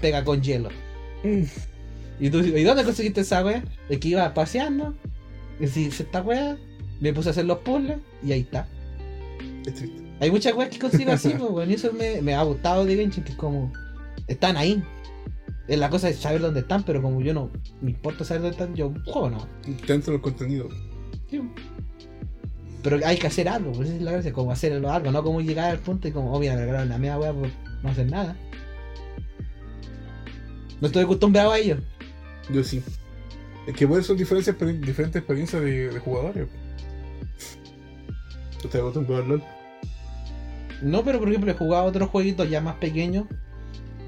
pega 0.00 0.24
con 0.24 0.42
hielo. 0.42 0.70
Y 1.22 2.30
tú 2.30 2.42
dices, 2.42 2.60
¿y 2.60 2.64
dónde 2.64 2.84
conseguiste 2.84 3.22
esa 3.22 3.44
wea? 3.44 3.64
Es 3.88 3.98
que 3.98 4.08
iba 4.08 4.32
paseando, 4.34 4.94
y 5.58 5.66
si 5.66 5.86
esta 5.86 6.22
wea, 6.22 6.56
me 7.00 7.12
puse 7.12 7.30
a 7.30 7.32
hacer 7.32 7.46
los 7.46 7.58
puzzles 7.58 7.98
y 8.22 8.32
ahí 8.32 8.40
está. 8.40 8.68
Es 9.66 9.74
triste. 9.74 10.02
Hay 10.20 10.30
muchas 10.30 10.54
weas 10.54 10.68
que 10.68 10.78
consigo 10.78 11.12
así, 11.12 11.30
pues, 11.30 11.50
weón, 11.50 11.70
y 11.70 11.74
eso 11.74 11.92
me, 11.94 12.20
me 12.20 12.34
ha 12.34 12.42
gustado 12.42 12.84
de 12.84 12.94
Genshin, 12.94 13.24
que 13.24 13.32
es 13.32 13.38
como, 13.38 13.72
están 14.26 14.56
ahí. 14.56 14.82
Es 15.66 15.78
la 15.78 15.88
cosa 15.88 16.08
es 16.08 16.16
saber 16.16 16.40
dónde 16.40 16.60
están, 16.60 16.82
pero 16.82 17.00
como 17.00 17.20
yo 17.22 17.32
no 17.32 17.50
me 17.80 17.92
importa 17.92 18.24
saber 18.24 18.42
dónde 18.42 18.56
están, 18.56 18.74
yo 18.74 18.92
juego 19.06 19.30
no. 19.30 19.46
Dentro 19.86 20.12
del 20.12 20.20
contenido. 20.20 20.68
Sí. 21.30 21.40
Pero 22.82 22.98
hay 23.06 23.16
que 23.16 23.26
hacer 23.26 23.48
algo, 23.48 23.72
pues 23.72 23.88
esa 23.88 23.96
es 23.96 24.02
la 24.02 24.12
gracia, 24.12 24.32
como 24.32 24.52
hacer 24.52 24.72
algo, 24.72 25.10
no 25.10 25.22
como 25.22 25.40
llegar 25.40 25.70
al 25.70 25.78
punto 25.78 26.08
y 26.08 26.12
como, 26.12 26.32
oh, 26.32 26.38
mira, 26.38 26.54
me 26.54 26.60
regalaron 26.60 26.88
la 26.88 26.98
media 26.98 27.18
wea 27.18 27.32
por 27.32 27.48
no 27.82 27.88
hacer 27.88 28.10
nada. 28.10 28.36
No 30.80 30.86
estoy 30.86 31.04
acostumbrado 31.04 31.52
a 31.52 31.58
ello. 31.58 31.76
Yo 32.52 32.64
sí. 32.64 32.82
Es 33.66 33.74
que 33.74 33.86
pueden 33.86 34.04
son 34.04 34.16
diferentes, 34.16 34.56
exper- 34.56 34.80
diferentes 34.80 35.16
experiencias 35.16 35.62
de, 35.62 35.90
de 35.90 35.98
jugadores. 36.00 36.48
Tú 38.60 38.66
estás 38.68 38.80
acostumbrado 38.80 39.22
al 39.22 39.28
LOL. 39.28 39.42
No, 40.82 41.04
pero 41.04 41.18
por 41.18 41.28
ejemplo 41.28 41.50
he 41.50 41.54
jugado 41.54 41.84
otros 41.84 42.08
jueguitos 42.08 42.48
ya 42.48 42.60
más 42.60 42.76
pequeños 42.76 43.26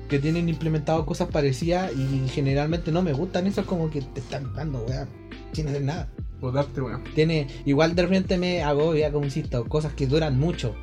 que 0.08 0.18
tienen 0.18 0.48
implementado 0.48 1.04
cosas 1.06 1.28
parecidas 1.28 1.92
y 1.94 2.28
generalmente 2.28 2.92
no 2.92 3.02
me 3.02 3.12
gustan 3.12 3.46
esos 3.46 3.64
como 3.66 3.90
que 3.90 4.02
te 4.02 4.20
están 4.20 4.52
dando, 4.54 4.84
weá, 4.84 5.06
sin 5.52 5.68
hacer 5.68 5.82
nada. 5.82 6.08
O 6.40 6.50
darte, 6.50 6.80
weón. 6.80 7.04
Tiene, 7.14 7.46
igual 7.64 7.94
de 7.94 8.02
repente 8.02 8.36
me 8.36 8.62
agobia, 8.62 9.12
como 9.12 9.24
insisto, 9.24 9.64
cosas 9.66 9.92
que 9.94 10.06
duran 10.06 10.38
mucho. 10.38 10.74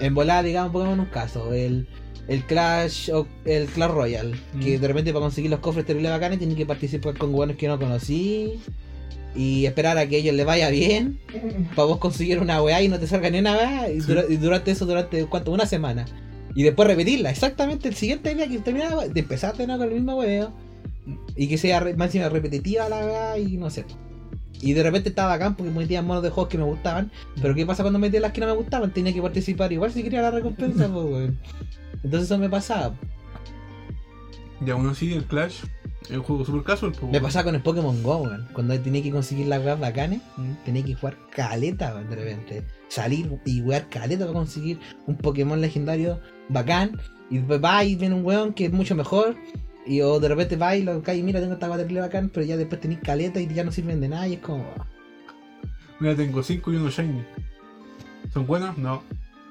En 0.00 0.14
volada, 0.14 0.42
digamos, 0.42 0.72
pongamos 0.72 0.98
un 0.98 1.04
caso, 1.06 1.52
el, 1.52 1.86
el 2.28 2.44
Clash 2.44 3.10
o 3.10 3.26
el 3.44 3.66
Clash 3.66 3.90
Royale, 3.90 4.36
que 4.62 4.78
Mm. 4.78 4.80
de 4.80 4.88
repente 4.88 5.12
para 5.12 5.22
conseguir 5.24 5.50
los 5.50 5.60
cofres 5.60 5.84
terribles 5.86 6.10
bacanes 6.10 6.38
tienes 6.38 6.56
que 6.56 6.66
participar 6.66 7.16
con 7.18 7.32
buenos 7.32 7.56
que 7.56 7.68
no 7.68 7.78
conocí 7.78 8.54
y 9.36 9.66
esperar 9.66 9.96
a 9.98 10.06
que 10.08 10.16
a 10.16 10.18
ellos 10.18 10.34
les 10.34 10.44
vaya 10.46 10.70
bien 10.70 11.20
para 11.76 11.86
vos 11.86 11.98
conseguir 11.98 12.40
una 12.40 12.60
weá 12.62 12.82
y 12.82 12.88
no 12.88 12.98
te 12.98 13.06
salga 13.06 13.30
ni 13.30 13.38
una 13.38 13.54
weá 13.56 13.90
y, 13.90 14.00
Sí. 14.00 14.06
dura- 14.08 14.24
y 14.28 14.36
durante 14.36 14.70
eso 14.72 14.86
durante 14.86 15.24
cuánto 15.26 15.52
una 15.52 15.66
semana. 15.66 16.04
Y 16.54 16.64
después 16.64 16.88
repetirla 16.88 17.30
exactamente 17.30 17.86
el 17.88 17.94
siguiente 17.94 18.34
día 18.34 18.48
que 18.48 18.58
terminaba 18.58 19.06
de 19.06 19.20
empezar 19.20 19.56
nuevo 19.56 19.78
con 19.78 19.88
el 19.88 19.94
mismo 19.94 20.16
weá 20.16 20.50
y 21.36 21.46
que 21.46 21.58
sea 21.58 21.80
más 21.96 22.06
encima 22.08 22.28
repetitiva 22.28 22.88
la 22.88 23.06
weá 23.06 23.38
y 23.38 23.56
no 23.56 23.70
sé 23.70 23.84
y 24.60 24.72
de 24.72 24.82
repente 24.82 25.08
estaba 25.10 25.30
bacán 25.30 25.56
porque 25.56 25.72
metían 25.72 26.06
monos 26.06 26.22
de 26.22 26.30
juegos 26.30 26.50
que 26.50 26.58
me 26.58 26.64
gustaban 26.64 27.10
pero 27.40 27.54
qué 27.54 27.64
pasa 27.66 27.82
cuando 27.82 27.98
metía 27.98 28.20
las 28.20 28.32
que 28.32 28.40
no 28.40 28.46
me 28.48 28.52
gustaban 28.52 28.92
tenía 28.92 29.12
que 29.12 29.22
participar 29.22 29.72
igual 29.72 29.92
si 29.92 30.02
quería 30.02 30.22
la 30.22 30.30
recompensa 30.30 30.88
pues 30.92 31.04
weón 31.06 31.38
entonces 32.02 32.22
eso 32.30 32.38
me 32.38 32.48
pasaba 32.48 32.94
Y 34.64 34.70
aún 34.70 34.88
así, 34.88 35.12
el 35.14 35.24
Clash 35.24 35.62
es 36.10 36.16
un 36.16 36.22
juego 36.22 36.44
super 36.44 36.62
casual. 36.62 36.92
pues, 36.92 37.10
me 37.12 37.20
pasaba 37.20 37.44
con 37.44 37.54
el 37.54 37.62
Pokémon 37.62 38.02
Go 38.02 38.18
weón. 38.18 38.48
cuando 38.52 38.78
tenía 38.80 39.02
que 39.02 39.10
conseguir 39.10 39.46
las 39.46 39.64
weas 39.64 39.78
bacanes 39.80 40.20
Mm. 40.36 40.52
tenía 40.64 40.84
que 40.84 40.94
jugar 40.94 41.16
caleta 41.30 41.94
weón, 41.94 42.10
de 42.10 42.16
repente. 42.16 42.62
Salir 42.88 43.30
y 43.46 43.60
jugar 43.62 43.88
caleta 43.88 44.24
para 44.26 44.38
conseguir 44.38 44.78
un 45.06 45.16
Pokémon 45.16 45.60
legendario 45.60 46.20
bacán. 46.48 47.00
Y 47.30 47.38
después 47.38 47.60
va 47.62 47.84
y 47.84 47.94
viene 47.96 48.16
un 48.16 48.24
weón 48.24 48.52
que 48.52 48.64
es 48.66 48.72
mucho 48.72 48.94
mejor. 48.96 49.36
Y 49.90 50.02
o 50.02 50.20
de 50.20 50.28
repente 50.28 50.54
va 50.54 50.76
y 50.76 50.84
lo 50.84 51.02
cae 51.02 51.16
y 51.16 51.22
mira, 51.24 51.40
tengo 51.40 51.54
esta 51.54 51.66
batería 51.66 52.02
bacán, 52.02 52.28
pero 52.28 52.46
ya 52.46 52.56
después 52.56 52.80
tenéis 52.80 53.00
caleta 53.00 53.40
y 53.40 53.52
ya 53.52 53.64
no 53.64 53.72
sirven 53.72 54.00
de 54.00 54.08
nada 54.08 54.28
y 54.28 54.34
es 54.34 54.38
como. 54.38 54.64
Mira, 55.98 56.14
tengo 56.14 56.44
5 56.44 56.72
y 56.72 56.76
uno 56.76 56.90
Shiny. 56.90 57.24
¿Son 58.32 58.46
buenos? 58.46 58.78
No. 58.78 59.02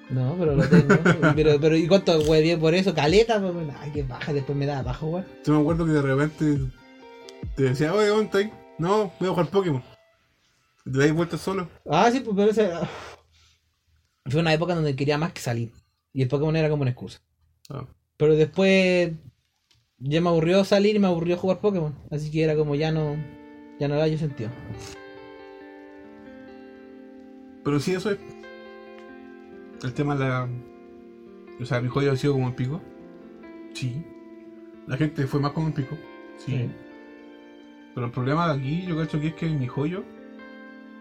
No, 0.10 0.38
pero 0.40 0.56
lo 0.56 0.66
tengo. 0.66 0.96
pero, 1.36 1.60
pero, 1.60 1.76
¿y 1.76 1.90
cuánto 1.90 2.18
bien 2.24 2.58
por 2.58 2.74
eso? 2.74 2.96
Caleta, 2.96 3.42
pues, 3.42 3.54
ay, 3.82 3.92
que 3.92 4.04
baja, 4.04 4.32
después 4.32 4.58
me 4.58 4.66
da 4.66 4.82
bajo, 4.82 5.08
weón. 5.08 5.26
Yo 5.46 5.56
me 5.56 5.60
acuerdo 5.60 5.86
que 5.86 5.92
de 5.92 6.02
repente 6.02 6.72
te 7.58 7.64
decía, 7.64 7.94
oye, 7.94 8.08
¿dónde 8.08 8.24
estás? 8.24 8.58
No, 8.78 9.12
voy 9.20 9.28
a 9.28 9.32
jugar 9.32 9.48
Pokémon. 9.48 9.84
Te 10.86 11.00
dais 11.00 11.14
vuelta 11.14 11.38
solo. 11.38 11.68
Ah, 11.86 12.10
sí, 12.14 12.22
pues, 12.22 12.34
pero 12.38 12.52
ese... 12.52 12.72
Fue 14.26 14.40
una 14.40 14.54
época 14.54 14.74
donde 14.74 14.96
quería 14.96 15.18
más 15.18 15.34
que 15.34 15.42
salir. 15.42 15.74
Y 16.14 16.22
el 16.22 16.30
Pokémon 16.30 16.56
era 16.56 16.70
como 16.70 16.84
una 16.84 16.92
excusa. 16.92 17.20
Ah. 17.70 17.86
Pero 18.16 18.38
después 18.38 19.12
ya 20.00 20.22
me 20.22 20.30
aburrió 20.30 20.64
salir 20.64 20.96
y 20.96 21.00
me 21.00 21.08
aburrió 21.08 21.38
jugar 21.38 21.60
Pokémon. 21.60 21.94
Así 22.10 22.32
que 22.32 22.44
era 22.44 22.56
como 22.56 22.76
ya 22.76 22.92
no. 22.92 23.16
Ya 23.80 23.88
no 23.88 23.96
da 23.96 24.08
yo 24.08 24.18
sentido. 24.18 24.50
Pero 27.64 27.80
sí, 27.80 27.94
eso 27.94 28.12
es. 28.12 28.18
El 29.84 29.94
tema 29.94 30.16
de 30.16 30.28
la. 30.28 30.50
O 31.60 31.66
sea, 31.66 31.82
mi 31.82 31.90
joyo 31.90 32.12
ha 32.12 32.18
sido 32.18 32.34
como 32.34 32.48
el 32.48 32.56
pico. 32.56 32.82
Sí. 33.74 34.04
La 34.88 34.98
gente 34.98 35.28
fue 35.28 35.40
más 35.40 35.52
como 35.52 35.68
el 35.68 35.74
pico. 35.74 35.98
Sí. 36.38 36.52
Sí. 36.52 36.72
Pero 37.94 38.08
el 38.08 38.12
problema 38.12 38.54
de 38.54 38.60
aquí, 38.60 38.86
yo 38.86 38.96
creo 38.96 39.22
que 39.22 39.28
es 39.28 39.34
que 39.34 39.50
mi 39.50 39.68
joyo 39.68 40.04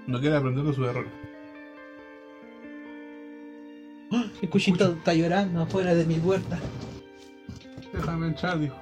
no 0.06 0.20
quiere 0.20 0.37
aprender 0.37 0.64
de 0.64 0.72
sus 0.72 0.87
errores. 0.87 1.12
El 4.40 4.48
cuchito 4.48 4.92
está 4.92 5.12
llorando 5.14 5.62
afuera 5.62 5.94
de 5.94 6.04
mi 6.06 6.14
puerta. 6.14 6.58
Déjame 7.92 8.28
entrar, 8.28 8.58
dijo. 8.58 8.76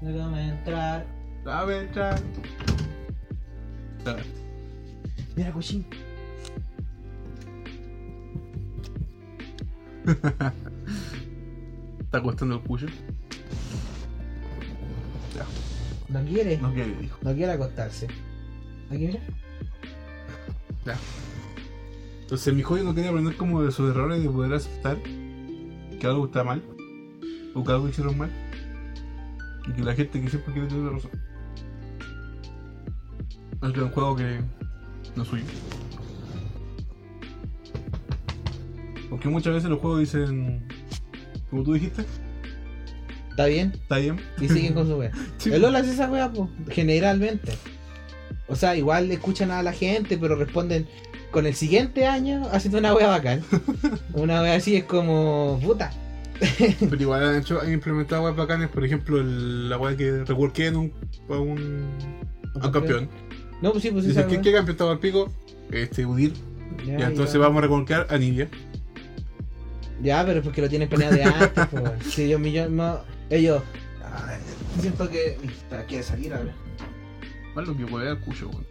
Déjame 0.00 0.48
entrar. 0.50 1.06
Déjame 1.44 1.78
entrar. 1.78 2.20
Mira, 5.36 5.52
Cuchín. 5.52 5.84
Está 12.00 12.22
costando 12.22 12.54
el 12.56 12.62
cuyo. 12.62 12.86
Ya. 15.36 15.44
¿No 16.08 16.24
quiere? 16.26 16.56
No 16.58 16.72
quiere, 16.72 16.94
dijo. 16.94 17.18
No 17.22 17.34
quiere 17.34 17.52
acostarse. 17.52 18.06
Aquí 18.90 19.06
mira. 19.06 19.20
Ya. 20.86 20.96
Entonces 22.22 22.54
mi 22.54 22.62
joyo 22.62 22.84
no 22.84 22.94
quería 22.94 23.10
aprender 23.10 23.36
como 23.36 23.62
de 23.62 23.70
sus 23.70 23.90
errores 23.90 24.22
de 24.22 24.30
poder 24.30 24.54
aceptar 24.54 24.96
que 26.00 26.06
algo 26.06 26.26
está 26.26 26.44
mal. 26.44 26.62
O 27.54 27.62
que 27.62 27.72
algo 27.72 27.88
hicieron 27.88 28.16
mal. 28.16 28.30
Y 29.68 29.72
que 29.72 29.82
la 29.82 29.94
gente 29.94 30.20
que 30.20 30.28
siempre 30.28 30.52
quiere 30.52 30.68
tener 30.68 30.84
la 30.84 30.90
razón. 30.92 31.10
Es 33.62 33.76
un 33.76 33.90
juego 33.90 34.16
que 34.16 34.40
no 35.14 35.22
es 35.22 35.28
suyo. 35.28 35.44
Porque 39.10 39.28
muchas 39.28 39.54
veces 39.54 39.70
los 39.70 39.80
juegos 39.80 40.00
dicen, 40.00 40.66
como 41.50 41.64
tú 41.64 41.74
dijiste, 41.74 42.04
¿Está 43.30 43.46
bien? 43.46 43.72
está 43.72 43.98
bien. 43.98 44.20
Y 44.40 44.48
siguen 44.48 44.74
con 44.74 44.86
su 44.86 44.96
wea. 44.96 45.12
Sí. 45.38 45.52
El 45.52 45.62
LOL 45.62 45.76
hace 45.76 45.92
esa 45.92 46.10
wea, 46.10 46.30
pues, 46.30 46.48
generalmente. 46.70 47.52
O 48.48 48.56
sea, 48.56 48.76
igual 48.76 49.10
escuchan 49.12 49.50
a 49.50 49.62
la 49.62 49.72
gente, 49.72 50.18
pero 50.18 50.34
responden 50.34 50.88
con 51.30 51.46
el 51.46 51.54
siguiente 51.54 52.06
año 52.06 52.48
haciendo 52.52 52.78
una 52.78 52.94
wea 52.94 53.08
bacán. 53.08 53.42
una 54.14 54.42
wea 54.42 54.54
así 54.54 54.76
es 54.76 54.84
como 54.84 55.60
puta. 55.62 55.92
Pero 56.90 56.96
igual 57.02 57.24
han 57.24 57.36
hecho, 57.36 57.60
han 57.60 57.72
implementado 57.72 58.22
webs 58.24 58.36
bacanes, 58.36 58.68
por 58.68 58.84
ejemplo, 58.84 59.18
el- 59.18 59.68
la 59.68 59.76
web 59.78 59.96
que 59.96 60.24
reworken 60.24 60.76
un, 60.76 60.92
a 61.28 61.32
un, 61.38 61.88
a 62.60 62.66
un 62.66 62.72
campeón. 62.72 63.08
No, 63.60 63.72
pues 63.72 63.82
sí, 63.82 63.90
pues 63.90 64.04
sí. 64.04 64.10
Dice, 64.10 64.24
¿qué, 64.26 64.34
wea. 64.34 64.42
¿qué 64.42 64.52
campeón 64.52 64.74
estaba 64.74 64.92
al 64.92 65.00
pico? 65.00 65.32
Este, 65.70 66.06
Udir. 66.06 66.32
Ya, 66.86 66.98
Ya, 66.98 67.06
entonces 67.08 67.34
ya. 67.34 67.40
vamos 67.40 67.58
a 67.58 67.62
revolcar 67.62 68.06
a 68.10 68.16
Nivea. 68.18 68.48
Ya, 70.00 70.24
pero 70.24 70.38
es 70.38 70.44
porque 70.44 70.60
lo 70.62 70.68
tienen 70.68 70.88
planeado 70.88 71.16
de 71.16 71.24
antes, 71.24 71.66
pues. 71.66 71.82
Si 72.14 72.22
ellos 72.22 72.40
no, 72.70 73.00
ellos. 73.30 73.62
siento 74.80 75.10
que. 75.10 75.32
Espera, 75.42 75.84
quiere 75.86 76.04
salir 76.04 76.32
ahora. 76.32 76.52
¿Cuál 77.52 77.64
es 77.64 77.68
lo 77.72 77.76
que 77.76 77.86
puede 77.90 78.06
dar 78.06 78.20
cuyo, 78.20 78.48
weón? 78.48 78.66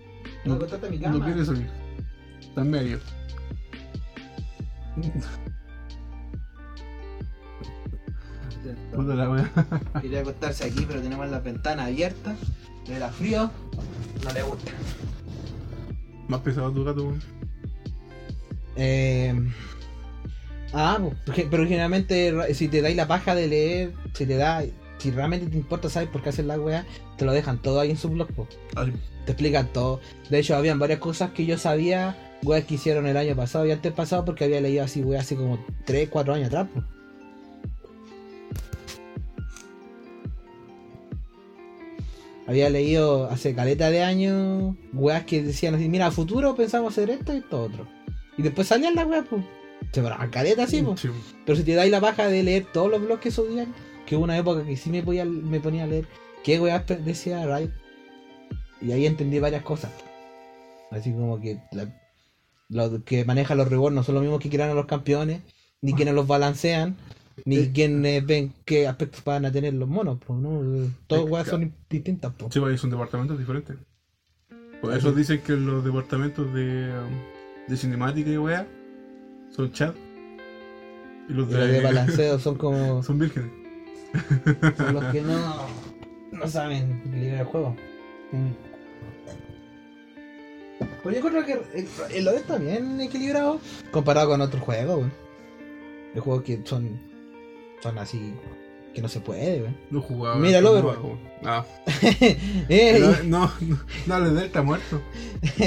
No, 0.45 0.53
No, 0.53 0.59
contate 0.59 0.89
mi 0.89 0.97
no 0.99 1.03
cama. 1.11 1.25
quiere 1.25 1.45
salir. 1.45 1.67
Está 2.39 2.61
en 2.61 2.69
medio. 2.71 2.99
Puta 8.97 9.13
la 9.15 9.29
wea. 9.29 9.51
Quería 10.01 10.21
acostarse 10.21 10.65
aquí, 10.65 10.85
pero 10.87 11.01
tenemos 11.01 11.29
la 11.29 11.39
ventana 11.39 11.85
abierta. 11.85 12.35
Le 12.87 12.97
da 12.99 13.09
frío. 13.09 13.51
No 14.23 14.31
le 14.33 14.41
gusta. 14.43 14.71
Más 16.27 16.41
pesado 16.41 16.71
tu 16.71 16.83
gato, 16.83 17.03
weón. 17.03 17.21
Eh... 18.75 19.33
Ah, 20.73 20.99
pues, 21.25 21.45
pero 21.49 21.63
generalmente 21.63 22.31
ra- 22.31 22.53
si 22.53 22.67
te 22.67 22.81
dais 22.81 22.95
la 22.95 23.07
paja 23.07 23.33
de 23.35 23.47
leer, 23.47 23.93
si 24.13 24.25
te 24.25 24.35
da, 24.35 24.63
si 24.97 25.11
realmente 25.11 25.47
te 25.47 25.55
importa, 25.57 25.89
sabes 25.89 26.09
por 26.09 26.21
qué 26.21 26.29
hacer 26.29 26.43
la 26.45 26.59
weá, 26.59 26.85
te 27.17 27.23
lo 27.23 27.31
dejan 27.31 27.61
todo 27.61 27.79
ahí 27.79 27.91
en 27.91 27.97
su 27.97 28.09
blog, 28.09 28.27
po. 28.33 28.47
Te 29.25 29.31
explican 29.31 29.67
todo. 29.71 30.01
De 30.29 30.39
hecho, 30.39 30.55
habían 30.57 30.77
varias 30.79 30.99
cosas 30.99 31.31
que 31.31 31.45
yo 31.45 31.57
sabía, 31.57 32.17
weas 32.43 32.65
que 32.65 32.75
hicieron 32.75 33.07
el 33.07 33.15
año 33.15 33.35
pasado 33.35 33.65
y 33.65 33.71
antes 33.71 33.93
pasado 33.93 34.25
porque 34.25 34.43
había 34.43 34.59
leído 34.59 34.83
así, 34.83 35.01
weas, 35.01 35.23
así 35.23 35.35
como 35.35 35.57
3, 35.85 36.09
4 36.09 36.33
años 36.33 36.47
atrás, 36.47 36.67
po. 36.73 36.83
Había 42.47 42.69
leído 42.69 43.29
hace 43.29 43.53
caleta 43.53 43.89
de 43.89 44.03
años 44.03 44.75
weas 44.93 45.25
que 45.25 45.43
decían 45.43 45.75
así, 45.75 45.89
mira, 45.89 46.07
a 46.07 46.11
futuro 46.11 46.55
pensamos 46.55 46.93
hacer 46.93 47.09
esto 47.09 47.33
y 47.33 47.37
esto 47.37 47.61
otro. 47.61 47.87
Y 48.37 48.41
después 48.41 48.67
salían 48.67 48.95
las 48.95 49.05
weas, 49.07 49.25
pues. 49.29 49.43
Se 49.91 50.01
paraban 50.01 50.29
caleta 50.29 50.63
así, 50.63 50.81
pues. 50.81 51.01
sí. 51.01 51.09
Pero 51.45 51.57
si 51.57 51.63
te 51.63 51.75
dais 51.75 51.91
la 51.91 51.99
paja 52.01 52.27
de 52.27 52.43
leer 52.43 52.65
todos 52.71 52.89
los 52.89 53.01
blogs 53.01 53.21
que 53.21 53.31
subían, 53.31 53.73
que 54.05 54.15
hubo 54.15 54.23
una 54.23 54.37
época 54.37 54.63
que 54.65 54.77
sí 54.77 54.89
me, 54.89 55.03
podía, 55.03 55.25
me 55.25 55.59
ponía 55.59 55.83
a 55.83 55.87
leer 55.87 56.07
qué 56.43 56.59
weas 56.59 56.83
decía 57.03 57.45
Riot. 57.45 57.71
Y 58.81 58.91
ahí 58.91 59.05
entendí 59.05 59.39
varias 59.39 59.63
cosas. 59.63 59.91
Así 60.91 61.11
como 61.11 61.39
que 61.41 61.59
la- 61.73 61.93
los 62.69 63.03
que 63.03 63.25
manejan 63.25 63.57
los 63.57 63.69
rewards 63.69 63.95
no 63.95 64.03
son 64.03 64.15
los 64.15 64.21
mismos 64.23 64.39
que 64.41 64.49
crean 64.49 64.69
a 64.69 64.73
los 64.73 64.85
campeones, 64.85 65.41
ni 65.81 65.93
quienes 65.93 66.13
los 66.13 66.27
balancean, 66.27 66.95
ni 67.45 67.57
Eh. 67.57 67.71
quienes 67.73 68.25
ven 68.25 68.53
qué 68.65 68.87
aspectos 68.87 69.23
van 69.23 69.45
a 69.45 69.51
tener 69.51 69.73
los 69.73 69.87
monos. 69.87 70.17
Pues, 70.25 70.39
¿no? 70.39 70.61
Todas 71.07 71.25
Eh, 71.25 71.29
weas 71.29 71.47
son 71.47 71.73
distintas. 71.89 72.33
Pues. 72.37 72.53
Sí, 72.53 72.77
son 72.77 72.89
departamentos 72.89 73.37
diferentes. 73.37 73.75
Por 74.81 74.93
eso 74.93 75.11
dicen 75.11 75.41
que 75.41 75.53
los 75.53 75.83
departamentos 75.83 76.53
de, 76.53 76.91
um, 76.91 77.67
de 77.67 77.77
cinemática 77.77 78.29
y 78.29 78.37
wea 78.37 78.67
son 79.55 79.71
chat. 79.71 79.95
Y 81.29 81.33
los 81.33 81.49
Y 81.49 81.53
los 81.53 81.67
de 81.67 81.81
balanceo 81.81 82.39
son 82.39 82.55
como 82.55 83.01
son 83.03 83.17
vírgenes. 83.19 83.51
son 84.77 84.93
los 84.93 85.03
que 85.05 85.21
no, 85.21 85.65
no 86.31 86.47
saben 86.47 87.01
equilibrar 87.05 87.39
el 87.41 87.45
juego. 87.47 87.75
Pues 91.01 91.15
yo 91.15 91.21
creo 91.27 91.45
que 91.45 91.53
el, 91.53 92.27
el 92.27 92.27
está 92.35 92.57
bien 92.57 92.99
equilibrado 93.01 93.59
comparado 93.91 94.29
con 94.29 94.41
otros 94.41 94.61
juegos. 94.61 95.07
Hay 96.13 96.21
juegos 96.21 96.43
que 96.43 96.61
son, 96.65 96.99
son 97.81 97.97
así, 97.97 98.33
que 98.93 99.01
no 99.01 99.07
se 99.09 99.19
puede, 99.19 99.61
weón. 99.61 99.77
No 99.91 100.01
jugaba. 100.01 100.35
Mira 100.37 100.57
el 100.59 100.63
no 100.63 100.71
Overwatch. 100.71 100.97
Ah, 101.43 101.65
Eh, 102.69 102.99
no, 103.25 103.47
no, 104.07 104.19
no, 104.19 104.19
no 104.31 104.39
está 104.41 104.61
muerto. 104.63 105.01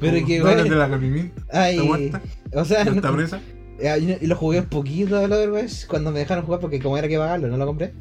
Pero 0.00 0.26
que, 0.26 0.38
no 0.38 0.46
hables 0.48 0.70
de 0.70 0.76
la 0.76 0.88
Capimín, 0.88 1.32
está 1.52 1.82
muerta, 1.84 2.22
o 2.54 2.64
sea, 2.64 2.84
no 2.84 2.90
no- 2.92 2.96
está 2.96 3.12
presa. 3.12 3.40
eh, 3.80 4.18
y 4.20 4.26
lo 4.26 4.36
jugué 4.36 4.60
un 4.60 4.66
poquito 4.66 5.20
el 5.24 5.32
Overwatch 5.32 5.86
cuando 5.86 6.10
me 6.10 6.20
dejaron 6.20 6.44
jugar 6.44 6.60
porque 6.60 6.80
como 6.80 6.96
era 6.96 7.08
que 7.08 7.18
pagarlo, 7.18 7.48
no 7.48 7.56
lo 7.56 7.66
compré. 7.66 7.92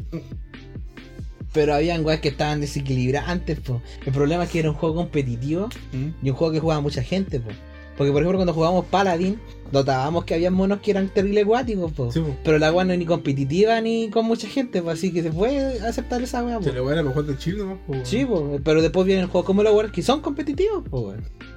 Pero 1.54 1.74
habían 1.74 2.06
weas 2.06 2.20
que 2.20 2.28
estaban 2.28 2.62
desequilibrantes, 2.62 3.60
po. 3.62 3.82
El 4.06 4.14
problema 4.14 4.44
es 4.44 4.50
que 4.52 4.60
era 4.60 4.70
un 4.70 4.76
juego 4.76 4.96
competitivo 4.96 5.70
y 6.22 6.30
un 6.30 6.36
juego 6.36 6.54
que 6.54 6.60
jugaba 6.60 6.82
mucha 6.82 7.02
gente, 7.02 7.40
po. 7.40 7.50
Porque 7.98 8.12
por 8.12 8.22
ejemplo 8.22 8.38
cuando 8.38 8.54
jugábamos 8.54 8.86
Paladin, 8.86 9.40
notábamos 9.72 10.24
que 10.26 10.36
había 10.36 10.52
monos 10.52 10.80
que 10.82 10.92
eran 10.92 11.10
terrible 11.10 11.42
acuáticos. 11.42 11.92
Sí. 12.14 12.22
Pero 12.44 12.60
la 12.60 12.72
wea 12.72 12.86
no 12.86 12.94
es 12.94 13.00
ni 13.00 13.06
competitiva 13.06 13.82
ni 13.82 14.10
con 14.10 14.26
mucha 14.26 14.48
gente, 14.48 14.82
po. 14.82 14.92
Así 14.92 15.12
que 15.12 15.24
se 15.24 15.32
puede 15.32 15.82
aceptar 15.82 16.22
esa 16.22 16.44
po. 16.44 16.64
Se 16.64 16.72
le 16.72 16.80
va 16.80 16.92
a 16.92 16.94
ir 16.94 17.00
a 17.00 17.04
mejor 17.04 17.26
del 17.26 17.38
chile, 17.38 17.64
¿no? 17.64 17.78
Po. 17.88 17.94
Sí, 18.04 18.24
po. 18.26 18.60
Pero 18.64 18.82
después 18.82 19.06
vienen 19.06 19.28
juegos 19.28 19.46
como 19.46 19.64
los 19.64 19.74
Warriors 19.74 19.94
que 19.94 20.04
son 20.04 20.22
competitivos, 20.22 20.88
po. 20.90 21.14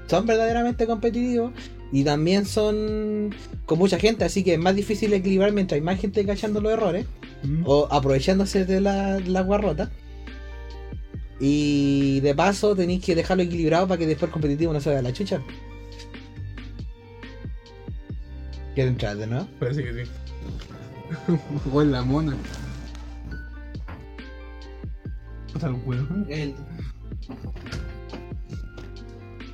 Son 0.06 0.26
verdaderamente 0.26 0.86
competitivos. 0.86 1.52
Y 1.92 2.04
también 2.04 2.46
son 2.46 3.34
con 3.66 3.78
mucha 3.78 3.98
gente, 3.98 4.24
así 4.24 4.44
que 4.44 4.54
es 4.54 4.60
más 4.60 4.76
difícil 4.76 5.12
equilibrar 5.12 5.52
mientras 5.52 5.74
hay 5.76 5.82
más 5.82 5.98
gente 6.00 6.24
cachando 6.24 6.60
los 6.60 6.72
errores 6.72 7.04
Mm. 7.42 7.62
o 7.64 7.88
aprovechándose 7.90 8.64
de 8.64 8.80
la, 8.80 9.18
la 9.20 9.42
guarrota. 9.42 9.90
Y 11.38 12.20
de 12.20 12.34
paso 12.34 12.76
tenéis 12.76 13.02
que 13.02 13.14
dejarlo 13.14 13.42
equilibrado 13.42 13.88
para 13.88 13.98
que 13.98 14.06
después 14.06 14.28
el 14.28 14.32
competitivo 14.32 14.72
no 14.72 14.80
se 14.80 14.90
vaya 14.90 14.98
a 14.98 15.02
la 15.02 15.12
chucha. 15.12 15.42
¿Quieren 18.80 18.94
entrar 18.94 19.14
de 19.14 19.26
nuevo? 19.26 19.46
Parece 19.58 19.84
que 19.84 19.92
sí. 19.92 20.10
Jugó 21.64 21.82
en 21.82 21.92
la 21.92 22.00
mona. 22.00 22.34
Puta 25.52 25.66
el 25.66 25.74
huevo. 25.84 26.24
El. 26.30 26.54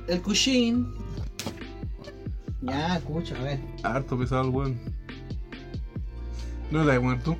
El 0.07 0.21
Kushin. 0.21 0.93
Ya, 2.61 2.95
escucha, 2.95 3.35
a 3.37 3.43
ver. 3.43 3.59
Harto 3.83 4.17
pesado 4.17 4.43
el 4.43 4.49
weón. 4.49 4.79
¿No 6.71 6.85
te 6.85 6.91
has 6.93 7.01
muerto? 7.01 7.37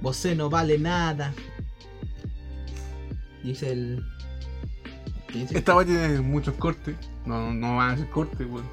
Vos 0.00 0.24
no 0.34 0.48
vale 0.48 0.78
nada. 0.78 1.34
Dice 3.42 3.72
el. 3.72 4.11
¿Qué? 5.32 5.46
Esta 5.50 5.74
weá 5.76 5.86
tiene 5.86 6.20
muchos 6.20 6.54
cortes. 6.54 6.96
No, 7.24 7.52
no 7.54 7.76
van 7.76 7.90
a 7.90 7.96
ser 7.96 8.10
cortes, 8.10 8.46
weón. 8.48 8.66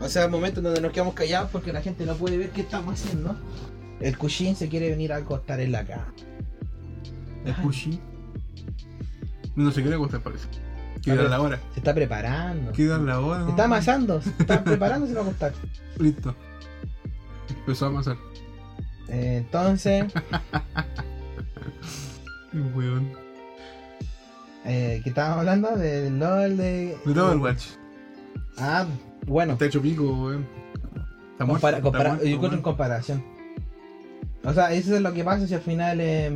O 0.00 0.08
sea, 0.08 0.24
el 0.24 0.30
momento 0.30 0.60
en 0.60 0.64
donde 0.64 0.80
nos 0.80 0.92
quedamos 0.92 1.14
callados 1.14 1.50
porque 1.50 1.72
la 1.72 1.82
gente 1.82 2.06
no 2.06 2.14
puede 2.14 2.36
ver 2.38 2.50
qué 2.50 2.60
estamos 2.62 2.94
haciendo. 3.00 3.36
El 4.00 4.16
Cushin 4.16 4.54
se 4.54 4.68
quiere 4.68 4.90
venir 4.90 5.12
a 5.12 5.16
acostar 5.16 5.60
en 5.60 5.72
la 5.72 5.84
cama. 5.84 6.12
El 7.44 7.54
pushy. 7.54 8.00
No 9.56 9.70
se 9.72 9.80
quiere 9.80 9.96
acostar, 9.96 10.20
parece. 10.20 10.46
Quiere 11.02 11.22
dar 11.22 11.30
la 11.30 11.40
hora. 11.40 11.60
Se 11.72 11.80
está 11.80 11.94
preparando. 11.94 12.72
Quiere 12.72 12.90
dar 12.92 13.00
la 13.00 13.20
hora. 13.20 13.44
Se 13.44 13.50
está 13.50 13.64
amasando, 13.64 14.22
se 14.22 14.30
está 14.30 14.62
preparándose 14.64 15.14
para 15.14 15.24
acostar. 15.26 15.52
Listo. 15.98 16.34
Empezó 17.48 17.86
a 17.86 17.88
amasar. 17.88 18.16
Entonces, 19.08 20.04
El 22.52 22.62
weón. 22.74 23.12
Eh, 24.68 25.00
¿qué 25.02 25.08
estábamos 25.08 25.38
hablando? 25.38 25.76
Del 25.76 26.18
LOL, 26.18 26.56
de. 26.56 26.96
De 27.04 27.20
Overwatch. 27.20 27.64
Ah, 28.58 28.86
bueno. 29.26 29.54
Está 29.54 29.64
hecho 29.66 29.82
pico, 29.82 30.04
weón. 30.04 30.46
Está 31.32 31.44
muerto, 31.44 31.60
Compara- 31.66 31.76
está 31.78 31.82
compara- 31.82 32.08
muerto, 32.10 32.26
yo 32.26 32.34
encuentro 32.34 32.56
en 32.58 32.62
comparación. 32.62 33.24
O 34.44 34.52
sea, 34.52 34.72
eso 34.72 34.94
es 34.94 35.00
lo 35.02 35.12
que 35.12 35.24
pasa 35.24 35.46
si 35.46 35.54
al 35.54 35.60
final 35.60 36.00
eh, 36.00 36.26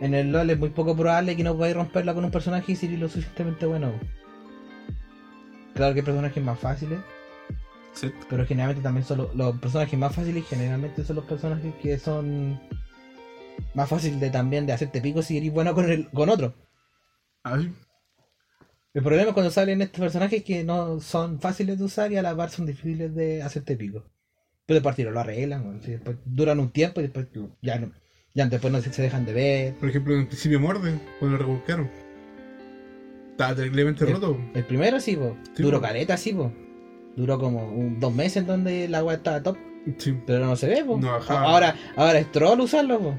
en 0.00 0.14
el 0.14 0.32
LOL 0.32 0.50
es 0.50 0.58
muy 0.58 0.70
poco 0.70 0.96
probable 0.96 1.36
que 1.36 1.44
no 1.44 1.54
podáis 1.56 1.74
romperla 1.76 2.14
con 2.14 2.24
un 2.24 2.30
personaje 2.30 2.72
y 2.72 2.76
ser 2.76 2.90
lo 2.90 3.08
suficientemente 3.08 3.66
bueno. 3.66 3.92
Claro 5.74 5.94
que 5.94 6.00
hay 6.00 6.04
personajes 6.06 6.42
más 6.44 6.58
fáciles, 6.58 6.98
Set. 7.92 8.12
pero 8.28 8.44
generalmente 8.44 8.82
también 8.82 9.04
son 9.06 9.18
los, 9.18 9.34
los 9.34 9.56
personajes 9.58 9.98
más 9.98 10.14
fáciles 10.14 10.44
generalmente 10.48 11.04
son 11.04 11.16
los 11.16 11.24
personajes 11.24 11.72
que 11.80 11.98
son 11.98 12.60
más 13.74 13.88
fáciles 13.88 14.20
de 14.20 14.30
también 14.30 14.66
de 14.66 14.72
hacerte 14.72 15.00
pico 15.00 15.22
si 15.22 15.38
eres 15.38 15.52
bueno 15.52 15.74
con 15.74 15.90
el, 15.90 16.08
con 16.10 16.28
otro. 16.28 16.54
Sí. 17.44 17.72
El 18.92 19.02
problema 19.02 19.28
es 19.28 19.34
cuando 19.34 19.50
salen 19.52 19.82
estos 19.82 20.00
personajes 20.00 20.42
que 20.42 20.64
no 20.64 21.00
son 21.00 21.40
fáciles 21.40 21.78
de 21.78 21.84
usar 21.84 22.10
y 22.10 22.16
a 22.16 22.22
la 22.22 22.36
par 22.36 22.50
son 22.50 22.66
difíciles 22.66 23.14
de 23.14 23.42
hacerte 23.42 23.76
pico. 23.76 24.04
Pero 24.66 24.80
de 24.80 24.84
partida 24.84 25.10
lo 25.10 25.20
arreglan, 25.20 25.64
weón, 25.64 25.82
sí, 25.82 25.92
después 25.92 26.16
duran 26.24 26.58
un 26.60 26.70
tiempo 26.70 27.00
y 27.00 27.04
después 27.04 27.28
ya 27.62 27.78
no, 27.78 27.92
ya 28.34 28.46
después 28.46 28.72
no 28.72 28.80
se, 28.80 29.02
dejan 29.02 29.24
de 29.24 29.32
ver. 29.32 29.74
Por 29.74 29.88
ejemplo, 29.88 30.14
en 30.14 30.20
el 30.20 30.26
principio 30.26 30.60
morde, 30.60 30.98
cuando 31.18 31.36
lo 31.36 31.44
revolcaron. 31.44 31.90
Estaba 33.30 33.54
terriblemente 33.54 34.04
roto. 34.06 34.38
El 34.54 34.64
primero 34.66 35.00
sí, 35.00 35.16
po. 35.16 35.36
Sí, 35.54 35.62
duró 35.62 35.78
po. 35.78 35.86
careta, 35.86 36.16
sí, 36.16 36.32
po. 36.32 36.52
Duró 37.16 37.38
como 37.38 37.66
un- 37.68 37.98
dos 38.00 38.14
meses 38.14 38.38
en 38.38 38.46
donde 38.46 38.88
la 38.88 38.98
agua 38.98 39.14
estaba 39.14 39.42
top, 39.42 39.56
Sí. 39.96 40.14
pero 40.26 40.46
no 40.46 40.56
se 40.56 40.68
ve, 40.68 40.84
po. 40.84 40.98
No 40.98 41.10
ahora, 41.28 41.74
ahora 41.96 42.18
es 42.18 42.30
troll 42.32 42.60
usarlo, 42.60 42.98
po. 43.00 43.14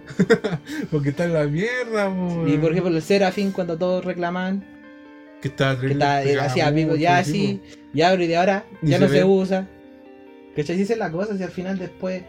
Porque 0.92 1.10
está 1.10 1.26
en 1.26 1.34
la 1.34 1.46
mierda, 1.46 2.10
po. 2.10 2.48
Y 2.48 2.58
por 2.58 2.72
ejemplo 2.72 2.96
el 2.96 3.02
Serafín 3.02 3.52
cuando 3.52 3.78
todos 3.78 4.06
reclaman 4.06 4.64
Que 5.42 5.48
estaba 5.48 5.80
que 5.80 5.92
está, 5.92 6.22
eh, 6.22 6.28
pegaba 6.28 6.48
hacía 6.48 6.74
pico, 6.74 6.96
ya 6.96 7.18
así, 7.18 7.62
ya 7.94 8.14
y 8.14 8.28
de 8.28 8.38
ahora 8.38 8.66
ya 8.82 8.98
se 8.98 9.04
no 9.04 9.08
se 9.10 9.14
ve. 9.14 9.24
usa. 9.24 9.68
¿Cachai? 10.56 10.82
Es 10.82 10.98
la 10.98 11.12
cosa, 11.12 11.38
si 11.38 11.44
al 11.44 11.52
final 11.52 11.80
después 11.80 12.24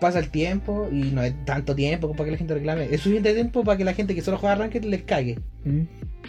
pasa 0.00 0.18
el 0.18 0.30
tiempo 0.30 0.88
y 0.90 1.10
no 1.12 1.22
es 1.22 1.34
tanto 1.44 1.74
tiempo 1.74 2.08
como 2.08 2.16
para 2.16 2.26
que 2.26 2.32
la 2.32 2.38
gente 2.38 2.54
reclame, 2.54 2.84
es 2.86 3.02
suficiente 3.02 3.34
tiempo 3.34 3.62
para 3.62 3.76
que 3.76 3.84
la 3.84 3.92
gente 3.94 4.14
que 4.14 4.22
solo 4.22 4.38
juega 4.38 4.54
Ranked 4.56 4.84
les 4.84 5.02
cague. 5.02 5.38
Mm. 5.64 5.82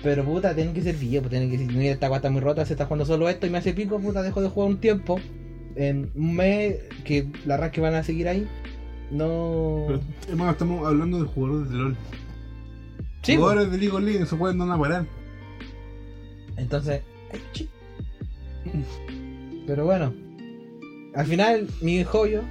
Pero 0.04 0.26
puta, 0.26 0.54
tienen 0.54 0.74
que 0.74 0.82
ser 0.82 0.96
viejos, 0.96 1.28
pues 1.28 1.32
tienen 1.32 1.50
que 1.50 1.58
decir, 1.58 1.76
mira, 1.76 1.94
esta 1.94 2.08
guata 2.08 2.30
muy 2.30 2.42
rota, 2.42 2.66
se 2.66 2.74
está 2.74 2.86
jugando 2.86 3.06
solo 3.06 3.30
esto 3.30 3.48
y 3.48 3.50
me 3.50 3.58
hace 3.58 3.74
pico, 3.74 4.00
puta, 4.00 4.22
dejo 4.22 4.42
de 4.42 4.50
jugar 4.50 4.70
un 4.70 4.80
tiempo. 4.80 5.20
En 5.76 6.11
un 6.15 6.36
mes 6.36 6.80
que 7.03 7.28
la 7.45 7.57
ranked 7.57 7.82
van 7.82 7.95
a 7.95 8.03
seguir 8.03 8.28
ahí, 8.28 8.47
no. 9.11 9.86
Pero, 9.88 10.01
hermano, 10.30 10.51
estamos 10.51 10.88
hablando 10.88 11.22
de 11.22 11.28
jugadores 11.28 11.69
de 11.69 11.76
LOL. 11.76 11.95
Sí, 13.24 13.34
pues. 13.34 13.38
jugadores 13.38 13.72
de 13.72 13.78
League 13.78 13.95
of 13.95 14.01
Legends 14.01 14.30
se 14.30 14.36
pueden 14.36 14.57
no 14.57 14.80
parar. 14.80 15.05
Entonces, 16.57 17.01
pero 19.67 19.86
bueno, 19.86 20.13
al 21.15 21.26
final 21.26 21.67
mi 21.82 22.03
joyo, 22.03 22.41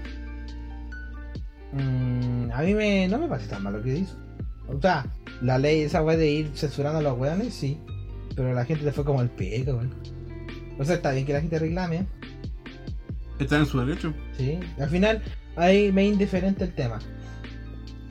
mm, 1.72 2.50
a 2.52 2.62
mí 2.62 2.74
me, 2.74 3.08
no 3.08 3.18
me 3.18 3.28
parece 3.28 3.48
tan 3.48 3.62
malo 3.62 3.78
lo 3.78 3.84
que 3.84 3.98
hizo. 3.98 4.16
O 4.68 4.80
sea, 4.80 5.06
la 5.42 5.58
ley 5.58 5.80
esa 5.80 6.02
fue 6.02 6.16
de 6.16 6.30
ir 6.30 6.50
censurando 6.54 6.98
a 6.98 7.02
los 7.02 7.18
weones, 7.18 7.54
sí, 7.54 7.78
pero 8.36 8.54
la 8.54 8.64
gente 8.64 8.84
le 8.84 8.92
fue 8.92 9.04
como 9.04 9.22
el 9.22 9.30
pico, 9.30 9.72
weón. 9.72 9.94
O 10.78 10.84
sea, 10.84 10.96
está 10.96 11.12
bien 11.12 11.26
que 11.26 11.32
la 11.32 11.40
gente 11.40 11.58
reclame, 11.58 12.06
Están 13.40 13.60
en 13.60 13.66
su 13.66 13.80
derecho. 13.80 14.14
sí. 14.36 14.58
Al 14.78 14.88
final, 14.88 15.22
ahí 15.56 15.90
me 15.92 16.06
es 16.06 16.12
indiferente 16.12 16.64
el 16.64 16.74
tema. 16.74 16.98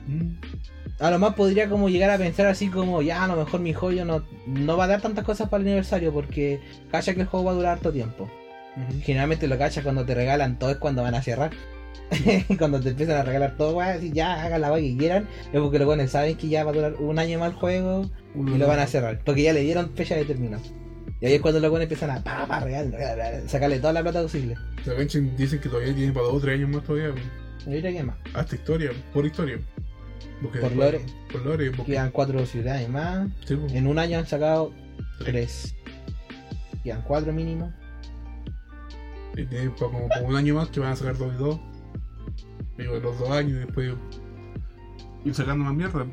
Mm. 0.06 0.32
A 0.98 1.10
lo 1.10 1.18
más 1.18 1.34
podría 1.34 1.68
como 1.68 1.88
llegar 1.88 2.10
a 2.10 2.18
pensar 2.18 2.46
así 2.46 2.68
como, 2.68 3.00
ya 3.00 3.24
a 3.24 3.28
lo 3.28 3.36
mejor 3.36 3.60
mi 3.60 3.72
joyo 3.72 4.04
no, 4.04 4.24
no 4.46 4.76
va 4.76 4.84
a 4.84 4.88
dar 4.88 5.00
tantas 5.00 5.24
cosas 5.24 5.48
para 5.48 5.62
el 5.62 5.68
aniversario 5.68 6.12
porque 6.12 6.60
cacha 6.90 7.14
que 7.14 7.22
el 7.22 7.26
juego 7.26 7.46
va 7.46 7.52
a 7.52 7.54
durar 7.54 7.72
harto 7.72 7.92
tiempo. 7.92 8.28
Generalmente 9.02 9.48
lo 9.48 9.58
cachas 9.58 9.82
cuando 9.82 10.04
te 10.04 10.14
regalan 10.14 10.58
todo 10.58 10.70
es 10.70 10.76
cuando 10.76 11.02
van 11.02 11.14
a 11.14 11.22
cerrar. 11.22 11.50
cuando 12.58 12.80
te 12.80 12.90
empiezan 12.90 13.16
a 13.16 13.22
regalar 13.22 13.56
todo, 13.56 13.80
ya 14.12 14.42
hagan 14.42 14.60
la 14.60 14.72
weá 14.72 14.82
que 14.82 14.96
quieran, 14.96 15.28
es 15.52 15.60
porque 15.60 15.78
los 15.78 15.86
buenos 15.86 16.10
saben 16.10 16.36
que 16.36 16.48
ya 16.48 16.64
va 16.64 16.70
a 16.70 16.74
durar 16.74 16.94
un 16.94 17.18
año 17.18 17.38
más 17.38 17.52
el 17.52 17.56
juego 17.56 18.10
y 18.34 18.58
lo 18.58 18.66
van 18.66 18.80
a 18.80 18.86
cerrar. 18.86 19.20
Porque 19.24 19.42
ya 19.42 19.52
le 19.52 19.62
dieron 19.62 19.92
fecha 19.94 20.16
determinada. 20.16 20.62
Y 21.20 21.26
ahí 21.26 21.34
es 21.34 21.40
cuando 21.42 21.60
los 21.60 21.68
buenos 21.70 21.84
empiezan 21.84 22.10
a 22.10 22.22
pa, 22.22 22.46
pa, 22.46 22.60
regalar, 22.60 23.42
sacarle 23.46 23.78
toda 23.78 23.92
la 23.92 24.02
plata 24.02 24.22
posible. 24.22 24.56
Dicen 25.36 25.60
que 25.60 25.68
todavía 25.68 25.94
tiene 25.94 26.12
para 26.12 26.26
dos 26.26 26.36
o 26.36 26.40
tres 26.40 26.58
años 26.58 26.70
más 26.70 26.82
todavía. 26.84 27.14
Yo 27.66 27.70
diría 27.72 27.92
que 27.92 28.02
más. 28.02 28.16
Hasta 28.32 28.54
historia, 28.56 28.90
por 29.12 29.26
historia. 29.26 29.58
Porque 30.42 30.58
Por 30.60 30.70
después- 30.70 30.92
lore. 30.92 31.06
Por 31.30 31.44
lore, 31.44 31.70
porque. 31.72 31.92
Quedan 31.92 32.10
cuatro 32.10 32.46
ciudades 32.46 32.88
más. 32.88 33.28
Sí. 33.44 33.58
En 33.72 33.86
un 33.86 33.98
año 33.98 34.18
han 34.18 34.26
sacado 34.26 34.72
tres. 35.24 35.74
Quedan 36.82 37.02
cuatro 37.02 37.32
mínimo. 37.34 37.70
Y 39.36 39.44
tiene 39.44 39.68
pa- 39.70 39.76
como, 39.76 40.08
como 40.08 40.28
un 40.28 40.36
año 40.36 40.54
más 40.54 40.68
que 40.70 40.80
van 40.80 40.92
a 40.92 40.96
sacar 40.96 41.18
dos 41.18 41.34
y 41.34 41.36
dos. 41.36 41.60
Digo, 42.78 42.98
los 42.98 43.18
dos 43.18 43.30
años 43.30 43.52
y 43.52 43.54
después 43.66 43.92
ir 45.26 45.34
sacando 45.34 45.64
más 45.66 45.74
mierda. 45.74 46.06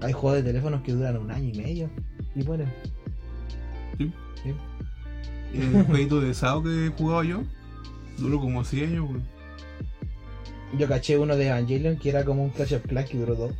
Hay 0.00 0.12
juegos 0.12 0.42
de 0.42 0.42
teléfonos 0.42 0.82
que 0.82 0.90
duran 0.92 1.16
un 1.16 1.30
año 1.30 1.50
y 1.54 1.56
medio. 1.58 1.90
Y 2.34 2.42
ponen. 2.42 2.72
El 5.54 5.84
jueguito 5.84 6.20
de 6.20 6.34
Sao 6.34 6.62
que 6.62 6.86
he 6.86 6.88
jugado 6.90 7.24
yo 7.24 7.42
duró 8.18 8.40
como 8.40 8.64
6 8.64 8.84
años, 8.84 9.04
weón. 9.08 9.22
Yo 10.78 10.88
caché 10.88 11.18
uno 11.18 11.36
de 11.36 11.48
Evangelion 11.48 11.96
que 11.98 12.08
era 12.08 12.24
como 12.24 12.42
un 12.44 12.50
Clash 12.50 12.74
of 12.74 12.86
Clans 12.86 13.10
que 13.10 13.18
duró 13.18 13.34
dos. 13.34 13.54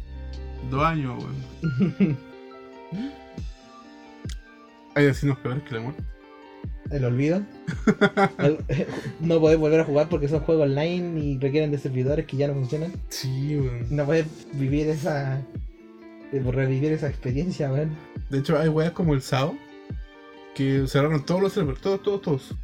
Dos 0.70 0.82
años, 0.84 1.22
weón. 1.22 2.16
Hay 4.95 5.07
vecinos 5.07 5.38
peores 5.38 5.62
que 5.64 5.74
la 5.74 5.80
muerte. 5.80 6.03
El 6.90 7.05
olvido. 7.07 7.43
El- 8.38 8.59
no 9.20 9.40
podés 9.40 9.59
volver 9.59 9.80
a 9.80 9.84
jugar 9.84 10.09
porque 10.09 10.28
son 10.28 10.40
juegos 10.40 10.68
online 10.68 11.18
y 11.20 11.38
requieren 11.38 11.70
de 11.70 11.78
servidores 11.78 12.26
que 12.26 12.36
ya 12.36 12.49
no 12.49 12.55
funcionan. 12.55 12.93
Sí, 13.09 13.57
weón. 13.59 13.86
No 13.90 14.05
puedes 14.05 14.26
vivir 14.55 14.88
esa. 14.88 15.38
eh, 16.32 16.43
revivir 16.51 16.93
esa 16.93 17.09
experiencia, 17.09 17.72
weón. 17.72 17.90
De 18.30 18.38
hecho, 18.38 18.59
hay 18.59 18.68
weas 18.68 18.93
como 18.93 19.14
el 19.14 19.22
Sao 19.22 19.55
que 20.55 20.87
cerraron 20.87 21.25
todos 21.25 21.41
los 21.41 21.53
servers, 21.53 21.81
todos, 21.81 22.03
todos, 22.03 22.23
todos. 22.23 22.55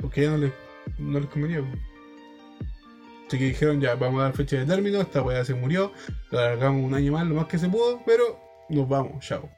Porque 0.00 0.22
ya 0.22 0.30
no 0.30 0.38
les, 0.38 0.52
no 0.98 1.20
les 1.20 1.28
convenía. 1.28 1.60
Así 3.26 3.38
que 3.38 3.44
dijeron 3.46 3.80
ya, 3.80 3.94
vamos 3.94 4.20
a 4.20 4.24
dar 4.24 4.36
fecha 4.36 4.56
de 4.58 4.66
término, 4.66 5.00
esta 5.00 5.22
wea 5.22 5.44
se 5.44 5.54
murió, 5.54 5.92
la 6.30 6.40
alargamos 6.40 6.84
un 6.84 6.94
año 6.94 7.12
más, 7.12 7.26
lo 7.26 7.34
más 7.34 7.46
que 7.46 7.58
se 7.58 7.68
pudo, 7.68 8.02
pero 8.04 8.38
nos 8.68 8.88
vamos, 8.88 9.24
chao. 9.24 9.48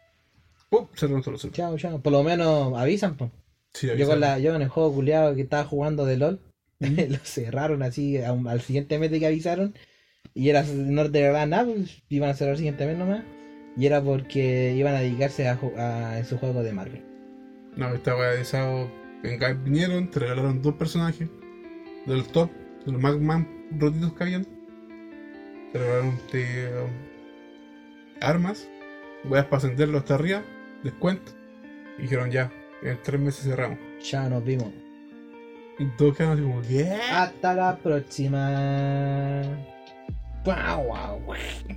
Pum, 0.70 0.86
cerraron 0.94 1.20
todos 1.22 1.32
los 1.32 1.40
servers. 1.42 1.56
Chao, 1.56 1.76
chao. 1.76 2.00
Por 2.00 2.12
lo 2.12 2.22
menos 2.22 2.78
avisan, 2.78 3.16
po. 3.16 3.30
Sí, 3.74 3.88
Yo, 3.96 4.06
con 4.06 4.20
la, 4.20 4.38
yo 4.38 4.54
en 4.54 4.62
el 4.62 4.68
juego 4.68 4.94
culiado 4.94 5.34
que 5.34 5.42
estaba 5.42 5.64
jugando 5.64 6.06
de 6.06 6.16
LOL, 6.16 6.40
lo 6.80 7.18
cerraron 7.24 7.82
así 7.82 8.18
un- 8.18 8.48
al 8.48 8.60
siguiente 8.62 8.98
mes 8.98 9.10
de 9.10 9.20
que 9.20 9.26
avisaron. 9.26 9.74
Y 10.34 10.48
era 10.50 10.62
no 10.62 11.10
te 11.10 11.20
regalaban 11.20 11.50
nada, 11.50 11.64
pues, 11.64 12.02
iban 12.08 12.30
a 12.30 12.34
cerrar 12.34 12.52
el 12.52 12.58
siguiente 12.58 12.86
mes 12.86 12.96
nomás. 12.96 13.24
Y 13.76 13.86
era 13.86 14.02
porque 14.02 14.74
iban 14.74 14.94
a 14.94 15.00
dedicarse 15.00 15.48
a, 15.48 16.24
su 16.24 16.38
juego 16.38 16.62
de 16.62 16.72
Marvel. 16.72 17.02
No, 17.76 17.92
esta 17.92 18.16
wea 18.16 18.30
de 18.30 18.44
Sao, 18.44 18.90
vinieron, 19.64 20.10
te 20.10 20.20
regalaron 20.20 20.62
dos 20.62 20.74
personajes 20.74 21.28
del 22.06 22.24
top, 22.24 22.50
de 22.84 22.92
los 22.92 23.00
más, 23.00 23.18
más 23.18 23.44
rotitos 23.78 24.14
que 24.14 24.24
habían. 24.24 24.46
Te 25.72 25.78
regalaron 25.78 26.18
te, 26.30 26.68
um, 26.68 26.90
armas, 28.20 28.68
weas 29.24 29.44
para 29.44 29.58
ascenderlo 29.58 29.98
hasta 29.98 30.14
arriba, 30.14 30.42
descuento. 30.82 31.32
Y 31.98 32.02
dijeron 32.02 32.30
ya, 32.30 32.50
en 32.82 32.98
tres 33.02 33.20
meses 33.20 33.44
cerramos. 33.44 33.78
Ya 34.02 34.28
nos 34.28 34.44
vimos. 34.44 34.72
Y 35.78 35.84
todos 35.98 36.16
quedaron 36.16 36.38
así 36.38 36.48
como, 36.48 36.62
¿qué? 36.62 36.98
Hasta 37.12 37.54
la 37.54 37.76
próxima. 37.76 39.42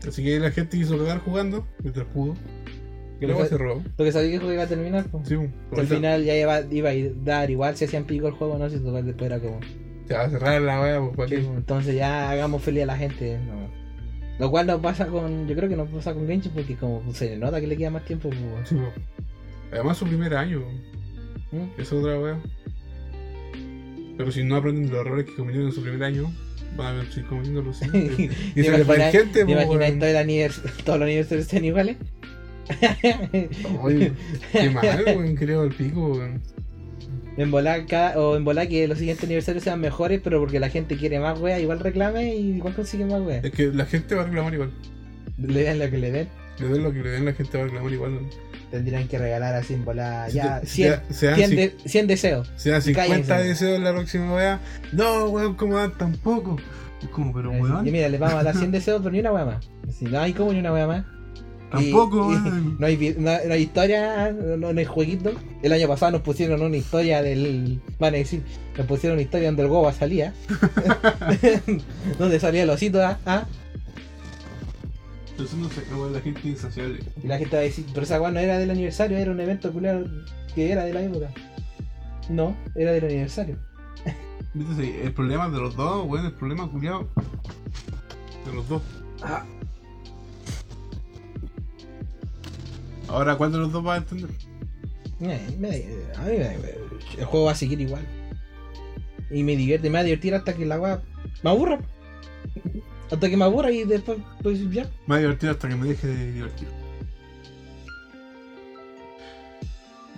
Así 0.07 0.23
que 0.23 0.39
la 0.39 0.51
gente 0.51 0.77
hizo 0.77 0.97
cagar 0.97 1.19
jugando 1.19 1.67
mientras 1.79 2.05
pudo. 2.07 2.35
Y 3.21 3.25
luego 3.25 3.45
se 3.45 3.57
robó. 3.57 3.83
Lo 3.97 4.05
que 4.05 4.11
sabía 4.11 4.29
que 4.29 4.35
el 4.35 4.39
juego 4.41 4.53
iba 4.53 4.63
a 4.63 4.67
terminar, 4.67 5.05
pues. 5.11 5.27
Sí, 5.27 5.35
Que 5.73 5.81
al 5.81 5.87
final 5.87 6.23
ya 6.23 6.35
iba, 6.37 6.61
iba 6.71 6.89
a 6.89 6.93
dar 7.23 7.49
igual 7.51 7.75
si 7.75 7.85
hacían 7.85 8.05
pico 8.05 8.27
el 8.27 8.33
juego, 8.33 8.57
no 8.57 8.69
si 8.69 8.79
total 8.79 9.05
después 9.05 9.29
era 9.31 9.39
como. 9.39 9.59
Se 10.07 10.13
va 10.13 10.21
a 10.23 10.29
cerrar 10.29 10.61
la 10.61 10.81
wea, 10.81 10.99
pues, 11.01 11.15
¿para 11.17 11.29
Sí, 11.29 11.35
entonces 11.55 11.95
ya 11.95 12.29
hagamos 12.31 12.63
feliz 12.63 12.83
a 12.83 12.87
la 12.87 12.97
gente. 12.97 13.37
no. 13.45 13.69
Lo 14.39 14.49
cual 14.49 14.67
nos 14.67 14.79
pasa 14.79 15.05
con. 15.07 15.47
Yo 15.49 15.55
creo 15.55 15.67
que 15.67 15.75
nos 15.75 15.89
pasa 15.89 16.13
con 16.13 16.25
Genshin 16.25 16.53
porque 16.53 16.75
como 16.77 17.03
se 17.13 17.31
le 17.31 17.37
nota 17.37 17.59
que 17.59 17.67
le 17.67 17.75
queda 17.75 17.89
más 17.89 18.05
tiempo, 18.05 18.29
pues. 18.29 18.69
Sí, 18.69 18.75
pues. 18.75 18.93
Además, 19.73 19.97
su 19.97 20.05
primer 20.05 20.33
año. 20.33 20.61
¿Mm? 21.51 21.79
Es 21.81 21.91
otra 21.91 22.17
wea. 22.17 22.39
Pero 24.17 24.31
si 24.31 24.43
no 24.43 24.55
aprenden 24.55 24.85
de 24.87 24.91
los 24.91 25.05
errores 25.05 25.25
que 25.25 25.35
cometieron 25.35 25.67
en 25.69 25.73
su 25.75 25.81
primer 25.81 26.03
año, 26.03 26.31
van 26.75 26.99
a 26.99 27.05
seguir 27.11 27.25
cometiéndolos 27.27 27.77
siempre. 27.77 28.29
y 28.55 28.63
se 28.63 28.71
les 28.71 28.89
va 28.89 28.93
a 28.93 29.11
gente, 29.11 29.39
¿Te 29.39 29.45
pues, 29.45 29.49
imaginas 29.65 29.89
weón. 29.89 29.99
todo 29.99 30.09
el 30.09 30.15
anivers- 30.17 30.61
todos 30.85 30.99
los 30.99 31.05
aniversarios 31.05 31.47
sean 31.47 31.65
iguales? 31.65 31.97
Oye, 33.81 34.13
qué 34.51 34.69
mal, 34.69 35.03
weón, 35.05 35.35
creo 35.35 35.63
el 35.63 35.73
pico, 35.73 36.13
weón. 36.13 36.41
En 37.37 37.51
volar 37.51 37.85
cada, 37.85 38.19
o 38.19 38.35
en 38.35 38.43
volar 38.43 38.67
que 38.67 38.87
los 38.87 38.97
siguientes 38.97 39.23
aniversarios 39.23 39.63
sean 39.63 39.79
mejores, 39.79 40.19
pero 40.23 40.39
porque 40.39 40.59
la 40.59 40.69
gente 40.69 40.97
quiere 40.97 41.19
más 41.19 41.39
wea, 41.39 41.59
igual 41.59 41.79
reclame 41.79 42.35
y 42.35 42.57
igual 42.57 42.73
consigue 42.75 43.05
más 43.05 43.21
wea. 43.21 43.39
Es 43.43 43.51
que 43.51 43.67
la 43.67 43.85
gente 43.85 44.13
va 44.15 44.23
a 44.23 44.25
reclamar 44.25 44.53
igual. 44.53 44.71
Le 45.37 45.63
den 45.63 45.79
lo 45.79 45.89
que 45.89 45.97
le 45.97 46.11
den. 46.11 46.27
Le 46.59 46.67
den 46.67 46.83
lo 46.83 46.91
que 46.91 46.99
le 47.01 47.09
den, 47.11 47.23
la 47.25 47.33
gente 47.33 47.57
va 47.57 47.63
a 47.63 47.67
reclamar 47.67 47.93
igual. 47.93 48.13
¿no? 48.15 48.29
Tendrían 48.71 49.07
que 49.07 49.17
regalar 49.17 49.55
así 49.55 49.73
en 49.73 49.85
volar 49.85 50.29
ya 50.29 50.59
Si 50.61 50.83
100, 50.83 51.01
te- 51.07 51.13
se 51.13 51.25
dan 51.27 51.35
100 51.37 51.51
cin- 51.51 51.55
de- 51.55 51.75
100 51.89 52.07
deseos. 52.07 52.51
Se 52.57 52.69
dan 52.71 52.81
50 52.81 53.07
Cállense. 53.25 53.47
deseos 53.47 53.77
en 53.77 53.83
la 53.85 53.93
próxima 53.93 54.35
wea. 54.35 54.59
No, 54.91 55.25
weón, 55.29 55.55
¿cómo 55.55 55.77
dan 55.77 55.97
tan 55.97 56.11
poco? 56.17 56.57
Es 57.01 57.07
como, 57.07 57.31
pero 57.33 57.51
weón, 57.51 57.87
Y 57.87 57.91
mira, 57.91 58.09
les 58.09 58.19
vamos 58.19 58.35
a 58.41 58.43
dar 58.43 58.55
100 58.57 58.71
deseos, 58.71 58.99
pero 59.01 59.13
ni 59.13 59.21
una 59.21 59.31
wea 59.31 59.45
más. 59.45 59.69
Así, 59.87 60.05
no 60.05 60.19
hay 60.19 60.33
como 60.33 60.51
ni 60.51 60.59
una 60.59 60.73
wea 60.73 60.87
más. 60.87 61.05
Tampoco, 61.69 62.33
Y- 62.33 62.75
no, 62.79 62.85
hay, 62.85 63.15
no, 63.17 63.31
no 63.47 63.53
hay 63.53 63.61
historia, 63.61 64.31
no, 64.31 64.73
no 64.73 64.79
hay 64.79 64.85
jueguito. 64.85 65.31
El 65.61 65.73
año 65.73 65.87
pasado 65.87 66.13
nos 66.13 66.21
pusieron 66.21 66.61
una 66.61 66.77
historia 66.77 67.21
del. 67.21 67.81
Van 67.99 68.13
a 68.13 68.17
decir, 68.17 68.43
nos 68.77 68.87
pusieron 68.87 69.15
una 69.17 69.23
historia 69.23 69.47
donde 69.49 69.63
el 69.63 69.67
Goba 69.69 69.93
salía. 69.93 70.33
donde 72.19 72.39
salía 72.39 72.63
el 72.63 72.69
osito, 72.69 73.01
¿ah? 73.01 73.19
¿ah? 73.25 73.45
Entonces 75.31 75.57
no 75.57 75.69
sé, 75.69 75.81
weón, 75.93 76.11
la 76.13 76.19
gente 76.19 76.47
insaciable. 76.49 76.99
Y 77.23 77.27
la 77.27 77.37
gente 77.37 77.55
va 77.55 77.61
a 77.61 77.65
decir, 77.65 77.85
pero 77.93 78.03
esa 78.03 78.19
weá 78.21 78.29
no 78.31 78.39
era 78.39 78.57
del 78.57 78.71
aniversario, 78.71 79.17
era 79.17 79.31
un 79.31 79.39
evento 79.39 79.71
culiado 79.71 80.05
que 80.53 80.71
era 80.71 80.83
de 80.83 80.93
la 80.93 81.01
época. 81.01 81.29
No, 82.29 82.57
era 82.75 82.91
del 82.91 83.05
aniversario. 83.05 83.57
El 84.53 85.13
problema 85.13 85.47
de 85.49 85.59
los 85.59 85.75
dos, 85.75 86.05
weón, 86.07 86.25
el 86.25 86.33
problema 86.33 86.69
culiado. 86.69 87.07
De 88.45 88.53
los 88.53 88.67
dos. 88.67 88.81
Ah, 89.21 89.45
Ahora, 93.09 93.35
¿cuál 93.35 93.51
de 93.51 93.57
los 93.57 93.71
dos 93.71 93.85
va 93.85 93.95
a 93.95 93.97
entender? 93.97 94.29
me- 95.19 95.39
me- 95.57 95.83
a 96.15 96.21
mí 96.23 96.37
me, 96.37 96.55
el 97.17 97.25
juego 97.25 97.47
va 97.47 97.51
a 97.51 97.55
seguir 97.55 97.81
igual. 97.81 98.05
Y 99.31 99.43
me 99.43 99.55
divierte, 99.55 99.89
me 99.89 99.95
va 99.95 99.99
a 99.99 100.03
divertir 100.03 100.33
hasta 100.33 100.53
que 100.53 100.65
la 100.65 100.79
weá 100.79 101.01
me 101.43 101.49
aburra. 101.49 101.79
Hasta 103.11 103.27
que 103.27 103.35
me 103.37 103.43
aburra 103.43 103.71
y 103.71 103.85
después, 103.85 104.19
pues 104.43 104.59
ya. 104.69 104.83
Me 105.07 105.13
va 105.13 105.15
a 105.15 105.19
divertir 105.19 105.49
hasta 105.49 105.67
que 105.67 105.75
me 105.75 105.87
deje 105.87 106.05
de 106.07 106.31
divertir. 106.31 106.67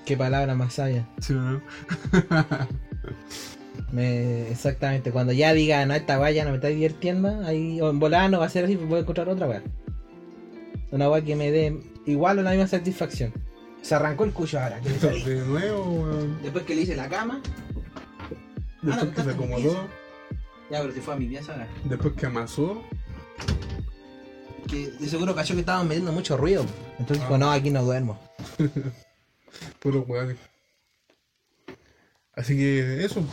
Qué 0.05 0.17
palabra 0.17 0.55
más 0.55 0.73
sabia. 0.73 1.07
¿Sí 1.21 1.31
no? 1.33 1.61
Me, 3.93 4.49
exactamente, 4.51 5.11
cuando 5.11 5.31
ya 5.33 5.53
diga, 5.53 5.85
no, 5.85 5.93
esta 5.93 6.19
weá 6.19 6.31
ya 6.31 6.43
no 6.45 6.49
me 6.51 6.57
está 6.57 6.67
divirtiendo, 6.69 7.45
ahí, 7.45 7.79
o 7.81 7.89
en 7.89 7.99
volada 7.99 8.27
no 8.29 8.39
va 8.39 8.45
a 8.45 8.49
ser 8.49 8.63
así, 8.65 8.75
pues 8.77 8.87
voy 8.89 8.97
a 8.99 9.01
encontrar 9.01 9.27
otra 9.29 9.47
weá. 9.47 9.61
Una 10.91 11.09
weá 11.09 11.21
que 11.21 11.35
me 11.37 11.51
dé 11.51 11.77
igual 12.05 12.39
o 12.39 12.41
la 12.41 12.51
misma 12.51 12.67
satisfacción. 12.67 13.33
Se 13.81 13.95
arrancó 13.95 14.23
el 14.25 14.31
cuyo 14.33 14.59
ahora. 14.59 14.79
que. 14.79 14.89
De 14.89 15.41
nuevo, 15.45 15.83
weón. 15.83 16.41
Después 16.43 16.63
que 16.65 16.75
le 16.75 16.81
hice 16.81 16.95
la 16.95 17.09
cama. 17.09 17.41
Después 18.81 19.05
no, 19.05 19.13
que 19.13 19.23
se 19.23 19.29
acomodó. 19.31 19.87
Ya, 20.69 20.81
pero 20.81 20.93
si 20.93 21.01
fue 21.01 21.13
a 21.13 21.17
mi 21.17 21.25
pieza 21.27 21.51
ahora. 21.53 21.67
Después 21.85 22.13
que 22.13 22.25
amasó. 22.27 22.81
Que 24.69 24.87
de 24.91 25.07
seguro 25.07 25.35
cachó 25.35 25.53
que 25.55 25.61
estaban 25.61 25.87
metiendo 25.87 26.11
mucho 26.11 26.37
ruido. 26.37 26.65
Entonces 26.99 27.19
Ah. 27.19 27.27
dijo, 27.27 27.37
no, 27.37 27.51
aquí 27.51 27.69
no 27.71 27.83
duermo. 27.83 28.19
Puro 29.79 30.01
weón. 30.07 30.37
Así 32.35 32.55
que 32.55 33.03
eso. 33.03 33.23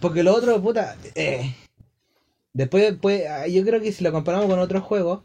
Porque 0.00 0.22
lo 0.22 0.34
otro, 0.34 0.60
puta, 0.60 0.96
eh, 1.14 1.54
después, 2.52 2.94
pues, 3.00 3.22
ah, 3.28 3.46
yo 3.46 3.64
creo 3.64 3.80
que 3.80 3.92
si 3.92 4.04
lo 4.04 4.12
comparamos 4.12 4.46
con 4.48 4.58
otros 4.58 4.82
juegos, 4.82 5.22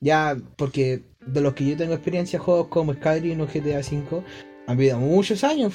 ya, 0.00 0.36
porque 0.56 1.02
de 1.26 1.40
los 1.40 1.54
que 1.54 1.66
yo 1.66 1.76
tengo 1.76 1.94
experiencia, 1.94 2.38
juegos 2.38 2.68
como 2.68 2.94
Skyrim 2.94 3.40
o 3.40 3.46
GTA 3.46 3.80
V, 3.80 4.22
han 4.66 4.76
habido 4.76 4.98
muchos 4.98 5.44
años. 5.44 5.74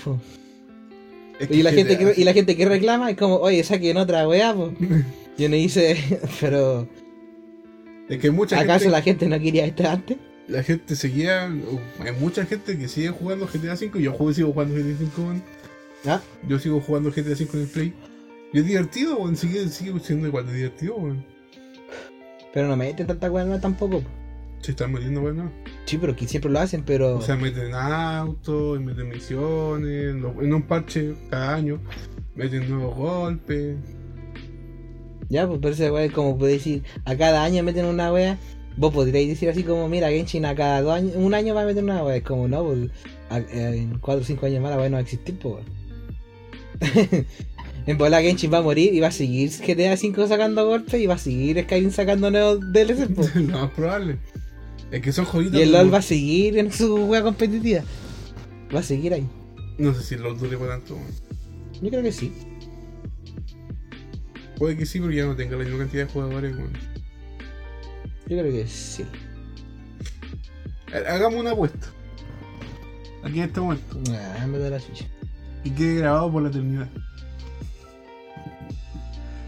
Es 1.40 1.50
Y 1.52 1.64
la, 1.64 1.72
GTA 1.72 1.78
gente 1.78 1.98
que, 1.98 2.22
y 2.22 2.24
la 2.24 2.34
gente 2.34 2.56
que 2.56 2.66
reclama 2.66 3.12
es 3.12 3.18
como, 3.18 3.36
oye, 3.38 3.64
saquen 3.64 3.98
otra 3.98 4.28
weá, 4.28 4.54
po. 4.54 4.72
Yo 5.38 5.50
no 5.50 5.56
hice, 5.56 5.98
pero 6.40 6.88
Es 8.08 8.20
que 8.20 8.32
mucha 8.32 8.60
¿acaso 8.60 8.86
gente, 8.86 8.92
la 8.92 9.02
gente 9.02 9.28
no 9.28 9.40
quería 9.40 9.66
esto 9.66 9.88
antes? 9.88 10.18
la 10.48 10.64
gente 10.64 10.96
seguía. 10.96 11.50
uh, 11.50 12.04
Hay 12.04 12.14
mucha 12.20 12.46
gente 12.46 12.78
que 12.78 12.88
sigue 12.88 13.10
jugando 13.10 13.48
GTA 13.48 13.74
V. 13.74 14.02
Yo 14.02 14.14
juego, 14.14 14.34
sigo 14.34 14.54
jugando 14.54 14.76
GTA 14.76 15.06
V. 15.24 15.42
¿Ah? 16.06 16.22
Yo 16.48 16.60
sigo 16.60 16.80
jugando 16.82 17.10
GTA 17.12 17.32
V 17.32 17.48
en 17.54 17.62
el 17.62 17.68
Play. 17.68 17.94
Y 18.54 18.60
es 18.60 18.66
divertido, 18.66 19.18
weón. 19.18 19.36
Sigue, 19.36 19.68
sigue 19.70 20.00
siendo 20.00 20.28
igual 20.28 20.46
de 20.48 20.54
divertido, 20.54 20.96
weón. 20.96 21.26
Pero 22.54 22.68
no 22.68 22.76
meten 22.78 23.08
tanta 23.08 23.32
weá 23.32 23.60
tampoco. 23.60 24.02
po. 24.02 24.25
Se 24.66 24.72
están 24.72 24.92
metiendo, 24.94 25.22
weón. 25.22 25.38
¿no? 25.38 25.52
Sí, 25.86 26.00
pero 26.00 26.16
que 26.16 26.28
siempre 26.28 26.50
lo 26.50 26.60
hacen, 26.60 26.82
pero... 26.84 27.18
O 27.18 27.22
sea, 27.22 27.36
meten 27.36 27.72
autos, 27.76 28.82
meten 28.82 29.10
misiones, 29.10 30.16
en 30.16 30.54
un 30.54 30.62
parche 30.64 31.14
cada 31.30 31.54
año. 31.54 31.80
Meten 32.36 32.68
nuevos 32.68 32.96
golpes. 32.96 33.78
Ya, 35.30 35.48
pues 35.48 35.60
pero 35.62 35.74
esa 35.76 35.92
weá 35.94 36.06
es 36.06 36.12
como 36.12 36.36
puede 36.38 36.54
decir, 36.54 36.82
a 37.06 37.16
cada 37.16 37.44
año 37.44 37.62
meten 37.62 37.86
una 37.86 38.12
wea, 38.12 38.38
vos 38.78 38.92
podríais 38.92 39.28
decir 39.28 39.50
así 39.50 39.62
como, 39.64 39.88
mira, 39.88 40.10
Genshin 40.10 40.46
a 40.46 40.56
cada 40.56 40.82
dos 40.82 40.94
años, 40.94 41.14
un 41.16 41.34
año 41.36 41.54
va 41.54 41.62
a 41.62 41.66
meter 41.66 41.84
una 41.84 42.04
wea, 42.04 42.16
es 42.16 42.24
como 42.24 42.48
no, 42.48 42.64
pues 42.64 42.90
a- 43.30 43.38
en 43.40 44.00
4 44.00 44.22
o 44.22 44.26
5 44.26 44.46
años 44.48 44.62
más 44.64 44.72
la 44.72 44.78
wea 44.78 44.90
no 44.90 44.94
va 44.96 45.00
a 45.00 45.04
existir, 45.04 45.38
pues. 45.40 45.64
En 47.88 48.00
bola 48.00 48.20
Genshin 48.20 48.52
va 48.52 48.58
a 48.58 48.62
morir 48.64 48.96
y 48.96 49.00
va 49.00 49.10
a 49.10 49.12
seguir 49.12 49.52
GTA 49.52 49.96
5 49.96 50.28
sacando 50.28 50.66
golpes 50.66 51.00
y 51.00 51.06
va 51.06 51.14
a 51.14 51.18
seguir 51.20 51.62
Skyrim 51.64 51.92
sacando 51.92 52.32
nuevos 52.32 52.60
DLC, 52.72 53.08
pues. 53.14 53.36
Lo 53.36 53.60
más 53.60 53.70
probable. 53.72 54.18
Es 54.92 55.02
que 55.02 55.12
son 55.12 55.26
joyitas. 55.26 55.60
Y 55.60 55.64
el 55.64 55.72
LOL 55.72 55.94
va 55.94 55.98
a 55.98 56.02
seguir 56.02 56.58
en 56.58 56.72
su 56.72 56.96
wea 57.06 57.22
competitiva. 57.24 57.82
Va 58.74 58.80
a 58.80 58.84
seguir 58.84 59.14
ahí. 59.14 59.28
No 59.78 59.94
sé 59.94 60.04
si 60.04 60.16
el 60.16 60.22
LOL 60.22 60.38
dure 60.40 60.58
para 60.58 60.72
tanto. 60.78 60.98
Yo 61.82 61.90
creo 61.90 62.04
que 62.04 62.12
sí. 62.12 62.32
Puede 64.58 64.78
que 64.78 64.86
sí, 64.86 65.00
porque 65.00 65.18
ya 65.18 65.26
no 65.26 65.36
tenga 65.36 65.58
la 65.58 65.64
misma 65.66 65.80
cantidad 65.80 66.06
de 66.08 66.12
jugadores. 66.14 66.56
weón. 66.56 66.74
Yo 68.28 68.38
creo 68.40 68.52
que 68.52 68.68
sí. 68.68 69.06
Ha- 70.94 71.14
Hagamos 71.16 71.40
una 71.42 71.52
apuesta. 71.52 71.88
Aquí 73.24 73.40
en 73.40 73.46
este 73.46 73.60
momento. 73.60 74.00
Ah, 74.40 74.46
me 74.48 74.58
da 74.60 74.70
la 74.70 74.80
chucha. 74.80 75.06
Y 75.64 75.72
quede 75.72 75.96
grabado 75.96 76.32
por 76.32 76.44
la 76.44 76.50
eternidad. 76.50 76.88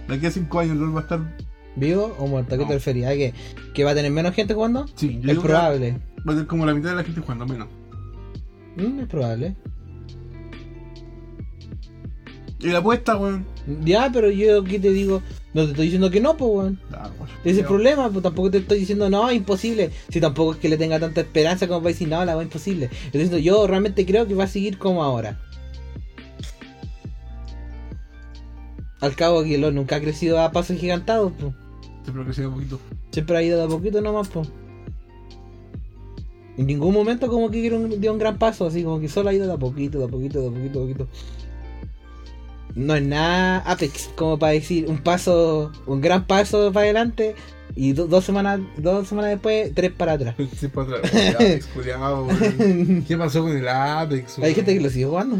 De 0.07 0.15
aquí 0.15 0.25
a 0.25 0.31
5 0.31 0.59
años 0.59 0.73
el 0.73 0.79
LOL 0.79 0.95
va 0.95 0.99
a 0.99 1.03
estar. 1.03 1.38
¿Vivo 1.78 2.15
o 2.19 2.28
muerto? 2.28 2.55
¿A 2.55 2.57
qué 2.57 2.63
No. 2.63 2.69
te 2.69 2.73
referías? 2.75 3.11
¿A 3.11 3.15
que, 3.15 3.34
que 3.73 3.84
va 3.84 3.91
a 3.91 3.95
tener 3.95 4.11
menos 4.11 4.34
gente 4.34 4.53
jugando? 4.53 4.86
Sí, 4.95 5.19
yo 5.21 5.32
Es 5.32 5.39
probable. 5.39 5.91
Va 6.28 6.32
a 6.34 6.36
tener 6.36 6.47
como 6.47 6.65
la 6.65 6.73
mitad 6.73 6.89
de 6.89 6.95
la 6.95 7.03
gente 7.03 7.21
jugando, 7.21 7.45
menos. 7.45 7.67
Mm, 8.75 8.99
es 8.99 9.07
probable. 9.07 9.55
Y 12.59 12.67
la 12.69 12.80
apuesta, 12.80 13.15
weón. 13.15 13.45
Ya, 13.84 14.09
pero 14.11 14.32
yo 14.32 14.61
aquí 14.61 14.80
te 14.80 14.89
digo, 14.89 15.21
no 15.53 15.63
te 15.65 15.69
estoy 15.71 15.86
diciendo 15.86 16.09
que 16.09 16.19
no, 16.19 16.36
pues, 16.36 16.51
weón. 16.51 16.80
Weón. 16.91 17.30
Ese 17.43 17.51
es 17.51 17.57
el 17.59 17.65
problema, 17.65 18.09
pues 18.09 18.23
tampoco 18.23 18.49
te 18.49 18.57
estoy 18.57 18.80
diciendo, 18.80 19.09
no, 19.09 19.32
imposible. 19.32 19.91
Si 20.09 20.19
tampoco 20.19 20.53
es 20.53 20.57
que 20.57 20.69
le 20.69 20.78
tenga 20.78 20.99
tanta 20.99 21.21
esperanza 21.21 21.67
como 21.67 21.82
para 21.82 21.89
decir, 21.93 22.07
no, 22.07 22.25
la 22.25 22.36
va 22.36 22.41
imposible. 22.41 22.86
Estoy 22.86 23.21
diciendo, 23.21 23.38
yo 23.38 23.67
realmente 23.67 24.05
creo 24.05 24.25
que 24.28 24.34
va 24.34 24.45
a 24.45 24.47
seguir 24.47 24.80
como 24.80 25.03
ahora. 25.03 25.39
Al 28.99 29.15
cabo 29.15 29.43
que 29.43 29.59
nunca 29.59 29.97
ha 29.97 30.01
crecido 30.01 30.41
a 30.41 30.51
pasos 30.51 30.78
gigantados, 30.78 31.32
pues. 31.39 31.53
Que 32.26 32.34
sea 32.34 32.47
un 32.47 32.55
poquito. 32.55 32.80
Siempre 33.12 33.38
ha 33.38 33.43
ido 33.43 33.58
de 33.58 33.66
a 33.66 33.68
poquito 33.68 34.01
nomás, 34.01 34.28
pues. 34.30 34.49
En 36.58 36.66
ningún 36.66 36.93
momento 36.93 37.28
como 37.28 37.51
que 37.51 37.62
dio 37.62 37.76
un, 37.78 38.01
dio 38.01 38.12
un 38.14 38.18
gran 38.20 38.38
paso, 38.39 38.66
así 38.66 38.84
como 38.84 38.99
que 38.99 39.08
solo 39.10 39.30
ha 39.30 39.34
ido 39.34 39.45
de 39.45 39.53
a 39.53 39.58
poquito, 39.58 39.99
de 39.99 40.05
a 40.05 40.08
poquito, 40.08 40.41
de 40.41 40.47
a 40.47 40.51
poquito, 40.51 40.80
de 40.80 40.86
a 40.86 40.88
poquito. 40.88 41.08
No 42.76 42.95
es 42.95 43.03
nada 43.03 43.60
Apex, 43.60 44.10
como 44.16 44.38
para 44.39 44.53
decir, 44.53 44.88
un 44.88 44.97
paso, 44.99 45.72
un 45.86 45.99
gran 46.01 46.26
paso 46.26 46.72
para 46.72 46.86
adelante 46.86 47.36
y 47.76 47.93
do- 47.93 48.08
dos 48.08 48.24
semanas, 48.24 48.60
dos 48.78 49.08
semanas 49.08 49.32
después, 49.32 49.72
tres 49.76 49.91
para 49.91 50.14
atrás. 50.14 50.36
Sí, 50.58 50.68
para 50.68 50.97
atrás. 50.97 51.12
Apex, 51.36 51.66
culiao. 51.74 52.28
¿Qué 53.08 53.18
pasó 53.18 53.43
con 53.43 53.55
el 53.55 53.68
Apex? 53.68 54.39
Hay 54.39 54.53
gente 54.55 54.74
que 54.74 54.82
lo 54.82 54.89
sigue 54.89 55.05
jugando. 55.05 55.38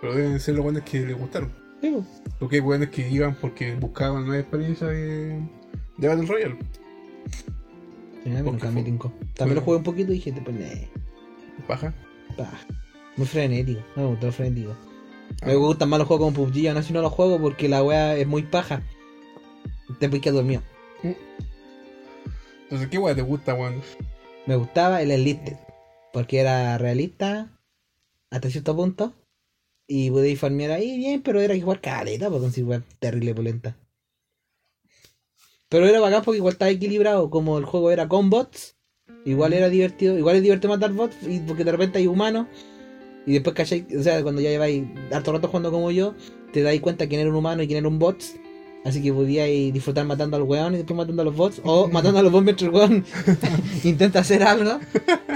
Pero 0.00 0.14
deben 0.14 0.40
ser 0.40 0.54
los 0.56 0.64
buenos 0.64 0.82
que 0.82 1.00
le 1.00 1.12
gustaron. 1.14 1.50
Sí, 1.84 1.90
po. 1.90 2.02
Porque 2.38 2.56
hay 2.56 2.62
weones 2.62 2.88
que 2.88 3.06
iban 3.10 3.34
porque 3.34 3.74
buscaban 3.74 4.24
nueva 4.24 4.40
experiencia 4.40 4.86
de, 4.86 5.38
de 5.98 6.08
Battle 6.08 6.24
Royale. 6.24 6.56
Sí, 8.22 8.30
a 8.30 8.42
nunca 8.42 8.70
me 8.70 8.82
tincó. 8.82 9.12
También 9.34 9.56
lo 9.56 9.60
jugué 9.60 9.76
un 9.76 9.82
poquito 9.82 10.10
y 10.12 10.14
dije, 10.14 10.32
pues, 10.42 10.56
nee, 10.56 10.88
Baja. 11.68 11.92
pa. 12.38 12.50
Muy 13.18 13.26
frenético, 13.26 13.82
no 13.96 14.02
me 14.02 14.08
gustó 14.08 14.26
lo 14.28 14.32
frenético. 14.32 14.74
Ah. 15.42 15.46
Me 15.46 15.56
gustan 15.56 15.90
más 15.90 15.98
los 15.98 16.08
juegos 16.08 16.32
como 16.32 16.46
PUBG, 16.46 16.68
aún 16.68 16.78
así 16.78 16.94
no 16.94 17.02
los 17.02 17.12
juego 17.12 17.38
porque 17.38 17.68
la 17.68 17.82
wea 17.82 18.16
es 18.16 18.26
muy 18.26 18.44
paja. 18.44 18.82
Te 20.00 20.08
que 20.08 20.30
dormido. 20.30 20.62
Entonces, 22.62 22.88
¿qué 22.88 22.96
weón 22.96 23.14
te 23.14 23.20
gusta, 23.20 23.52
weón? 23.52 23.82
Me 24.46 24.56
gustaba 24.56 25.02
el 25.02 25.10
Elite, 25.10 25.58
porque 26.14 26.40
era 26.40 26.78
realista 26.78 27.50
hasta 28.30 28.48
cierto 28.48 28.74
punto. 28.74 29.12
Y 29.86 30.10
pude 30.10 30.34
farmear 30.36 30.72
ahí 30.72 30.96
bien, 30.96 31.22
pero 31.22 31.40
era 31.40 31.58
jugar 31.58 31.80
caleta 31.80 32.28
para 32.28 32.40
conseguir 32.40 32.68
weas 32.68 32.82
terrible 32.98 33.34
polenta. 33.34 33.76
Pero 35.68 35.86
era 35.86 36.00
bacán 36.00 36.22
porque 36.22 36.38
igual 36.38 36.52
estaba 36.52 36.70
equilibrado, 36.70 37.30
como 37.30 37.58
el 37.58 37.64
juego 37.64 37.90
era 37.90 38.08
con 38.08 38.30
bots, 38.30 38.76
igual 39.24 39.52
era 39.52 39.68
divertido, 39.68 40.16
igual 40.16 40.36
es 40.36 40.42
divertido 40.42 40.72
matar 40.72 40.92
bots, 40.92 41.16
y 41.26 41.40
porque 41.40 41.64
de 41.64 41.72
repente 41.72 41.98
hay 41.98 42.06
humanos, 42.06 42.46
y 43.26 43.32
después 43.32 43.56
cachai, 43.56 43.86
o 43.98 44.02
sea, 44.02 44.22
cuando 44.22 44.40
ya 44.40 44.50
lleváis 44.50 44.84
harto 45.10 45.32
rato 45.32 45.48
jugando 45.48 45.72
como 45.72 45.90
yo, 45.90 46.14
te 46.52 46.62
dais 46.62 46.80
cuenta 46.80 47.08
quién 47.08 47.20
era 47.20 47.30
un 47.30 47.36
humano 47.36 47.62
y 47.62 47.66
quién 47.66 47.78
era 47.78 47.88
un 47.88 47.98
bot, 47.98 48.22
así 48.84 49.02
que 49.02 49.12
podíais 49.12 49.72
disfrutar 49.72 50.06
matando 50.06 50.36
al 50.36 50.44
weón 50.44 50.74
y 50.74 50.76
después 50.76 50.96
matando 50.96 51.22
a 51.22 51.24
los 51.24 51.34
bots, 51.34 51.60
o 51.64 51.88
matando 51.92 52.20
a 52.20 52.22
los 52.22 52.30
bots 52.30 52.44
mientras 52.44 52.68
el 52.68 52.74
weón 52.74 53.04
intenta 53.84 54.20
hacer 54.20 54.42
algo, 54.42 54.78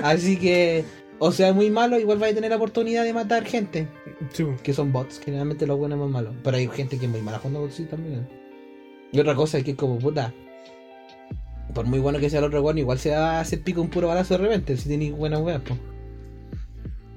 así 0.04 0.36
que, 0.36 0.84
o 1.18 1.32
sea, 1.32 1.52
muy 1.52 1.70
malo, 1.70 1.98
igual 1.98 2.18
vais 2.18 2.32
a 2.32 2.34
tener 2.36 2.50
la 2.50 2.56
oportunidad 2.56 3.04
de 3.04 3.12
matar 3.12 3.44
gente, 3.44 3.88
Sí, 4.32 4.44
que 4.62 4.72
son 4.72 4.92
bots, 4.92 5.20
generalmente 5.20 5.66
los 5.66 5.78
buenos 5.78 5.98
más 5.98 6.08
malos. 6.10 6.34
Pero 6.42 6.56
hay 6.56 6.68
gente 6.68 6.98
que 6.98 7.06
es 7.06 7.10
muy 7.10 7.22
mala 7.22 7.38
jugando 7.38 7.60
bots 7.60 7.74
sí, 7.74 7.84
también. 7.84 8.28
Y 9.12 9.20
otra 9.20 9.34
cosa 9.34 9.58
es 9.58 9.64
que 9.64 9.74
como 9.76 9.98
puta. 9.98 10.32
Por 11.74 11.86
muy 11.86 11.98
bueno 11.98 12.18
que 12.18 12.30
sea 12.30 12.38
el 12.40 12.46
otro 12.46 12.62
weón, 12.62 12.78
igual 12.78 12.98
se 12.98 13.10
va 13.10 13.38
a 13.38 13.40
hacer 13.40 13.62
pico 13.62 13.80
un 13.80 13.88
puro 13.90 14.08
balazo 14.08 14.34
de 14.34 14.44
repente, 14.44 14.76
si 14.76 14.88
tenéis 14.88 15.12
buenas 15.16 15.40
weas, 15.40 15.60
po. 15.62 15.76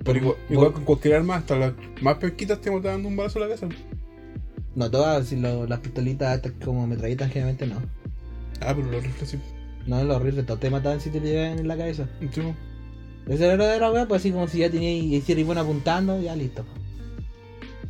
Pero 0.03 0.17
igual, 0.19 0.35
igual 0.49 0.73
con 0.73 0.83
cualquier 0.85 1.15
arma, 1.15 1.35
hasta 1.35 1.55
las 1.55 1.73
más 2.01 2.17
pesquitas 2.17 2.59
te 2.59 2.69
dando 2.81 3.07
un 3.07 3.15
balazo 3.15 3.39
a 3.39 3.41
la 3.43 3.47
cabeza. 3.47 3.67
No 4.75 4.89
todas, 4.89 5.27
si 5.27 5.35
lo- 5.35 5.67
las 5.67 5.79
pistolitas 5.79 6.41
como 6.63 6.87
metralletas 6.87 7.29
generalmente 7.29 7.67
no. 7.67 7.75
Ah, 8.61 8.73
pero 8.75 8.89
los 8.91 9.03
rifles 9.03 9.29
sí. 9.29 9.39
No, 9.85 10.03
los 10.03 10.21
rifles 10.21 10.45
todos 10.45 10.59
te 10.59 10.69
mataban 10.69 10.99
si 11.01 11.09
te 11.09 11.19
llegaban 11.19 11.59
en 11.59 11.67
la 11.67 11.77
cabeza. 11.77 12.07
Sí, 12.19 12.41
Esa 13.27 13.53
era 13.53 13.67
de 13.67 13.79
la 13.79 13.91
wea, 13.91 14.07
pues 14.07 14.21
así 14.21 14.31
como 14.31 14.47
si 14.47 14.59
ya 14.59 14.69
teníais 14.69 15.03
y 15.03 15.15
hicierais 15.15 15.45
bueno 15.45 15.61
apuntando, 15.61 16.19
ya 16.21 16.35
listo. 16.35 16.65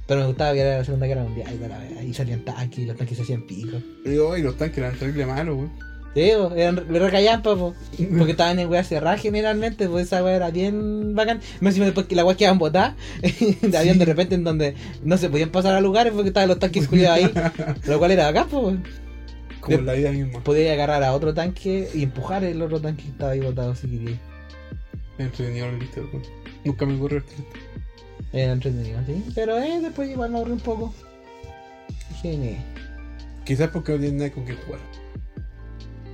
Pero 0.07 0.21
me 0.21 0.27
gustaba 0.27 0.53
que 0.53 0.59
era 0.59 0.77
la 0.79 0.83
Segunda 0.83 1.07
Guerra 1.07 1.23
Mundial 1.23 1.53
y 1.55 1.57
la 1.67 1.77
wea, 1.79 2.03
y 2.03 2.13
salían 2.13 2.43
tanques 2.43 2.79
y 2.79 2.85
los 2.85 2.97
tanques 2.97 3.17
se 3.17 3.23
hacían 3.23 3.43
pico. 3.47 3.77
Y 4.05 4.09
digo, 4.09 4.35
y 4.37 4.41
los 4.41 4.57
tanques 4.57 4.77
eran 4.79 4.97
terrible 4.97 5.25
malos, 5.25 5.55
weón. 5.57 5.71
Sí, 6.13 6.29
po, 6.35 6.53
eran, 6.53 6.83
le 6.91 6.99
recaían, 6.99 7.41
po, 7.41 7.55
po. 7.55 7.73
Porque 8.17 8.31
estaban 8.31 8.59
en 8.59 8.67
weas 8.69 8.85
cerradas 8.89 9.21
generalmente, 9.21 9.87
pues 9.87 10.07
esa 10.07 10.21
wea 10.21 10.35
era 10.35 10.51
bien 10.51 11.15
bacán. 11.15 11.39
Me 11.61 11.69
encima 11.69 11.85
después 11.85 12.07
que 12.07 12.15
las 12.15 12.25
weas 12.25 12.37
quedaban 12.37 12.59
botadas, 12.59 12.95
habían 13.77 13.97
de 13.99 14.03
repente 14.05 14.35
en 14.35 14.43
donde 14.43 14.75
no 15.03 15.17
se 15.17 15.29
podían 15.29 15.51
pasar 15.51 15.73
a 15.73 15.79
lugares 15.79 16.11
porque 16.11 16.27
estaban 16.27 16.49
los 16.49 16.59
tanques 16.59 16.89
culiados 16.89 17.17
ahí. 17.19 17.31
Lo 17.87 17.97
cual 17.97 18.11
era 18.11 18.25
bacán, 18.25 18.47
pues. 18.49 18.75
Como 19.61 19.75
De- 19.77 19.79
en 19.79 19.85
la 19.85 19.93
vida 19.93 20.11
misma. 20.11 20.43
Podía 20.43 20.73
agarrar 20.73 21.01
a 21.03 21.13
otro 21.13 21.33
tanque 21.33 21.87
y 21.93 22.03
empujar 22.03 22.43
el 22.43 22.61
otro 22.61 22.81
tanque 22.81 23.03
que 23.03 23.09
estaba 23.11 23.31
ahí 23.31 23.39
botado 23.39 23.73
si 23.75 23.87
quería. 23.87 24.19
Entretenido 25.21 25.67
el 25.67 25.75
weón. 25.75 26.23
Nunca 26.65 26.85
me 26.85 26.95
ocurrió. 26.95 27.23
Era 28.33 28.53
entretenido, 28.53 28.99
sí. 29.05 29.23
Pero 29.35 29.57
eh, 29.57 29.79
después 29.81 30.09
igual 30.09 30.31
me 30.31 30.37
aburrí 30.37 30.53
un 30.53 30.59
poco. 30.59 30.93
Quizás 33.45 33.69
porque 33.69 33.93
no 33.93 33.99
tienen 33.99 34.17
nada 34.17 34.31
con 34.31 34.45
qué 34.45 34.53
jugar. 34.53 34.79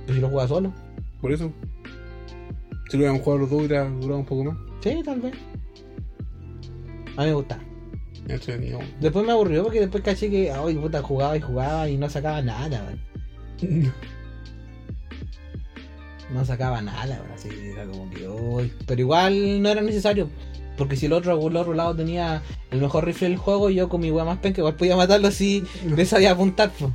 Pues 0.04 0.16
si 0.16 0.20
lo 0.20 0.28
jugaba 0.28 0.48
solo. 0.48 0.72
Por 1.20 1.32
eso. 1.32 1.52
Si 2.90 2.96
lo 2.96 3.02
hubieran 3.02 3.18
jugado 3.18 3.40
los 3.40 3.50
dos, 3.50 3.58
hubiera 3.60 3.84
durado 3.84 4.20
un 4.20 4.26
poco 4.26 4.44
más. 4.44 4.56
Sí, 4.82 5.02
tal 5.04 5.20
vez. 5.20 5.34
A 7.16 7.22
mí 7.22 7.26
me 7.26 7.34
gustaba. 7.34 7.62
Entretenido. 8.26 8.78
Después 9.00 9.26
me 9.26 9.32
aburrió 9.32 9.64
porque 9.64 9.80
después 9.80 10.02
caché 10.02 10.30
que, 10.30 10.50
ay, 10.50 10.74
puta, 10.76 11.02
jugaba 11.02 11.36
y 11.36 11.40
jugaba 11.40 11.88
y 11.88 11.96
no 11.96 12.08
sacaba 12.08 12.40
nada. 12.42 12.94
no 16.32 16.44
sacaba 16.44 16.80
nada, 16.82 17.22
así 17.34 17.48
era 17.72 17.84
como 17.86 18.10
que 18.10 18.28
uy. 18.28 18.72
Pero 18.86 19.00
igual 19.00 19.62
no 19.62 19.68
era 19.70 19.80
necesario. 19.80 20.28
Porque 20.76 20.96
si 20.96 21.06
el 21.06 21.12
otro, 21.12 21.32
el 21.48 21.56
otro 21.56 21.74
lado 21.74 21.96
tenía 21.96 22.42
el 22.70 22.80
mejor 22.80 23.04
rifle 23.04 23.28
del 23.28 23.36
juego, 23.38 23.68
yo 23.70 23.88
con 23.88 24.00
mi 24.00 24.10
weá 24.12 24.24
más 24.24 24.38
penca 24.38 24.60
igual 24.60 24.76
podía 24.76 24.96
matarlo 24.96 25.30
si 25.32 25.64
le 25.84 26.06
sabía 26.06 26.30
apuntar, 26.32 26.70
po. 26.70 26.92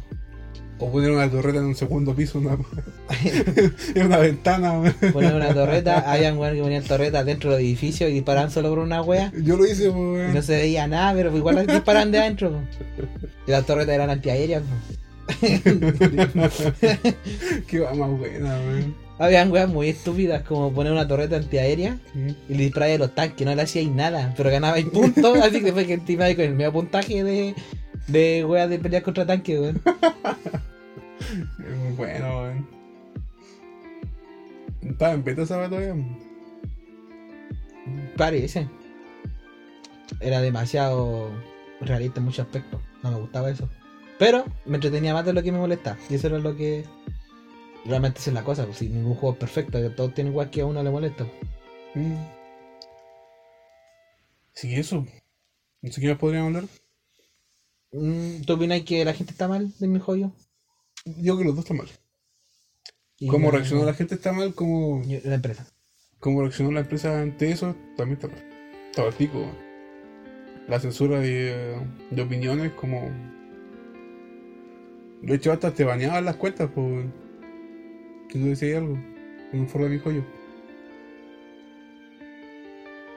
O 0.80 0.90
poner 0.92 1.12
una 1.12 1.30
torreta 1.30 1.60
en 1.60 1.66
un 1.66 1.76
segundo 1.76 2.16
piso, 2.16 2.40
una, 2.40 2.58
en 3.96 4.06
una 4.06 4.18
ventana. 4.18 4.96
Poner 5.12 5.34
una 5.36 5.54
torreta, 5.54 6.12
habían 6.12 6.38
weón 6.38 6.56
que 6.56 6.62
ponían 6.62 6.84
torretas 6.84 7.26
dentro 7.26 7.52
del 7.52 7.60
edificio 7.62 8.08
y 8.10 8.14
disparaban 8.14 8.52
solo 8.52 8.70
por 8.70 8.80
una 8.80 9.02
wea. 9.02 9.32
Yo 9.44 9.56
lo 9.58 9.66
hice, 9.66 9.86
Y 9.86 9.90
weón. 9.90 10.34
no 10.34 10.42
se 10.42 10.56
veía 10.56 10.88
nada, 10.88 11.14
pero 11.14 11.36
igual 11.36 11.56
las 11.56 11.68
disparaban 11.68 12.12
de 12.12 12.20
adentro, 12.20 12.52
po. 12.52 12.60
Y 13.48 13.52
las 13.52 13.66
torretas 13.66 13.96
eran 13.96 14.10
antiaéreas, 14.10 14.64
po. 14.64 14.76
Qué 17.68 17.80
va 17.80 17.94
más 17.94 18.10
buena, 18.18 18.58
weón. 18.60 18.96
Habían 19.20 19.52
weas 19.52 19.70
muy 19.70 19.90
estúpidas 19.90 20.42
como 20.44 20.74
poner 20.74 20.92
una 20.92 21.08
torreta 21.08 21.36
antiaérea 21.36 21.98
y 22.16 22.54
le 22.54 22.64
disparaba 22.64 22.94
a 22.94 22.98
los 22.98 23.16
tanques, 23.16 23.46
no 23.46 23.54
le 23.54 23.62
hacíais 23.62 23.90
nada, 23.92 24.34
pero 24.36 24.50
ganabais 24.50 24.86
puntos, 24.86 25.38
así 25.42 25.60
que 25.60 25.66
después 25.66 25.86
que 25.86 25.94
encima 25.94 26.34
con 26.36 26.46
el 26.46 26.56
medio 26.56 26.74
puntaje 26.74 27.24
de, 27.24 27.56
de 28.08 28.46
weas 28.46 28.70
de 28.70 28.80
pelear 28.80 29.04
contra 29.04 29.26
tanques, 29.26 29.60
weón. 29.60 29.82
Es 31.60 31.78
muy 31.78 31.92
bueno, 31.96 32.42
weón. 32.42 32.68
Estaba 34.82 35.14
en 35.14 35.24
beta 35.24 35.44
esa 35.44 35.70
todavía. 35.70 35.96
Parece. 38.18 38.68
Era 40.20 40.42
demasiado 40.42 41.32
realista 41.82 42.20
en 42.20 42.26
muchos 42.26 42.46
aspectos. 42.46 42.82
No 43.02 43.12
me 43.12 43.18
gustaba 43.18 43.50
eso. 43.50 43.70
Pero 44.20 44.46
me 44.66 44.76
entretenía 44.76 45.14
más 45.14 45.26
de 45.26 45.34
lo 45.34 45.42
que 45.42 45.52
me 45.52 45.58
molestaba. 45.58 45.98
Y 46.10 46.16
eso 46.16 46.28
era 46.28 46.40
lo 46.40 46.56
que 46.56 46.86
realmente 47.86 48.20
es 48.20 48.28
la 48.34 48.44
cosa. 48.44 48.66
Pues, 48.66 48.78
si 48.78 48.90
ningún 48.90 49.16
juego 49.16 49.34
es 49.34 49.40
perfecto, 49.40 49.82
que 49.82 49.90
todos 49.90 50.14
tienen 50.14 50.32
igual 50.34 50.50
que 50.50 50.62
a 50.62 50.66
uno 50.66 50.82
le 50.84 50.90
molesta. 50.92 51.26
Mm. 51.96 52.16
Sí, 54.54 54.76
eso. 54.76 55.06
No 55.82 55.92
sé 55.92 56.02
qué 56.02 56.08
más 56.10 56.18
podríamos 56.18 56.48
hablar. 56.56 56.70
Mm, 57.92 58.42
¿Tú 58.46 58.54
opinas 58.54 58.82
que 58.82 59.04
la 59.06 59.14
gente 59.14 59.32
está 59.32 59.48
mal 59.48 59.72
de 59.80 59.88
mi 59.88 60.00
joyo? 60.00 60.32
Yo 61.06 61.34
creo 61.36 61.38
que 61.40 61.44
los 61.46 61.56
dos 61.56 61.66
están 61.66 61.78
mal. 61.78 61.88
Cómo 63.30 63.52
la- 63.52 63.58
reaccionó 63.58 63.86
la 63.86 63.94
gente 63.94 64.16
está 64.16 64.32
mal, 64.34 64.54
cómo, 64.54 65.02
La 65.24 65.36
empresa. 65.36 65.66
cómo 66.20 66.42
reaccionó 66.42 66.72
la 66.72 66.82
empresa 66.82 67.22
ante 67.22 67.52
eso 67.52 67.76
también 67.98 68.18
está 68.20 68.28
mal. 68.28 68.44
Estaba 68.90 69.08
el 69.10 69.14
pico. 69.16 69.46
La 70.68 70.80
censura 70.80 71.20
de, 71.20 71.78
de 72.10 72.22
opiniones, 72.22 72.72
como. 72.74 73.10
De 75.22 75.36
hecho, 75.36 75.52
hasta 75.52 75.74
te 75.74 75.84
baneaban 75.84 76.26
las 76.26 76.36
cuentas 76.38 76.70
por. 76.72 77.06
Que 78.30 78.40
tú 78.40 78.46
decías 78.46 78.78
algo. 78.78 78.98
En 79.52 79.60
un 79.62 79.68
foro 79.68 79.86
de 79.86 79.92
mi 79.92 80.00
joyo. 80.00 80.24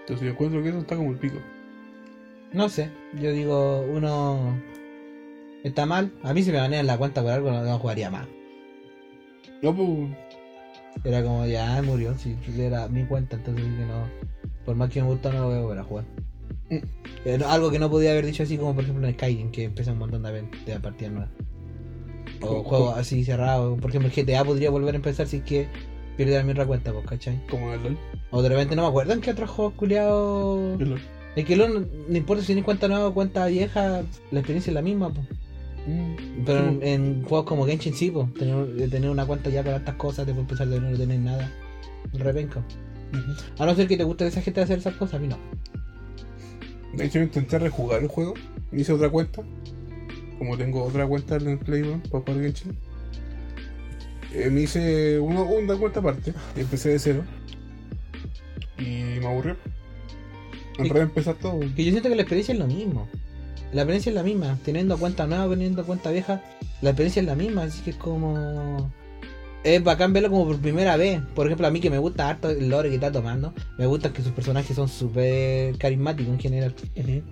Entonces 0.00 0.24
yo 0.24 0.32
encuentro 0.32 0.62
que 0.62 0.68
eso 0.68 0.78
está 0.78 0.96
como 0.96 1.10
el 1.10 1.18
pico. 1.18 1.38
No 2.52 2.68
sé, 2.68 2.90
yo 3.20 3.32
digo, 3.32 3.80
uno 3.80 4.56
está 5.64 5.84
mal. 5.84 6.12
A 6.22 6.32
mí 6.32 6.42
si 6.42 6.52
me 6.52 6.58
banean 6.58 6.86
la 6.86 6.96
cuenta 6.96 7.22
por 7.22 7.32
algo 7.32 7.50
no, 7.50 7.62
no 7.62 7.78
jugaría 7.78 8.10
más. 8.10 8.26
No, 9.62 9.74
pues. 9.74 10.10
Era 11.04 11.22
como 11.22 11.44
ya 11.46 11.82
murió, 11.82 12.14
si 12.16 12.36
era 12.56 12.88
mi 12.88 13.04
cuenta, 13.04 13.36
entonces 13.36 13.64
dije 13.64 13.84
no. 13.84 14.08
Por 14.64 14.76
más 14.76 14.90
que 14.90 15.02
me 15.02 15.08
gusta 15.08 15.32
no 15.32 15.40
lo 15.40 15.46
voy 15.46 15.56
a 15.56 15.60
volver 15.60 15.78
a 15.78 15.84
jugar. 15.84 16.04
Mm. 16.70 17.42
Algo 17.44 17.70
que 17.70 17.78
no 17.78 17.90
podía 17.90 18.12
haber 18.12 18.26
dicho 18.26 18.44
así 18.44 18.56
como 18.56 18.74
por 18.74 18.84
ejemplo 18.84 19.06
en 19.06 19.14
Skyrim, 19.14 19.50
que 19.50 19.64
empieza 19.64 19.92
un 19.92 19.98
montón 19.98 20.22
de, 20.22 20.48
de 20.66 20.80
partidas 20.80 21.12
nuevas. 21.12 21.30
O 22.40 22.46
Como- 22.46 22.64
juegos 22.64 22.98
así 22.98 23.24
cerrados. 23.24 23.78
Por 23.80 23.90
ejemplo 23.90 24.10
el 24.14 24.14
GTA 24.26 24.44
podría 24.44 24.70
volver 24.70 24.94
a 24.94 24.96
empezar 24.96 25.26
si 25.26 25.38
es 25.38 25.42
que 25.42 25.68
pierde 26.16 26.42
mi 26.44 26.52
otra 26.52 26.66
cuenta, 26.66 26.92
pues, 26.92 27.06
¿cachai? 27.06 27.40
Como 27.48 27.72
el 27.72 27.82
LOL. 27.82 27.98
O 28.30 28.42
de 28.42 28.48
repente 28.48 28.74
no 28.76 28.82
me 28.82 28.88
acuerdo 28.88 29.12
en 29.12 29.20
qué 29.20 29.30
otros 29.30 29.50
juegos 29.50 29.74
culiados. 29.74 30.80
El 30.80 30.90
LOL. 30.90 31.00
Es 31.36 31.44
que 31.44 31.56
LOL 31.56 31.88
no, 32.08 32.16
importa 32.16 32.40
si 32.42 32.46
tienes 32.46 32.64
cuenta 32.64 32.88
nueva 32.88 33.08
o 33.08 33.14
cuenta 33.14 33.46
vieja, 33.46 34.02
la 34.30 34.40
experiencia 34.40 34.70
es 34.70 34.74
la 34.74 34.82
misma, 34.82 35.12
pues. 35.12 35.26
Pero 36.44 36.66
en, 36.66 36.82
en 36.82 37.22
juegos 37.24 37.46
como 37.46 37.64
Genshin 37.66 37.94
sí, 37.94 38.10
pues, 38.10 38.32
tener, 38.34 38.90
tener 38.90 39.10
una 39.10 39.24
cuenta 39.26 39.50
ya 39.50 39.62
con 39.62 39.74
estas 39.74 39.94
cosas, 39.96 40.26
después 40.26 40.42
empezar 40.44 40.66
de 40.68 40.80
no 40.80 40.96
tener 40.96 41.20
nada. 41.20 41.52
Repenca. 42.14 42.60
Ujú. 43.12 43.62
A 43.62 43.66
no 43.66 43.74
ser 43.76 43.86
que 43.86 43.96
te 43.96 44.02
guste 44.04 44.26
esa 44.26 44.40
gente 44.40 44.60
hacer 44.60 44.78
esas 44.78 44.94
cosas, 44.94 45.14
a 45.14 45.18
mí 45.18 45.28
no. 45.28 45.36
De 46.94 47.04
hecho, 47.04 47.20
intenté 47.20 47.58
rejugar 47.58 48.02
el 48.02 48.08
juego. 48.08 48.34
Hice 48.72 48.92
otra 48.92 49.10
cuenta. 49.10 49.42
Como 50.38 50.56
tengo 50.56 50.84
otra 50.84 51.06
cuenta 51.06 51.36
en 51.36 51.48
el 51.48 51.58
Play 51.58 51.82
para 52.10 52.24
jugar 52.24 52.42
Genshin. 52.42 52.76
Eh, 54.32 54.50
me 54.50 54.62
hice 54.62 55.18
una, 55.18 55.42
una 55.42 55.76
cuenta 55.76 56.00
aparte. 56.00 56.32
Y 56.56 56.60
empecé 56.60 56.90
de 56.90 56.98
cero. 56.98 57.24
Y 58.78 59.18
me 59.20 59.26
aburrió. 59.26 59.56
Entré 60.78 61.00
a 61.00 61.02
empezar 61.04 61.36
todo. 61.36 61.60
Que 61.60 61.84
yo 61.84 61.90
siento 61.90 62.08
que 62.08 62.16
la 62.16 62.22
experiencia 62.22 62.52
es 62.52 62.58
lo 62.58 62.66
mismo. 62.66 63.08
la 63.72 63.82
experiencia 63.82 64.10
es 64.10 64.16
la 64.16 64.22
misma. 64.22 64.58
Teniendo 64.64 64.98
cuenta 64.98 65.26
nueva, 65.26 65.48
teniendo 65.48 65.84
cuenta 65.86 66.10
vieja, 66.10 66.42
la 66.82 66.90
experiencia 66.90 67.20
es 67.20 67.26
la 67.26 67.34
misma. 67.34 67.62
Así 67.62 67.82
que 67.82 67.90
es 67.90 67.96
como. 67.96 68.90
Es 69.64 69.82
bacán 69.82 70.12
verlo 70.12 70.30
como 70.30 70.46
por 70.46 70.58
primera 70.60 70.96
vez. 70.96 71.20
Por 71.34 71.46
ejemplo, 71.46 71.66
a 71.66 71.70
mí 71.70 71.80
que 71.80 71.90
me 71.90 71.98
gusta 71.98 72.28
harto 72.28 72.50
el 72.50 72.68
lore 72.68 72.88
que 72.88 72.94
está 72.94 73.10
tomando, 73.10 73.52
me 73.78 73.86
gusta 73.86 74.12
que 74.12 74.22
sus 74.22 74.30
personajes 74.32 74.76
son 74.76 74.88
súper 74.88 75.76
carismáticos 75.78 76.32
en 76.34 76.38
general. 76.40 76.74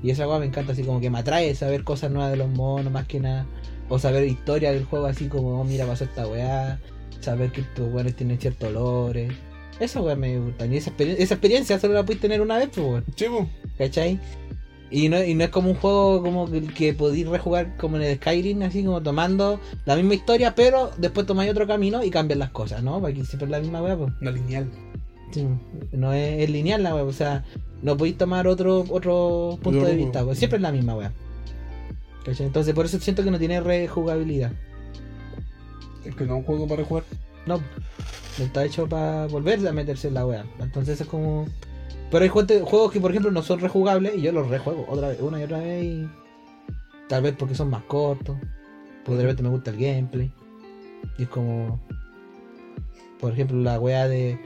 Y 0.02 0.10
esa 0.10 0.26
weá 0.28 0.40
me 0.40 0.46
encanta, 0.46 0.72
así 0.72 0.82
como 0.82 1.00
que 1.00 1.10
me 1.10 1.18
atrae 1.18 1.54
saber 1.54 1.84
cosas 1.84 2.10
nuevas 2.10 2.32
de 2.32 2.36
los 2.38 2.48
monos, 2.48 2.92
más 2.92 3.06
que 3.06 3.20
nada. 3.20 3.46
O 3.88 3.98
saber 4.00 4.26
historia 4.26 4.72
del 4.72 4.84
juego, 4.84 5.06
así 5.06 5.28
como, 5.28 5.60
oh, 5.60 5.64
mira, 5.64 5.86
pasó 5.86 6.04
esta 6.04 6.26
weá. 6.26 6.80
Saber 7.20 7.52
que 7.52 7.60
estos 7.60 7.92
weones 7.92 8.16
tienen 8.16 8.38
ciertos 8.40 8.68
olores. 8.70 9.32
Esa 9.78 10.00
weá 10.00 10.16
me 10.16 10.38
gusta. 10.38 10.66
Y 10.66 10.76
esa, 10.76 10.90
experien- 10.90 11.16
esa 11.18 11.34
experiencia 11.34 11.78
solo 11.78 11.94
la 11.94 12.04
puedes 12.04 12.20
tener 12.20 12.40
una 12.40 12.58
vez, 12.58 12.68
pues, 12.74 12.84
weón. 12.86 13.04
Sí, 13.14 13.26
po. 13.26 13.48
¿Cachai? 13.78 14.18
Y 14.90 15.08
no, 15.08 15.22
y 15.22 15.34
no 15.34 15.44
es 15.44 15.50
como 15.50 15.70
un 15.70 15.76
juego 15.76 16.22
como 16.22 16.50
que, 16.50 16.62
que 16.62 16.94
podéis 16.94 17.26
rejugar 17.26 17.76
como 17.76 17.96
en 17.96 18.02
el 18.02 18.16
Skyrim, 18.16 18.62
así 18.62 18.84
como 18.84 19.02
tomando 19.02 19.58
la 19.86 19.96
misma 19.96 20.14
historia, 20.14 20.54
pero 20.54 20.90
después 20.98 21.26
tomáis 21.26 21.50
otro 21.50 21.66
camino 21.66 22.04
y 22.04 22.10
cambian 22.10 22.38
las 22.38 22.50
cosas, 22.50 22.82
¿no? 22.82 23.00
Para 23.00 23.12
que 23.14 23.24
siempre 23.24 23.46
es 23.46 23.50
la 23.50 23.60
misma 23.60 23.82
weá, 23.82 23.96
pues. 23.96 24.12
Una 24.20 24.30
lineal. 24.30 24.70
Sí, 25.32 25.46
no 25.92 26.12
es, 26.12 26.42
es 26.42 26.50
lineal 26.50 26.82
la 26.82 26.94
weá, 26.94 27.04
o 27.04 27.12
sea, 27.12 27.44
no 27.82 27.96
podéis 27.96 28.18
tomar 28.18 28.46
otro 28.46 28.84
otro 28.88 29.58
punto 29.62 29.84
de 29.84 29.96
vista, 29.96 30.24
pues. 30.24 30.38
siempre 30.38 30.58
es 30.58 30.62
la 30.62 30.72
misma 30.72 30.94
weá. 30.96 31.12
¿Cachai? 32.24 32.46
Entonces 32.46 32.74
por 32.74 32.86
eso 32.86 32.98
siento 33.00 33.24
que 33.24 33.30
no 33.30 33.38
tiene 33.38 33.60
rejugabilidad. 33.60 34.52
Es 36.04 36.14
que 36.14 36.24
no 36.24 36.34
es 36.34 36.38
un 36.40 36.44
juego 36.44 36.68
para 36.68 36.84
jugar. 36.84 37.04
No, 37.46 37.58
no 37.58 38.44
está 38.44 38.64
hecho 38.64 38.88
para 38.88 39.26
volver 39.26 39.66
a 39.66 39.72
meterse 39.72 40.08
en 40.08 40.14
la 40.14 40.26
weá. 40.26 40.44
Entonces 40.60 41.00
es 41.00 41.06
como. 41.06 41.46
Pero 42.10 42.22
hay 42.22 42.28
juegos 42.28 42.62
juegos 42.62 42.92
que, 42.92 43.00
por 43.00 43.10
ejemplo, 43.10 43.30
no 43.30 43.42
son 43.42 43.60
rejugables 43.60 44.16
y 44.16 44.22
yo 44.22 44.32
los 44.32 44.48
rejuego 44.48 44.86
otra 44.88 45.08
vez, 45.08 45.20
una 45.20 45.40
y 45.40 45.44
otra 45.44 45.58
vez. 45.58 45.84
Y... 45.84 46.08
Tal 47.08 47.22
vez 47.22 47.34
porque 47.36 47.54
son 47.54 47.70
más 47.70 47.82
cortos. 47.84 48.36
Porque 49.04 49.18
de 49.18 49.22
repente 49.22 49.42
me 49.42 49.48
gusta 49.50 49.70
el 49.70 49.76
gameplay. 49.76 50.32
Y 51.18 51.24
es 51.24 51.28
como. 51.28 51.80
Por 53.20 53.32
ejemplo, 53.32 53.58
la 53.58 53.78
weá 53.78 54.08
de. 54.08 54.38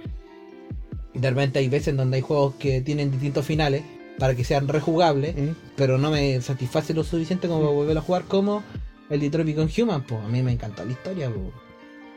De 1.14 1.30
repente 1.30 1.58
hay 1.58 1.68
veces 1.68 1.88
en 1.88 1.96
donde 1.96 2.16
hay 2.16 2.22
juegos 2.22 2.54
que 2.56 2.80
tienen 2.80 3.10
distintos 3.10 3.44
finales 3.44 3.82
para 4.18 4.34
que 4.34 4.44
sean 4.44 4.68
rejugables, 4.68 5.34
pero 5.76 5.96
no 5.96 6.10
me 6.10 6.40
satisface 6.40 6.92
lo 6.92 7.04
suficiente 7.04 7.48
como 7.48 7.60
para 7.60 7.72
volver 7.72 7.98
a 7.98 8.00
jugar 8.00 8.24
como 8.24 8.62
el 9.10 9.20
Detroit 9.20 9.46
Become 9.46 9.70
Human. 9.78 10.02
Pues 10.02 10.20
a 10.20 10.28
mí 10.28 10.42
me 10.42 10.52
encantó 10.52 10.84
la 10.84 10.92
historia. 10.92 11.30
po. 11.30 11.52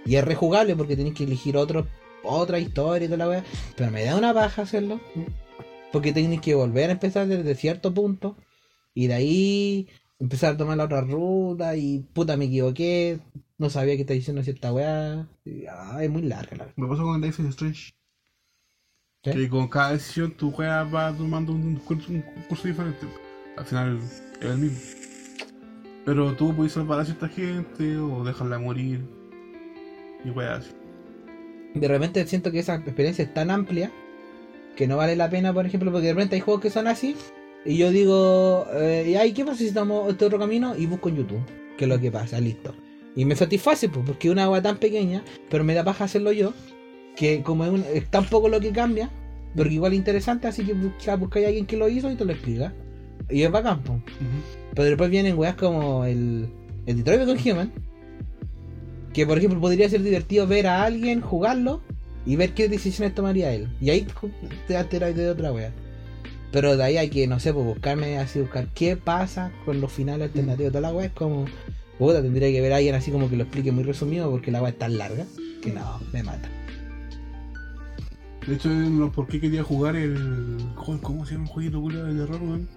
Y 0.06 0.16
es 0.16 0.24
rejugable 0.24 0.76
porque 0.76 0.96
tenéis 0.96 1.16
que 1.16 1.24
elegir 1.24 1.58
otro, 1.58 1.86
otra 2.24 2.60
historia 2.60 3.06
y 3.06 3.08
toda 3.08 3.18
la 3.18 3.30
weá. 3.30 3.44
Pero 3.76 3.92
me 3.92 4.04
da 4.04 4.18
una 4.18 4.34
baja 4.34 4.64
hacerlo. 4.64 5.00
Porque 5.92 6.14
tenéis 6.14 6.42
que 6.42 6.56
volver 6.56 6.90
a 6.90 6.94
empezar 6.94 7.28
desde 7.28 7.56
cierto 7.56 7.94
punto. 7.94 8.38
Y 8.94 9.08
de 9.08 9.14
ahí 9.14 9.88
empezar 10.20 10.54
a 10.54 10.58
tomar 10.58 10.78
la 10.78 10.86
otra 10.86 11.02
ruta. 11.02 11.76
Y 11.76 12.00
puta, 12.14 12.38
me 12.38 12.46
equivoqué. 12.46 13.20
No 13.58 13.70
sabía 13.70 13.96
que 13.96 14.02
estaba 14.02 14.16
diciendo 14.16 14.44
cierta 14.44 14.74
weá. 14.74 15.28
Es 15.46 16.10
muy 16.10 16.24
larga 16.24 16.58
la 16.58 16.74
Me 16.76 16.88
pasó 16.88 17.04
con 17.04 17.16
el 17.16 17.22
Life 17.22 17.42
is 17.42 17.50
Strange. 17.50 17.92
Que 19.24 19.48
con 19.50 19.68
cada 19.68 19.92
decisión 19.92 20.32
tu 20.32 20.52
juega 20.52 20.84
va 20.84 21.16
tomando 21.16 21.54
un 21.54 21.76
curso, 21.76 22.12
un 22.12 22.24
curso 22.50 22.68
diferente. 22.68 23.06
Al 23.56 23.66
final 23.66 24.00
es 24.00 24.24
el 24.42 24.58
mismo. 24.58 24.80
Pero 26.06 26.36
tú 26.36 26.56
puedes 26.56 26.74
salvar 26.74 27.00
a 27.00 27.06
cierta 27.06 27.28
gente 27.28 27.98
o 27.98 28.24
dejarla 28.24 28.58
morir. 28.58 29.06
Y 30.26 30.32
weas 30.32 30.66
así. 30.66 30.81
De 31.74 31.88
repente 31.88 32.26
siento 32.28 32.52
que 32.52 32.60
esa 32.60 32.76
experiencia 32.76 33.24
es 33.24 33.34
tan 33.34 33.50
amplia 33.52 33.92
que 34.76 34.88
no 34.88 34.98
vale 34.98 35.16
la 35.16 35.30
pena, 35.30 35.54
por 35.54 35.66
ejemplo, 35.66 35.92
porque 35.92 36.08
de 36.08 36.14
repente 36.14 36.36
hay 36.36 36.42
juegos 36.42 36.62
que 36.62 36.70
son 36.70 36.88
así. 36.88 37.16
Y 37.66 37.78
yo 37.78 37.92
digo, 37.92 38.66
eh, 38.74 39.06
¿y 39.10 39.16
ahí 39.16 39.34
qué 39.34 39.46
pasa 39.46 39.58
si 39.60 39.72
tomamos 39.72 40.10
este 40.12 40.26
otro 40.26 40.40
camino? 40.40 40.76
Y 40.76 40.86
busco 40.88 41.10
en 41.10 41.18
YouTube, 41.18 41.42
que 41.78 41.86
es 41.86 41.90
lo 41.90 42.00
que 42.00 42.12
pasa, 42.12 42.40
listo. 42.40 42.74
Y 43.16 43.26
me 43.26 43.36
satisface, 43.36 43.90
pues, 43.90 44.06
porque 44.06 44.28
es 44.30 44.32
una 44.32 44.46
agua 44.46 44.62
tan 44.62 44.78
pequeña, 44.78 45.24
pero 45.50 45.64
me 45.64 45.74
da 45.74 45.84
paja 45.84 46.06
hacerlo 46.06 46.32
yo, 46.32 46.54
que 47.16 47.44
como 47.44 47.66
es, 47.66 47.72
un- 47.72 47.86
es 47.94 48.10
tan 48.10 48.26
poco 48.26 48.50
lo 48.50 48.60
que 48.60 48.72
cambia, 48.72 49.10
pero 49.56 49.70
igual 49.70 49.92
es 49.94 50.00
interesante, 50.00 50.48
así 50.48 50.64
que 50.64 50.74
busca, 50.74 51.16
buscáis 51.18 51.46
a 51.46 51.50
alguien 51.50 51.66
que 51.66 51.78
lo 51.78 51.88
hizo 51.90 52.10
y 52.10 52.16
te 52.16 52.26
lo 52.26 52.32
explica. 52.32 52.74
Y 53.30 53.44
es 53.44 53.52
bacán, 53.52 53.82
pues. 53.84 54.00
Pero 54.74 54.86
después 54.86 55.10
vienen 55.12 55.38
weas 55.38 55.56
como 55.56 56.06
el, 56.06 56.48
el 56.86 56.98
Detroit 57.04 57.20
Become 57.20 57.52
Human. 57.52 57.72
Que 59.14 59.26
por 59.26 59.38
ejemplo 59.38 59.60
podría 59.60 59.90
ser 59.90 60.04
divertido 60.04 60.48
ver 60.48 60.68
a 60.68 60.84
alguien 60.84 61.22
jugarlo 61.22 61.82
y 62.26 62.36
ver 62.36 62.54
qué 62.54 62.70
decisiones 62.70 63.16
tomaría 63.16 63.54
él. 63.54 63.68
Y 63.82 63.90
ahí 63.90 64.08
te 64.68 64.76
enteras 64.76 65.16
de 65.16 65.30
otra 65.30 65.52
wea. 65.52 65.72
Pero 66.52 66.76
de 66.76 66.84
ahí 66.84 66.98
hay 66.98 67.10
que, 67.10 67.28
no 67.28 67.40
sé, 67.40 67.54
pues 67.54 67.66
buscarme 67.66 68.18
así, 68.18 68.40
buscar 68.40 68.68
qué 68.74 68.98
pasa 68.98 69.52
con 69.66 69.80
los 69.80 69.92
finales 69.92 70.28
alternativos 70.28 70.72
de 70.72 70.80
toda 70.80 70.92
la 70.92 70.96
wea. 70.96 71.08
Es 71.08 71.14
como, 71.14 71.46
puta, 71.98 72.22
tendría 72.22 72.52
que 72.52 72.62
ver 72.62 72.74
a 72.74 72.78
alguien 72.78 72.96
así 72.96 73.12
como 73.12 73.30
que 73.30 73.38
lo 73.38 73.44
explique 73.44 73.72
muy 73.72 73.84
resumido 73.84 74.30
porque 74.30 74.52
la 74.52 74.62
wea 74.62 74.72
es 74.72 74.78
tan 74.78 74.98
larga 74.98 75.26
que 75.62 75.72
no, 75.72 76.00
me 76.12 76.24
mata. 76.24 76.50
De 78.46 78.56
hecho, 78.56 78.70
no, 78.70 79.12
¿por 79.12 79.28
qué 79.28 79.40
quería 79.40 79.64
jugar 79.64 79.96
el. 79.96 80.58
¿Cómo 80.76 81.26
se 81.26 81.34
llama 81.34 81.46
el 81.46 81.52
jueguito 81.52 81.80
culo 81.80 82.04
de 82.06 82.26
terror, 82.26 82.42
weón? 82.42 82.68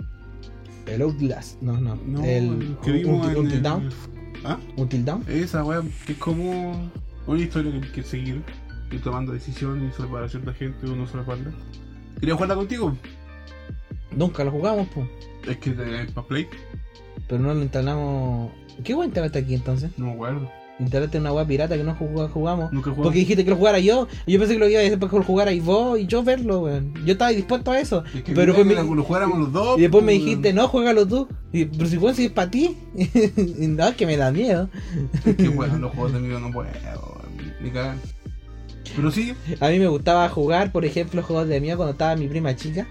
El 0.87 1.03
Outlast, 1.03 1.61
no, 1.62 1.80
no. 1.80 1.97
No, 1.97 2.22
el 2.22 2.76
que 2.85 2.93
vimos 2.93 3.26
en 3.28 3.51
el-. 3.51 3.93
¿Ah? 4.45 4.59
Until 4.76 5.05
Dawn. 5.05 5.24
Esa 5.28 5.64
weá, 5.64 5.82
que 6.07 6.12
es 6.12 6.18
como 6.18 6.90
una 7.26 7.40
historia 7.40 7.72
que 7.72 7.86
hay 7.86 7.92
que 7.92 8.03
seguir. 8.03 8.42
Y 8.90 8.99
tomando 8.99 9.32
decisiones 9.32 9.92
y 9.92 9.97
salvar 9.97 10.22
a 10.22 10.28
cierta 10.28 10.53
gente 10.53 10.86
o 10.86 10.95
no 10.95 11.07
salvarla. 11.07 11.51
Quería 12.20 12.34
jugarla 12.34 12.55
contigo. 12.55 12.97
Nunca 14.12 14.45
lo 14.45 14.53
jugamos, 14.53 14.86
pues. 14.95 15.09
Es 15.49 15.57
que 15.59 15.70
de 15.72 16.05
para 16.12 16.26
Play, 16.28 16.47
Pero 17.28 17.40
no 17.40 17.55
lo 17.55 17.62
instalamos. 17.62 18.53
¿Qué 18.84 18.95
wea 18.95 19.07
instalaste 19.07 19.38
aquí 19.40 19.55
entonces? 19.55 19.90
no 19.97 20.07
me 20.07 20.12
acuerdo. 20.12 20.51
Instalaste 20.80 21.18
una 21.18 21.32
web 21.32 21.46
pirata 21.46 21.76
que 21.76 21.84
no 21.84 21.94
jugamos. 21.94 22.72
Nunca. 22.72 22.92
Porque 22.92 23.20
dijiste 23.20 23.44
que 23.44 23.50
lo 23.50 23.56
jugara 23.56 23.78
yo. 23.78 24.08
Y 24.26 24.32
yo 24.32 24.38
pensé 24.40 24.54
que 24.54 24.60
lo 24.60 24.68
iba 24.68 24.80
a 24.80 24.84
hacer 24.84 24.98
para 24.98 25.10
que 25.10 25.18
lo 25.18 25.22
jugarais 25.22 25.64
vos 25.64 25.98
y 25.98 26.06
yo 26.06 26.22
verlo, 26.22 26.62
weón. 26.62 26.94
Yo 27.04 27.12
estaba 27.12 27.30
dispuesto 27.30 27.70
a 27.70 27.78
eso. 27.78 28.02
Es 28.14 28.24
que 28.24 28.32
pero 28.32 28.52
después 28.52 28.66
me, 28.66 28.74
lo 28.74 29.04
jugáramos 29.04 29.38
los 29.38 29.52
dos. 29.52 29.78
y 29.78 29.82
después 29.82 30.02
me 30.02 30.12
pues, 30.12 30.24
dijiste, 30.24 30.52
no, 30.52 30.66
juégalo 30.68 31.06
tú. 31.06 31.28
Y, 31.52 31.66
pero 31.66 31.86
si 31.86 31.96
weón, 31.96 32.14
si 32.16 32.26
es 32.26 32.32
para 32.32 32.50
ti. 32.50 32.76
Y 32.94 33.66
no, 33.68 33.86
es 33.86 33.94
que 33.94 34.06
me 34.06 34.16
da 34.16 34.32
miedo. 34.32 34.68
Es 35.24 35.36
que 35.36 35.48
bueno, 35.48 35.78
los 35.78 35.92
juegos 35.92 36.12
de 36.12 36.20
miedo 36.20 36.40
no 36.40 36.50
puedo. 36.50 36.68
Ni 37.60 37.70
cagan. 37.70 38.00
Pero 38.96 39.10
sí. 39.10 39.34
A 39.60 39.68
mí 39.68 39.78
me 39.78 39.88
gustaba 39.88 40.28
jugar, 40.28 40.72
por 40.72 40.84
ejemplo, 40.84 41.22
juegos 41.22 41.48
de 41.48 41.60
miedo 41.60 41.76
cuando 41.76 41.92
estaba 41.92 42.16
mi 42.16 42.28
prima 42.28 42.54
chica. 42.56 42.86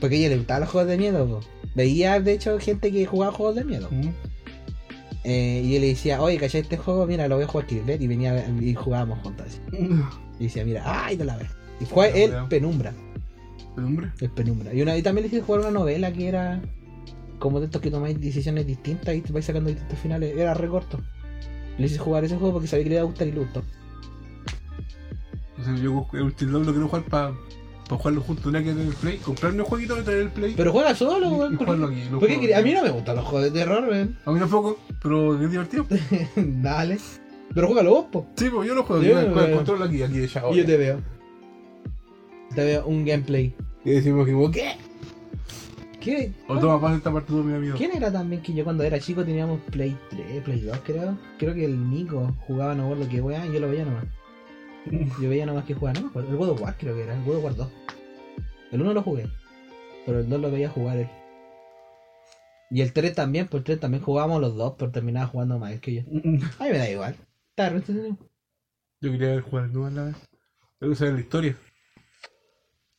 Porque 0.00 0.16
a 0.16 0.18
ella 0.18 0.28
le 0.30 0.36
gustaban 0.38 0.62
los 0.62 0.70
juegos 0.70 0.90
de 0.90 0.98
miedo, 0.98 1.26
po. 1.26 1.40
Veía, 1.74 2.20
de 2.20 2.32
hecho, 2.32 2.58
gente 2.58 2.90
que 2.90 3.06
jugaba 3.06 3.32
juegos 3.32 3.56
de 3.56 3.64
miedo. 3.64 3.88
Eh, 5.24 5.62
y 5.64 5.74
yo 5.74 5.80
le 5.80 5.88
decía, 5.88 6.22
oye, 6.22 6.38
¿cachai 6.38 6.62
este 6.62 6.76
juego? 6.76 7.06
Mira, 7.06 7.28
lo 7.28 7.36
voy 7.36 7.44
a 7.44 7.48
jugar 7.48 7.66
Kiribet. 7.66 8.00
Y 8.00 8.06
venía 8.06 8.48
y 8.60 8.74
jugábamos 8.74 9.18
juntos 9.20 9.46
así. 9.46 9.60
Y 10.38 10.44
decía, 10.44 10.64
mira, 10.64 10.82
ay, 10.84 11.16
no 11.16 11.24
la 11.24 11.36
ves. 11.36 11.50
Y 11.80 11.84
fue 11.84 12.24
el 12.24 12.30
weón. 12.30 12.48
Penumbra. 12.48 12.94
¿El 14.20 14.30
penumbra. 14.30 14.74
Y, 14.74 14.82
una, 14.82 14.96
y 14.96 15.02
también 15.02 15.28
le 15.28 15.28
hice 15.28 15.44
jugar 15.44 15.60
una 15.60 15.70
novela 15.70 16.12
que 16.12 16.28
era 16.28 16.60
como 17.38 17.60
de 17.60 17.66
estos 17.66 17.80
que 17.80 17.90
tomáis 17.90 18.20
decisiones 18.20 18.66
distintas 18.66 19.14
y 19.14 19.20
te 19.20 19.32
vais 19.32 19.44
sacando 19.44 19.70
distintos 19.70 19.98
finales. 19.98 20.36
Era 20.36 20.54
re 20.54 20.68
corto. 20.68 21.00
Le 21.78 21.86
hice 21.86 21.98
jugar 21.98 22.24
ese 22.24 22.36
juego 22.36 22.54
porque 22.54 22.68
sabía 22.68 22.84
que 22.84 22.90
le 22.90 22.96
iba 22.96 23.02
a 23.02 23.06
gustar 23.06 23.28
y 23.28 23.32
le 23.32 23.40
gustó. 23.40 23.62
O 25.60 25.64
sea, 25.64 25.74
yo 25.76 26.06
el 26.12 26.52
Dawn 26.52 26.66
lo 26.66 26.72
quiero 26.72 26.88
jugar 26.88 27.04
para 27.04 27.34
jugarlo 27.96 28.20
juntos. 28.20 28.44
Tenía 28.44 28.62
que 28.62 28.70
tener 28.70 28.86
el 28.88 28.94
Play. 28.94 29.16
Comprarme 29.18 29.62
un 29.62 29.66
jueguito 29.66 29.98
y 29.98 30.02
tener 30.02 30.20
el 30.20 30.30
Play. 30.30 30.54
Pero 30.56 30.72
juega 30.72 30.94
solo, 30.94 31.30
weón. 31.30 31.56
¿por 31.56 31.68
lo 31.78 31.88
por 32.18 32.30
A 32.30 32.62
mí 32.62 32.72
no 32.72 32.82
me 32.82 32.90
gustan 32.90 33.16
los 33.16 33.24
juegos 33.24 33.44
de 33.44 33.58
terror, 33.58 33.88
weón. 33.88 34.18
A 34.24 34.32
mí 34.32 34.38
tampoco, 34.38 34.78
pero 35.00 35.40
es 35.42 35.50
divertido. 35.50 35.86
Dale. 36.36 36.98
Pero 37.54 37.66
juégalo 37.66 37.90
vos, 37.90 38.06
po. 38.12 38.26
Sí, 38.36 38.50
pues 38.50 38.68
yo 38.68 38.74
lo 38.74 38.82
juego. 38.84 39.02
Yo, 39.02 39.12
Yo, 39.12 39.20
el 39.20 39.54
control 39.54 39.82
aquí, 39.82 40.02
aquí 40.02 40.18
de 40.18 40.28
yo 40.28 40.66
te 40.66 40.76
veo. 40.76 41.00
Te 42.54 42.64
veo 42.64 42.86
un 42.86 43.04
gameplay. 43.04 43.54
Y 43.84 43.90
decimos 43.90 44.26
que 44.26 44.50
¿Qué? 44.52 44.76
¿Qué? 46.00 46.32
O 46.46 46.58
toma, 46.58 46.80
pasa 46.80 46.96
esta 46.96 47.12
parte 47.12 47.32
mi 47.32 47.54
amigo. 47.54 47.76
¿Quién 47.76 47.90
era 47.94 48.12
también 48.12 48.42
que 48.42 48.54
yo 48.54 48.64
cuando 48.64 48.84
era 48.84 49.00
chico 49.00 49.24
teníamos 49.24 49.60
Play 49.70 49.96
3, 50.10 50.42
Play 50.42 50.60
2 50.60 50.78
creo? 50.84 51.18
Creo 51.38 51.54
que 51.54 51.64
el 51.64 51.90
Nico 51.90 52.36
jugaba 52.46 52.74
no 52.74 52.88
recuerdo 52.88 53.10
qué 53.10 53.20
weá 53.20 53.46
y 53.46 53.52
yo 53.52 53.60
lo 53.60 53.68
veía 53.68 53.84
nomás. 53.84 54.04
Yo 55.20 55.28
veía 55.28 55.46
nomás 55.46 55.64
que 55.64 55.74
jugaba, 55.74 55.98
no 55.98 56.06
me 56.06 56.10
acuerdo. 56.10 56.30
El 56.30 56.36
God 56.36 56.48
of 56.50 56.62
War 56.62 56.76
creo 56.78 56.94
que 56.94 57.02
era, 57.02 57.14
el 57.14 57.24
God 57.24 57.36
of 57.36 57.44
War 57.44 57.56
2. 57.56 57.68
El 58.72 58.82
1 58.82 58.92
lo 58.92 59.02
jugué, 59.02 59.28
pero 60.04 60.20
el 60.20 60.28
2 60.28 60.40
lo 60.40 60.50
veía 60.50 60.68
jugar 60.68 60.98
él. 60.98 61.08
Y 62.70 62.82
el 62.82 62.92
3 62.92 63.14
también, 63.14 63.48
pues 63.48 63.60
el 63.60 63.64
3 63.64 63.80
también 63.80 64.02
jugábamos 64.02 64.40
los 64.40 64.54
dos, 64.56 64.74
pero 64.78 64.90
terminaba 64.90 65.26
jugando 65.26 65.58
más 65.58 65.72
él 65.72 65.80
que 65.80 65.94
yo. 65.94 66.02
A 66.58 66.64
mí 66.64 66.70
me 66.70 66.78
da 66.78 66.90
igual. 66.90 67.16
Entretenido. 67.56 68.16
Yo 69.00 69.10
quería 69.12 69.28
ver 69.28 69.40
jugar 69.40 69.70
no 69.70 69.86
a 69.86 69.90
la 69.90 70.04
vez. 70.04 70.16
Tengo 70.78 70.92
que 70.92 70.98
saber 70.98 71.14
la 71.14 71.20
historia. 71.20 71.56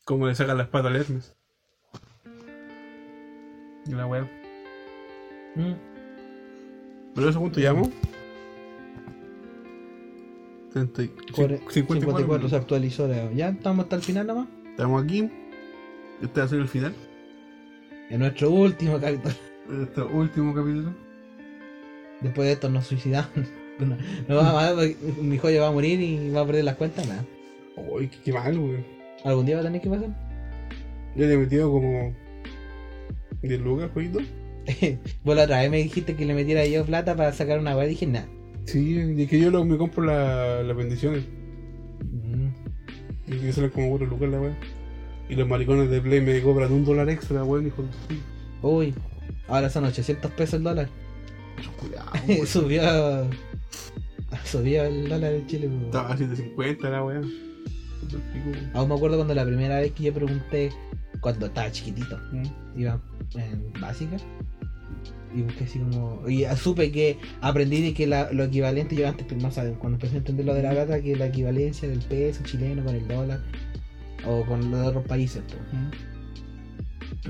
Cómo 0.06 0.28
le 0.28 0.36
sacan 0.36 0.58
la 0.58 0.64
espada 0.64 0.90
al 0.90 0.96
Hermes. 0.96 1.36
La 3.88 4.08
web. 4.08 4.28
Mm. 5.56 5.74
Pero 7.16 7.30
eso 7.30 7.40
cuánto 7.40 7.60
llamo? 7.60 7.92
30 10.74 11.04
y- 11.04 11.08
Cuare- 11.34 11.60
54 11.70 11.74
54 11.74 12.50
se 12.50 12.56
actualizó. 12.56 13.08
Leo. 13.08 13.32
Ya 13.32 13.50
estamos 13.50 13.84
hasta 13.84 13.96
el 13.96 14.02
final 14.02 14.28
nomás. 14.28 14.48
Estamos 14.70 15.04
aquí. 15.04 15.30
Este 16.22 16.40
va 16.40 16.46
a 16.46 16.50
ser 16.50 16.60
el 16.60 16.68
final. 16.68 16.94
En 18.10 18.20
nuestro 18.20 18.50
último 18.52 19.00
capítulo. 19.00 19.34
Este 19.84 20.02
último 20.02 20.54
capítulo. 20.54 20.94
Después 22.22 22.48
de 22.48 22.52
esto 22.54 22.70
nos 22.70 22.86
suicidamos. 22.88 23.30
No, 23.80 23.96
no 24.28 24.36
va 24.36 24.68
a, 24.72 24.74
mi 25.22 25.38
joya 25.38 25.62
va 25.62 25.70
a 25.70 25.72
morir 25.72 26.02
y 26.02 26.32
va 26.32 26.42
a 26.42 26.46
perder 26.46 26.66
las 26.66 26.76
cuentas, 26.76 27.08
nada. 27.08 27.24
Uy, 27.78 28.10
qué, 28.10 28.18
qué 28.26 28.34
mal, 28.34 28.60
weón. 28.60 28.86
¿Algún 29.24 29.46
día 29.46 29.56
va 29.56 29.62
a 29.62 29.64
tener 29.64 29.80
que 29.80 29.90
pasar? 29.90 30.10
Yo 31.16 31.26
le 31.26 31.34
he 31.34 31.38
metido 31.38 31.72
como 31.72 32.14
10 33.42 33.62
lucas, 33.62 33.90
jueguito. 33.94 34.20
Vos 35.24 35.34
la 35.38 35.44
otra 35.44 35.62
vez 35.62 35.72
me 35.72 35.78
dijiste 35.78 36.14
que 36.18 36.26
le 36.26 36.34
metiera 36.34 36.66
yo 36.66 36.84
plata 36.86 37.16
para 37.16 37.32
sacar 37.32 37.58
una 37.58 37.74
weá 37.78 37.86
y 37.86 37.92
dije, 37.92 38.06
nada. 38.06 38.28
Sí, 38.66 39.00
y 39.18 39.28
que 39.28 39.40
yo 39.40 39.50
lo, 39.52 39.66
me 39.66 39.78
compro 39.78 40.04
la- 40.04 40.62
las 40.64 40.76
bendiciones. 40.78 41.24
Mm. 42.12 42.48
Y 43.28 43.38
que 43.40 43.54
salen 43.54 43.70
como 43.72 43.90
4 43.90 44.08
lucas 44.08 44.30
la 44.30 44.40
weá. 44.42 44.58
Y 45.30 45.36
los 45.36 45.48
maricones 45.48 45.90
de 45.90 46.02
Play 46.02 46.22
me 46.22 46.42
cobran 46.42 46.72
un 46.72 46.86
dólar 46.86 47.10
extra, 47.10 47.44
weón, 47.44 47.68
hijo 47.68 47.84
de. 47.84 47.90
Uy, 48.62 48.94
ahora 49.48 49.70
son 49.70 49.86
800 49.86 50.32
pesos 50.32 50.56
el 50.56 50.64
dólar. 50.64 50.90
Cuidado, 51.80 52.10
weón. 52.28 52.48
subió. 52.48 52.82
Subió 54.46 54.84
el 54.84 55.10
dólar 55.10 55.34
en 55.34 55.48
Chile. 55.48 55.68
po. 55.68 55.86
Estaba 55.86 56.14
a 56.14 56.18
750 56.18 56.90
la 56.90 57.04
weá. 57.04 57.20
Weón. 57.20 58.72
Aún 58.74 58.90
me 58.90 58.96
acuerdo 58.96 59.18
cuando 59.18 59.34
la 59.36 59.46
primera 59.46 59.80
vez 59.80 59.92
que 59.92 60.04
yo 60.04 60.14
pregunté, 60.14 60.70
cuando 61.22 61.48
estaba 61.48 61.72
chiquitito, 61.72 62.18
iba 62.76 63.00
en 63.36 63.74
básica. 63.80 64.18
Y 65.36 65.42
busqué 65.44 65.64
así 65.66 65.80
como. 65.80 66.28
Y 66.28 66.46
supe 66.58 66.92
que 66.92 67.18
aprendí 67.42 67.82
de 67.82 67.94
que 67.94 68.08
la- 68.08 68.32
lo 68.32 68.44
equivalente, 68.46 68.96
yo 68.96 69.08
antes 69.08 69.26
no 69.38 69.52
sabía, 69.52 69.74
cuando 69.74 69.98
empecé 69.98 70.16
a 70.16 70.18
entender 70.20 70.46
lo 70.46 70.54
de 70.54 70.64
la 70.64 70.72
plata, 70.72 71.02
que 71.02 71.16
la 71.16 71.28
equivalencia 71.28 71.88
del 71.88 72.00
peso 72.00 72.44
chileno 72.44 72.84
con 72.84 72.96
el 72.96 73.08
dólar 73.08 73.40
o 74.26 74.44
con 74.46 74.72
lo 74.72 74.78
de 74.78 74.88
otros 74.88 75.06
países. 75.06 75.44
pues. 75.48 75.60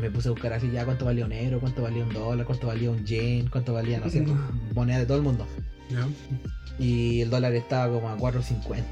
Me 0.02 0.10
puse 0.12 0.28
a 0.30 0.32
buscar 0.32 0.54
así 0.54 0.70
ya 0.72 0.86
cuánto 0.86 1.06
valía 1.06 1.26
un 1.26 1.32
euro, 1.32 1.60
cuánto 1.60 1.82
valía 1.82 2.04
un 2.04 2.14
dólar, 2.14 2.46
cuánto 2.46 2.68
valía 2.68 2.92
un 2.92 3.04
yen, 3.06 3.48
cuánto 3.50 3.74
valía, 3.74 4.00
no 4.00 4.10
sé, 4.10 4.24
moneda 4.76 5.00
de 5.00 5.06
todo 5.06 5.18
el 5.18 5.24
mundo. 5.24 5.46
Y 6.78 7.22
el 7.22 7.30
dólar 7.30 7.54
estaba 7.56 7.92
como 7.94 8.08
a 8.10 8.18
4.50. 8.18 8.84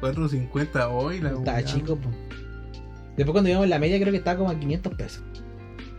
4.50 0.00 0.88
hoy 0.90 1.20
la 1.20 1.30
Estaba 1.30 1.64
chico, 1.64 1.96
pues. 1.96 2.14
Después 3.16 3.32
cuando 3.32 3.48
íbamos 3.50 3.64
en 3.64 3.70
la 3.70 3.78
media 3.78 3.98
creo 3.98 4.12
que 4.12 4.18
estaba 4.18 4.38
como 4.38 4.50
a 4.50 4.58
500 4.58 4.94
pesos. 4.94 5.22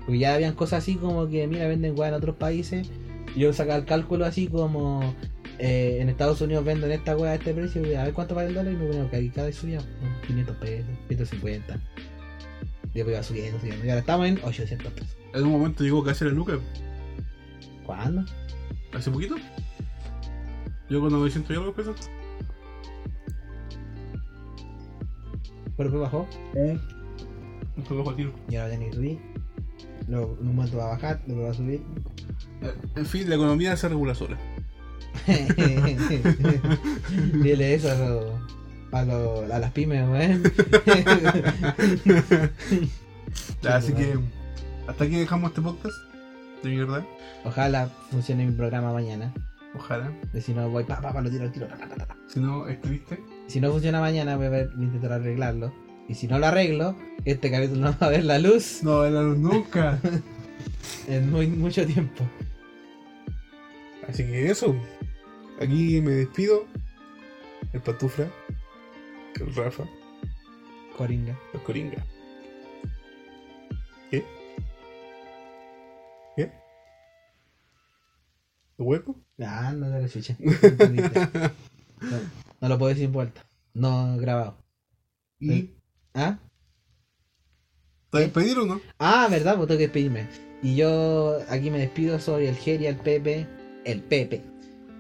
Porque 0.08 0.20
ya 0.20 0.34
habían 0.36 0.56
cosas 0.56 0.84
así 0.84 0.96
como 0.96 1.28
que, 1.28 1.46
mira, 1.48 1.68
venden 1.68 2.00
weá 2.00 2.08
en 2.08 2.16
otros 2.16 2.38
países. 2.38 2.90
Yo 3.36 3.52
sacaba 3.52 3.78
el 3.78 3.84
cálculo 3.84 4.24
así 4.24 4.48
como, 4.48 5.14
eh, 5.60 5.98
en 6.00 6.08
Estados 6.08 6.40
Unidos 6.40 6.64
venden 6.64 6.94
esta 6.94 7.18
weá 7.18 7.34
a 7.34 7.36
este 7.36 7.54
precio, 7.54 7.86
y 7.86 7.94
a 7.94 8.06
ver 8.06 8.14
cuánto 8.14 8.34
vale 8.34 8.48
el 8.48 8.56
dólar 8.56 8.72
y 8.72 8.78
me 8.78 8.88
ponía 8.88 9.10
que 9.10 9.18
aquí 9.18 9.30
cada 9.30 9.48
vez 9.48 9.58
subía 9.58 9.80
¿no? 9.80 10.28
500 10.28 10.56
pesos, 10.56 10.86
150. 11.10 11.76
Y 11.76 12.94
después 12.94 13.16
iba 13.16 13.22
subiendo, 13.22 13.60
subiendo. 13.60 13.86
Y 13.86 13.90
ahora 13.90 14.00
estamos 14.00 14.28
en 14.28 14.40
800 14.42 14.94
pesos. 14.94 15.18
En 15.34 15.44
un 15.44 15.52
momento 15.52 15.84
llegó 15.84 16.02
casi 16.06 16.24
la 16.24 16.32
lucas. 16.32 16.60
¿Cuándo? 17.86 18.24
¿Hace 18.94 19.12
poquito? 19.12 19.36
Yo 20.90 21.02
con 21.02 21.12
900 21.12 21.52
y 21.52 21.60
algo 21.60 21.74
pesos. 21.74 21.96
Pero 25.76 25.90
después 25.90 26.02
bajó 26.02 26.28
Un 27.76 27.84
poco 27.84 27.98
bajo 27.98 28.16
tiro. 28.16 28.34
y 28.50 28.56
ahora 28.56 28.70
tiene 28.70 28.90
que 28.90 28.96
subir. 28.96 29.37
Un 30.08 30.56
momento 30.56 30.78
va 30.78 30.86
a 30.86 30.90
bajar, 30.90 31.22
luego 31.28 31.44
va 31.44 31.52
a 31.52 31.54
subir. 31.54 31.82
En 32.96 33.06
fin, 33.06 33.30
la 33.30 33.36
economía 33.36 33.76
se 33.76 33.90
regula 33.90 34.16
sola. 34.16 34.38
Dile 37.44 37.74
eso 37.74 37.92
a, 37.92 37.96
los- 37.96 38.26
a, 38.92 39.04
los- 39.04 39.52
a 39.52 39.60
las 39.60 39.72
pymes, 39.72 40.08
weón. 40.08 40.44
Así 43.68 43.94
que 43.94 44.18
hasta 44.88 45.04
aquí 45.04 45.16
dejamos 45.18 45.50
este 45.50 45.62
podcast. 45.62 45.96
De 46.64 46.70
mierda. 46.70 47.06
Ojalá 47.46 47.90
funcione 48.10 48.46
mi 48.46 48.52
programa 48.54 48.94
mañana. 48.94 49.34
Ojalá. 49.76 50.12
Y 50.34 50.42
si 50.42 50.54
no, 50.54 50.70
voy 50.70 50.84
pa, 50.86 51.00
pa, 51.02 51.12
pa, 51.14 51.22
lo 51.22 51.30
tiro, 51.30 51.46
lo 51.46 51.52
tiro. 51.52 51.68
Si 52.28 52.40
no, 52.40 52.68
escribiste. 52.68 53.20
Si 53.48 53.60
no 53.60 53.72
funciona 53.72 54.00
mañana, 54.00 54.38
voy 54.38 54.46
a 54.48 54.50
ver- 54.50 54.70
voy 54.76 54.84
a 54.84 54.88
intentar 54.88 55.12
arreglarlo. 55.14 55.74
Y 56.08 56.16
si 56.16 56.28
no 56.28 56.40
lo 56.40 56.48
arreglo, 56.48 56.96
este 57.26 57.52
capítulo 57.52 57.82
no 57.92 57.98
va 58.00 58.08
a 58.08 58.10
ver 58.10 58.24
la 58.24 58.40
luz 58.40 58.82
No, 58.84 59.04
era 59.04 59.22
nunca. 59.22 60.00
en 61.08 61.32
muy, 61.32 61.48
mucho 61.48 61.86
tiempo. 61.86 62.24
Así 64.08 64.24
que 64.24 64.50
eso. 64.50 64.76
Aquí 65.60 66.02
me 66.02 66.12
despido. 66.12 66.66
El 67.74 67.82
Patufla. 67.82 68.30
El 69.36 69.54
Rafa. 69.54 69.84
Coringa. 70.96 71.38
El 71.54 71.62
Coringa. 71.62 72.06
¿Qué? 74.10 74.24
¿Qué? 76.36 76.52
¿El 78.78 78.86
hueco? 78.86 79.20
Ah, 79.40 79.74
no 79.76 79.88
te 79.88 80.00
lo 80.00 80.06
escuché. 80.06 80.36
No, 80.40 80.52
entendiste. 80.52 81.30
No, 82.00 82.20
no 82.62 82.70
lo 82.70 82.78
puedo 82.78 82.90
decir 82.90 83.06
en 83.06 83.12
vuelta. 83.12 83.44
No 83.74 84.18
grabado. 84.18 84.64
¿Y? 85.40 85.77
¿Ah? 86.18 86.40
¿Te 88.12 88.18
despedir 88.18 88.58
o 88.58 88.66
no? 88.66 88.82
Ah, 88.98 89.28
verdad, 89.30 89.56
pues 89.56 89.68
tengo 89.68 89.78
que 89.78 89.86
despedirme. 89.86 90.28
Y 90.64 90.76
yo 90.76 91.38
aquí 91.48 91.70
me 91.70 91.78
despido, 91.78 92.20
soy 92.20 92.48
el 92.48 92.56
Geria, 92.56 92.90
el 92.90 92.96
Pepe, 92.96 93.46
el 93.86 94.02
Pepe, 94.02 94.42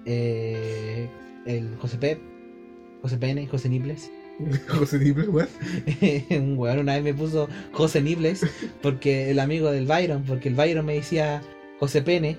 eh, 0.05 1.09
el 1.47 1.75
José 1.77 1.97
Pep, 1.97 2.21
José 3.01 3.17
Pene, 3.17 3.47
José 3.47 3.67
Nibles. 3.67 4.11
José 4.67 4.99
Nible, 4.99 5.27
weón. 5.29 5.49
un 6.29 6.55
weón 6.55 6.77
una 6.77 6.93
vez 6.93 7.03
me 7.03 7.15
puso 7.15 7.49
José 7.71 7.99
Nibles 7.99 8.45
porque 8.83 9.31
el 9.31 9.39
amigo 9.39 9.71
del 9.71 9.87
Byron, 9.87 10.21
porque 10.21 10.49
el 10.49 10.55
Byron 10.55 10.85
me 10.85 10.93
decía 10.93 11.41
José 11.79 12.03
Pene, 12.03 12.37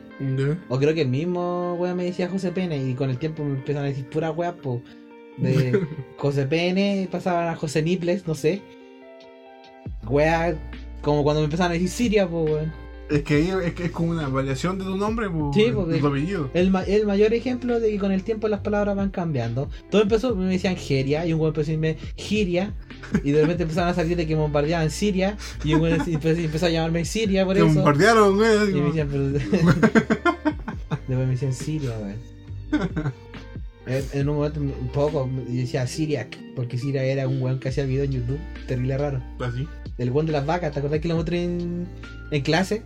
o 0.68 0.78
creo 0.78 0.94
que 0.94 1.02
el 1.02 1.08
mismo 1.08 1.74
weón 1.74 1.96
me 1.96 2.04
decía 2.04 2.28
José 2.28 2.52
Pene, 2.52 2.80
y 2.80 2.94
con 2.94 3.10
el 3.10 3.18
tiempo 3.18 3.42
me 3.42 3.56
empezaron 3.56 3.86
a 3.86 3.88
decir 3.88 4.08
pura 4.08 4.30
weá, 4.30 4.54
po, 4.54 4.80
de 5.38 5.80
José 6.16 6.46
Pene 6.46 7.08
pasaban 7.10 7.48
a 7.48 7.56
José 7.56 7.82
Nibles, 7.82 8.26
no 8.26 8.34
sé. 8.34 8.60
Weá, 10.06 10.56
como 11.02 11.22
cuando 11.22 11.40
me 11.40 11.44
empezaron 11.44 11.70
a 11.70 11.74
decir 11.74 11.88
Siria, 11.88 12.28
po 12.28 12.42
weón. 12.42 12.72
Es 13.10 13.22
que 13.22 13.40
es, 13.40 13.72
que 13.72 13.84
es 13.86 13.90
como 13.90 14.10
una 14.10 14.28
variación 14.28 14.78
de 14.78 14.84
tu 14.84 14.94
nombre, 14.98 15.30
po, 15.30 15.50
Sí, 15.54 15.70
porque- 15.74 15.96
tu 15.98 16.06
apellido. 16.08 16.50
El, 16.52 16.70
el 16.88 17.06
mayor 17.06 17.32
ejemplo 17.32 17.80
de 17.80 17.88
que 17.90 17.98
con 17.98 18.12
el 18.12 18.22
tiempo 18.22 18.48
las 18.48 18.60
palabras 18.60 18.94
van 18.96 19.08
cambiando. 19.08 19.70
Todo 19.90 20.02
empezó, 20.02 20.36
me 20.36 20.44
decían 20.44 20.76
Geria, 20.76 21.24
y 21.24 21.32
un 21.32 21.38
güey 21.38 21.48
empezó 21.48 21.70
a 21.70 21.74
decirme 21.74 21.96
Giria, 22.16 22.74
y 23.24 23.30
de 23.30 23.40
repente 23.40 23.62
empezaron 23.62 23.88
a 23.90 23.94
salir 23.94 24.14
de 24.14 24.26
que 24.26 24.34
bombardeaban 24.34 24.90
Siria, 24.90 25.38
y 25.64 25.72
un 25.72 25.80
güey 25.80 25.94
empezó, 25.94 26.38
empezó 26.38 26.66
a 26.66 26.70
llamarme 26.70 27.06
Siria 27.06 27.46
por 27.46 27.54
Te 27.54 27.60
eso. 27.64 27.74
bombardearon, 27.74 28.36
güey. 28.36 28.70
Y 28.70 28.74
me 28.74 28.86
decían, 28.88 29.08
pero. 29.10 29.24
Después 31.08 31.08
me 31.08 31.26
decían 31.26 31.54
Siria, 31.54 31.92
güey. 31.98 32.14
En- 34.12 34.28
un 34.28 34.36
momento, 34.36 34.60
un 34.60 34.88
poco, 34.92 35.28
yo 35.48 35.54
decía 35.54 35.86
Siriac, 35.86 36.36
porque 36.54 36.76
Siria 36.78 37.02
era 37.04 37.26
un 37.28 37.40
weón 37.42 37.58
que 37.58 37.68
hacía 37.70 37.84
video 37.84 38.04
en 38.04 38.12
YouTube, 38.12 38.38
terrible 38.66 38.98
raro. 38.98 39.22
Así. 39.40 39.66
El 39.98 40.10
weón 40.10 40.26
de 40.26 40.32
las 40.32 40.44
vacas, 40.46 40.72
¿te 40.72 40.78
acordás 40.78 41.00
que 41.00 41.08
lo 41.08 41.16
mostré 41.16 41.44
en, 41.44 41.86
en 42.30 42.42
clase? 42.42 42.82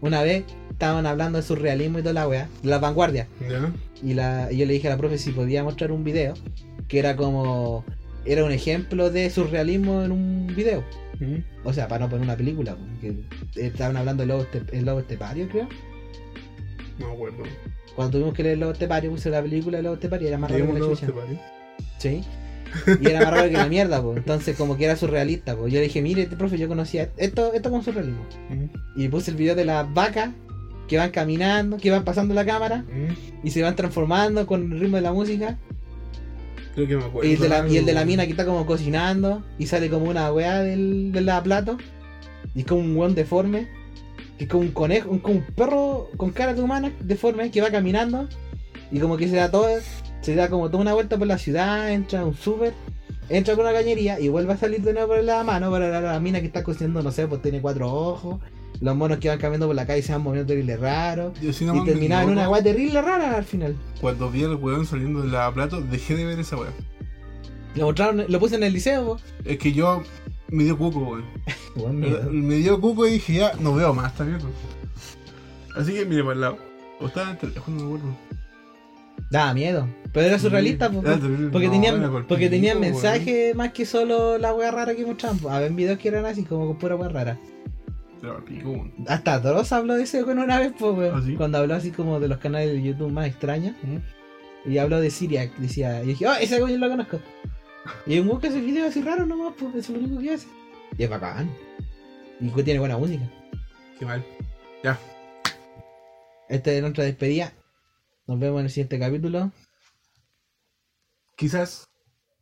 Una 0.00 0.22
vez 0.22 0.44
estaban 0.70 1.06
hablando 1.06 1.38
de 1.38 1.44
surrealismo 1.44 1.98
y 1.98 2.02
toda 2.02 2.14
la 2.14 2.28
weá, 2.28 2.48
de 2.62 2.68
la 2.68 2.78
vanguardia. 2.78 3.28
Ya. 3.48 3.72
Y, 4.02 4.14
la, 4.14 4.48
y 4.52 4.58
yo 4.58 4.66
le 4.66 4.74
dije 4.74 4.88
a 4.88 4.90
la 4.90 4.96
profe 4.98 5.18
si 5.18 5.30
podía 5.32 5.62
mostrar 5.64 5.92
un 5.92 6.04
video 6.04 6.34
que 6.88 6.98
era 6.98 7.16
como. 7.16 7.84
Era 8.24 8.44
un 8.44 8.50
ejemplo 8.52 9.10
de 9.10 9.30
surrealismo 9.30 10.02
en 10.02 10.10
un 10.12 10.52
video. 10.54 10.82
O 11.64 11.72
sea, 11.72 11.88
para 11.88 12.04
no 12.04 12.10
poner 12.10 12.24
una 12.24 12.36
película, 12.36 12.76
estaban 13.54 13.96
hablando 13.96 14.22
del 14.22 14.28
lobo, 14.28 14.42
este- 14.42 14.76
el 14.76 14.84
lobo 14.84 15.00
estepario, 15.00 15.48
creo. 15.48 15.68
No 16.98 17.08
me 17.08 17.12
acuerdo. 17.14 17.42
Cuando 17.94 18.12
tuvimos 18.12 18.34
que 18.34 18.42
leer 18.42 18.54
el 18.54 18.60
lobo 18.60 18.72
estepario, 18.72 19.10
puse 19.10 19.30
la 19.30 19.42
película 19.42 19.78
del 19.78 19.84
lobo 19.84 19.94
estepario 19.94 20.26
y 20.26 20.28
era 20.28 20.38
más 20.38 20.50
raro 20.50 20.66
que 20.66 20.72
la 20.72 20.78
los 20.78 20.88
chucha. 20.90 21.06
teparios. 21.06 21.40
Sí. 21.98 22.22
Y 23.00 23.06
era 23.08 23.20
más 23.20 23.30
raro 23.30 23.48
que 23.48 23.56
la 23.56 23.66
mierda, 23.68 24.02
pues. 24.02 24.18
Entonces, 24.18 24.56
como 24.56 24.76
que 24.76 24.84
era 24.84 24.96
surrealista, 24.96 25.56
pues. 25.56 25.72
Yo 25.72 25.78
le 25.78 25.84
dije, 25.84 26.02
mire, 26.02 26.22
este 26.22 26.36
profe, 26.36 26.58
yo 26.58 26.68
conocía 26.68 27.10
esto, 27.16 27.52
esto 27.54 27.70
como 27.70 27.82
surrealismo. 27.82 28.22
Ujú. 28.50 28.68
Y 28.96 29.08
puse 29.08 29.30
el 29.30 29.36
video 29.36 29.54
de 29.54 29.64
las 29.64 29.92
vacas 29.94 30.30
que 30.88 30.98
van 30.98 31.10
caminando, 31.10 31.78
que 31.78 31.90
van 31.90 32.04
pasando 32.04 32.32
la 32.34 32.44
cámara 32.44 32.84
Ujú. 32.86 33.14
y 33.42 33.50
se 33.50 33.60
van 33.62 33.74
transformando 33.76 34.46
con 34.46 34.72
el 34.72 34.78
ritmo 34.80 34.96
de 34.96 35.02
la 35.02 35.12
música. 35.12 35.58
Creo 36.74 36.86
que 36.86 36.96
me 36.96 37.04
acuerdo. 37.04 37.28
Y 37.30 37.34
el, 37.34 37.40
de 37.40 37.48
la, 37.48 37.66
y 37.68 37.76
el 37.78 37.86
de 37.86 37.92
la 37.94 38.00
algo. 38.00 38.10
mina 38.10 38.24
que 38.26 38.30
está 38.32 38.44
como 38.44 38.66
cocinando 38.66 39.42
y 39.58 39.66
sale 39.66 39.88
como 39.88 40.06
una 40.10 40.30
weá 40.32 40.60
del, 40.60 41.10
del 41.12 41.24
lavaplato. 41.26 41.78
Y 42.54 42.60
es 42.60 42.66
como 42.66 42.82
un 42.82 42.96
weón 42.96 43.14
deforme. 43.14 43.68
Que 44.38 44.44
es 44.44 44.50
como 44.50 44.62
un 44.62 44.72
conejo, 44.72 45.10
un, 45.10 45.18
como 45.18 45.36
un 45.36 45.42
perro 45.42 46.08
con 46.16 46.30
cara 46.30 46.54
de 46.54 46.62
humana 46.62 46.92
deforme 47.00 47.50
que 47.50 47.60
va 47.60 47.70
caminando. 47.70 48.28
Y 48.90 49.00
como 49.00 49.16
que 49.16 49.28
se 49.28 49.36
da 49.36 49.50
todo, 49.50 49.68
se 50.20 50.34
da 50.34 50.48
como 50.48 50.70
toda 50.70 50.82
una 50.82 50.94
vuelta 50.94 51.18
por 51.18 51.26
la 51.26 51.38
ciudad, 51.38 51.90
entra 51.90 52.20
a 52.20 52.24
un 52.24 52.34
súper, 52.34 52.72
entra 53.28 53.54
por 53.54 53.64
una 53.64 53.72
cañería 53.72 54.20
y 54.20 54.28
vuelve 54.28 54.52
a 54.52 54.56
salir 54.56 54.80
de 54.82 54.92
nuevo 54.92 55.08
por 55.14 55.24
la 55.24 55.42
mano 55.42 55.70
para 55.70 55.88
la, 55.88 56.00
la 56.00 56.20
mina 56.20 56.40
que 56.40 56.46
está 56.46 56.62
cocinando, 56.62 57.02
no 57.02 57.10
sé, 57.10 57.26
pues 57.26 57.42
tiene 57.42 57.60
cuatro 57.60 57.92
ojos. 57.92 58.40
Los 58.80 58.94
monos 58.94 59.18
que 59.18 59.28
van 59.28 59.38
caminando 59.38 59.66
por 59.66 59.76
la 59.76 59.86
calle 59.86 60.02
se 60.02 60.12
van 60.12 60.22
moviendo 60.22 60.46
terrible 60.46 60.76
raro. 60.76 61.32
Yo 61.40 61.52
sí 61.52 61.64
no 61.64 61.74
Y 61.76 61.84
terminaba 61.84 62.24
en 62.24 62.30
una 62.30 62.48
weá 62.48 62.62
terrible 62.62 63.00
rara 63.00 63.36
al 63.36 63.44
final. 63.44 63.74
Cuando 64.00 64.30
vi 64.30 64.44
al 64.44 64.56
weón 64.56 64.86
saliendo 64.86 65.22
del 65.22 65.32
lavaplato, 65.32 65.80
dejé 65.80 66.14
de 66.14 66.26
ver 66.26 66.38
esa 66.38 66.56
weá. 66.56 66.70
Lo 67.74 67.86
mostraron, 67.86 68.24
lo 68.28 68.40
puse 68.40 68.56
en 68.56 68.62
el 68.62 68.72
liceo. 68.72 69.18
Es 69.44 69.58
que 69.58 69.72
yo 69.72 70.02
me 70.48 70.64
dio 70.64 70.76
cuco, 70.78 70.98
weón. 71.00 71.24
Weón. 71.76 72.46
Me 72.46 72.54
dio 72.56 72.80
cuco 72.80 73.06
y 73.06 73.12
dije, 73.12 73.34
ya, 73.34 73.52
no 73.60 73.74
veo 73.74 73.92
más, 73.92 74.12
está 74.12 74.24
bien. 74.24 74.38
Así 75.76 75.92
que 75.92 76.04
mire 76.06 76.22
para 76.22 76.34
el 76.34 76.40
lado. 76.40 76.58
O 77.00 77.06
estaba 77.06 77.26
en 77.26 77.32
el 77.32 77.38
teléfono, 77.38 77.76
no 77.76 77.82
me 77.82 77.96
acuerdo. 77.96 78.16
Daba 79.30 79.54
miedo. 79.54 79.88
Pero 80.12 80.26
era 80.26 80.38
surrealista, 80.38 80.88
terrible. 80.88 81.48
porque 81.50 81.66
No, 81.66 81.72
tenían, 81.72 81.96
era 81.96 82.08
cortito, 82.08 82.28
porque 82.28 82.48
tenían 82.48 82.78
weón. 82.78 82.92
mensajes 82.92 83.54
más 83.54 83.72
que 83.72 83.84
solo 83.84 84.38
la 84.38 84.54
wea 84.54 84.70
rara 84.70 84.94
que 84.94 85.04
mostraban. 85.04 85.38
po. 85.38 85.50
Había 85.50 85.68
videos 85.68 85.98
que 85.98 86.08
eran 86.08 86.24
así 86.24 86.44
como 86.44 86.66
con 86.66 86.78
pura 86.78 86.96
wea 86.96 87.08
rara. 87.08 87.38
Pico, 88.46 88.70
weón. 88.70 88.92
Hasta 89.08 89.38
Dross 89.40 89.72
habló 89.72 89.94
de 89.94 90.04
eso 90.04 90.24
con 90.24 90.38
una 90.38 90.58
vez, 90.58 90.72
po, 90.72 90.92
weón. 90.92 91.18
¿Ah, 91.18 91.22
sí? 91.24 91.34
Cuando 91.34 91.58
habló 91.58 91.74
así 91.74 91.90
como 91.90 92.18
de 92.20 92.28
los 92.28 92.38
canales 92.38 92.72
de 92.72 92.82
YouTube 92.82 93.12
más 93.12 93.26
extraños. 93.26 93.74
Y 94.64 94.78
habló 94.78 95.00
de 95.00 95.10
Siria, 95.10 95.50
decía, 95.58 96.02
y 96.02 96.08
dije, 96.08 96.26
oh, 96.26 96.34
ese 96.40 96.58
güey 96.60 96.72
yo 96.72 96.78
lo 96.78 96.88
conozco. 96.88 97.20
Y 98.06 98.18
un 98.18 98.28
weón 98.28 98.40
que 98.40 98.48
hace 98.48 98.60
videos 98.60 98.90
así 98.90 99.02
raros 99.02 99.26
nomás, 99.26 99.54
pues 99.58 99.74
eso 99.74 99.92
es 99.92 100.00
lo 100.00 100.06
único 100.06 100.20
que 100.20 100.34
hace. 100.34 100.48
Y 100.96 101.02
es 101.02 101.10
bacán. 101.10 101.50
Y 102.40 102.50
que 102.50 102.62
tiene 102.62 102.80
buena 102.80 102.98
música. 102.98 103.28
Qué 103.98 104.04
mal. 104.04 104.24
Ya. 104.82 104.98
Esta 106.48 106.72
es 106.72 106.80
nuestra 106.80 107.04
despedida. 107.04 107.52
Nos 108.26 108.38
vemos 108.38 108.60
en 108.60 108.66
el 108.66 108.70
siguiente 108.70 108.98
capítulo. 108.98 109.52
Quizás, 111.36 111.88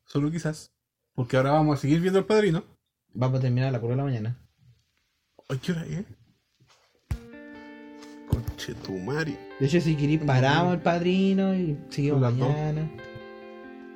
solo 0.04 0.30
quizás, 0.30 0.72
porque 1.14 1.36
ahora 1.36 1.52
vamos 1.52 1.78
a 1.78 1.80
seguir 1.80 2.00
viendo 2.00 2.18
el 2.18 2.26
padrino. 2.26 2.64
Vamos 3.12 3.38
a 3.38 3.42
terminar 3.42 3.72
la 3.72 3.80
4 3.80 3.96
de 3.96 3.96
la 3.96 4.04
mañana. 4.04 4.38
Ay, 5.48 5.58
¿qué 5.58 5.72
hora 5.72 5.84
es? 5.86 6.04
Conchetumari. 8.28 9.36
De 9.60 9.66
hecho, 9.66 9.80
si 9.80 9.96
queréis, 9.96 10.22
paramos 10.22 10.74
el 10.74 10.80
padrino 10.80 11.54
y 11.54 11.78
seguimos 11.90 12.20
mañana. 12.20 12.90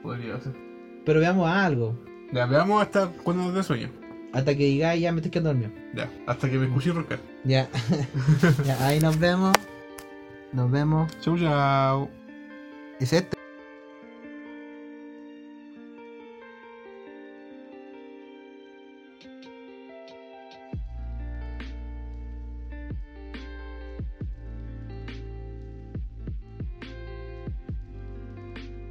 Podría 0.03 0.41
ser. 0.41 0.68
Pero 1.09 1.21
veamos 1.21 1.49
algo. 1.49 1.97
Ya, 2.33 2.45
veamos 2.45 2.83
hasta 2.83 3.07
cuando 3.25 3.45
nos 3.45 3.55
dé 3.55 3.63
sueño. 3.63 3.89
Hasta 4.35 4.55
que 4.55 4.65
digáis, 4.65 5.01
ya 5.01 5.11
me 5.11 5.21
estoy 5.21 5.31
quedando 5.31 5.55
dormido. 5.55 5.71
Ya, 5.95 6.11
hasta 6.27 6.51
que 6.51 6.59
me 6.59 6.67
escuché 6.67 6.93
roncar. 6.93 7.19
Ya. 7.45 7.67
ya, 8.67 8.87
ahí 8.87 9.01
nos 9.01 9.19
vemos. 9.19 9.55
Nos 10.53 10.71
vemos. 10.71 11.11
Chau, 11.23 11.39
chau. 11.39 12.11
Es 13.01 13.15
este. 13.15 13.38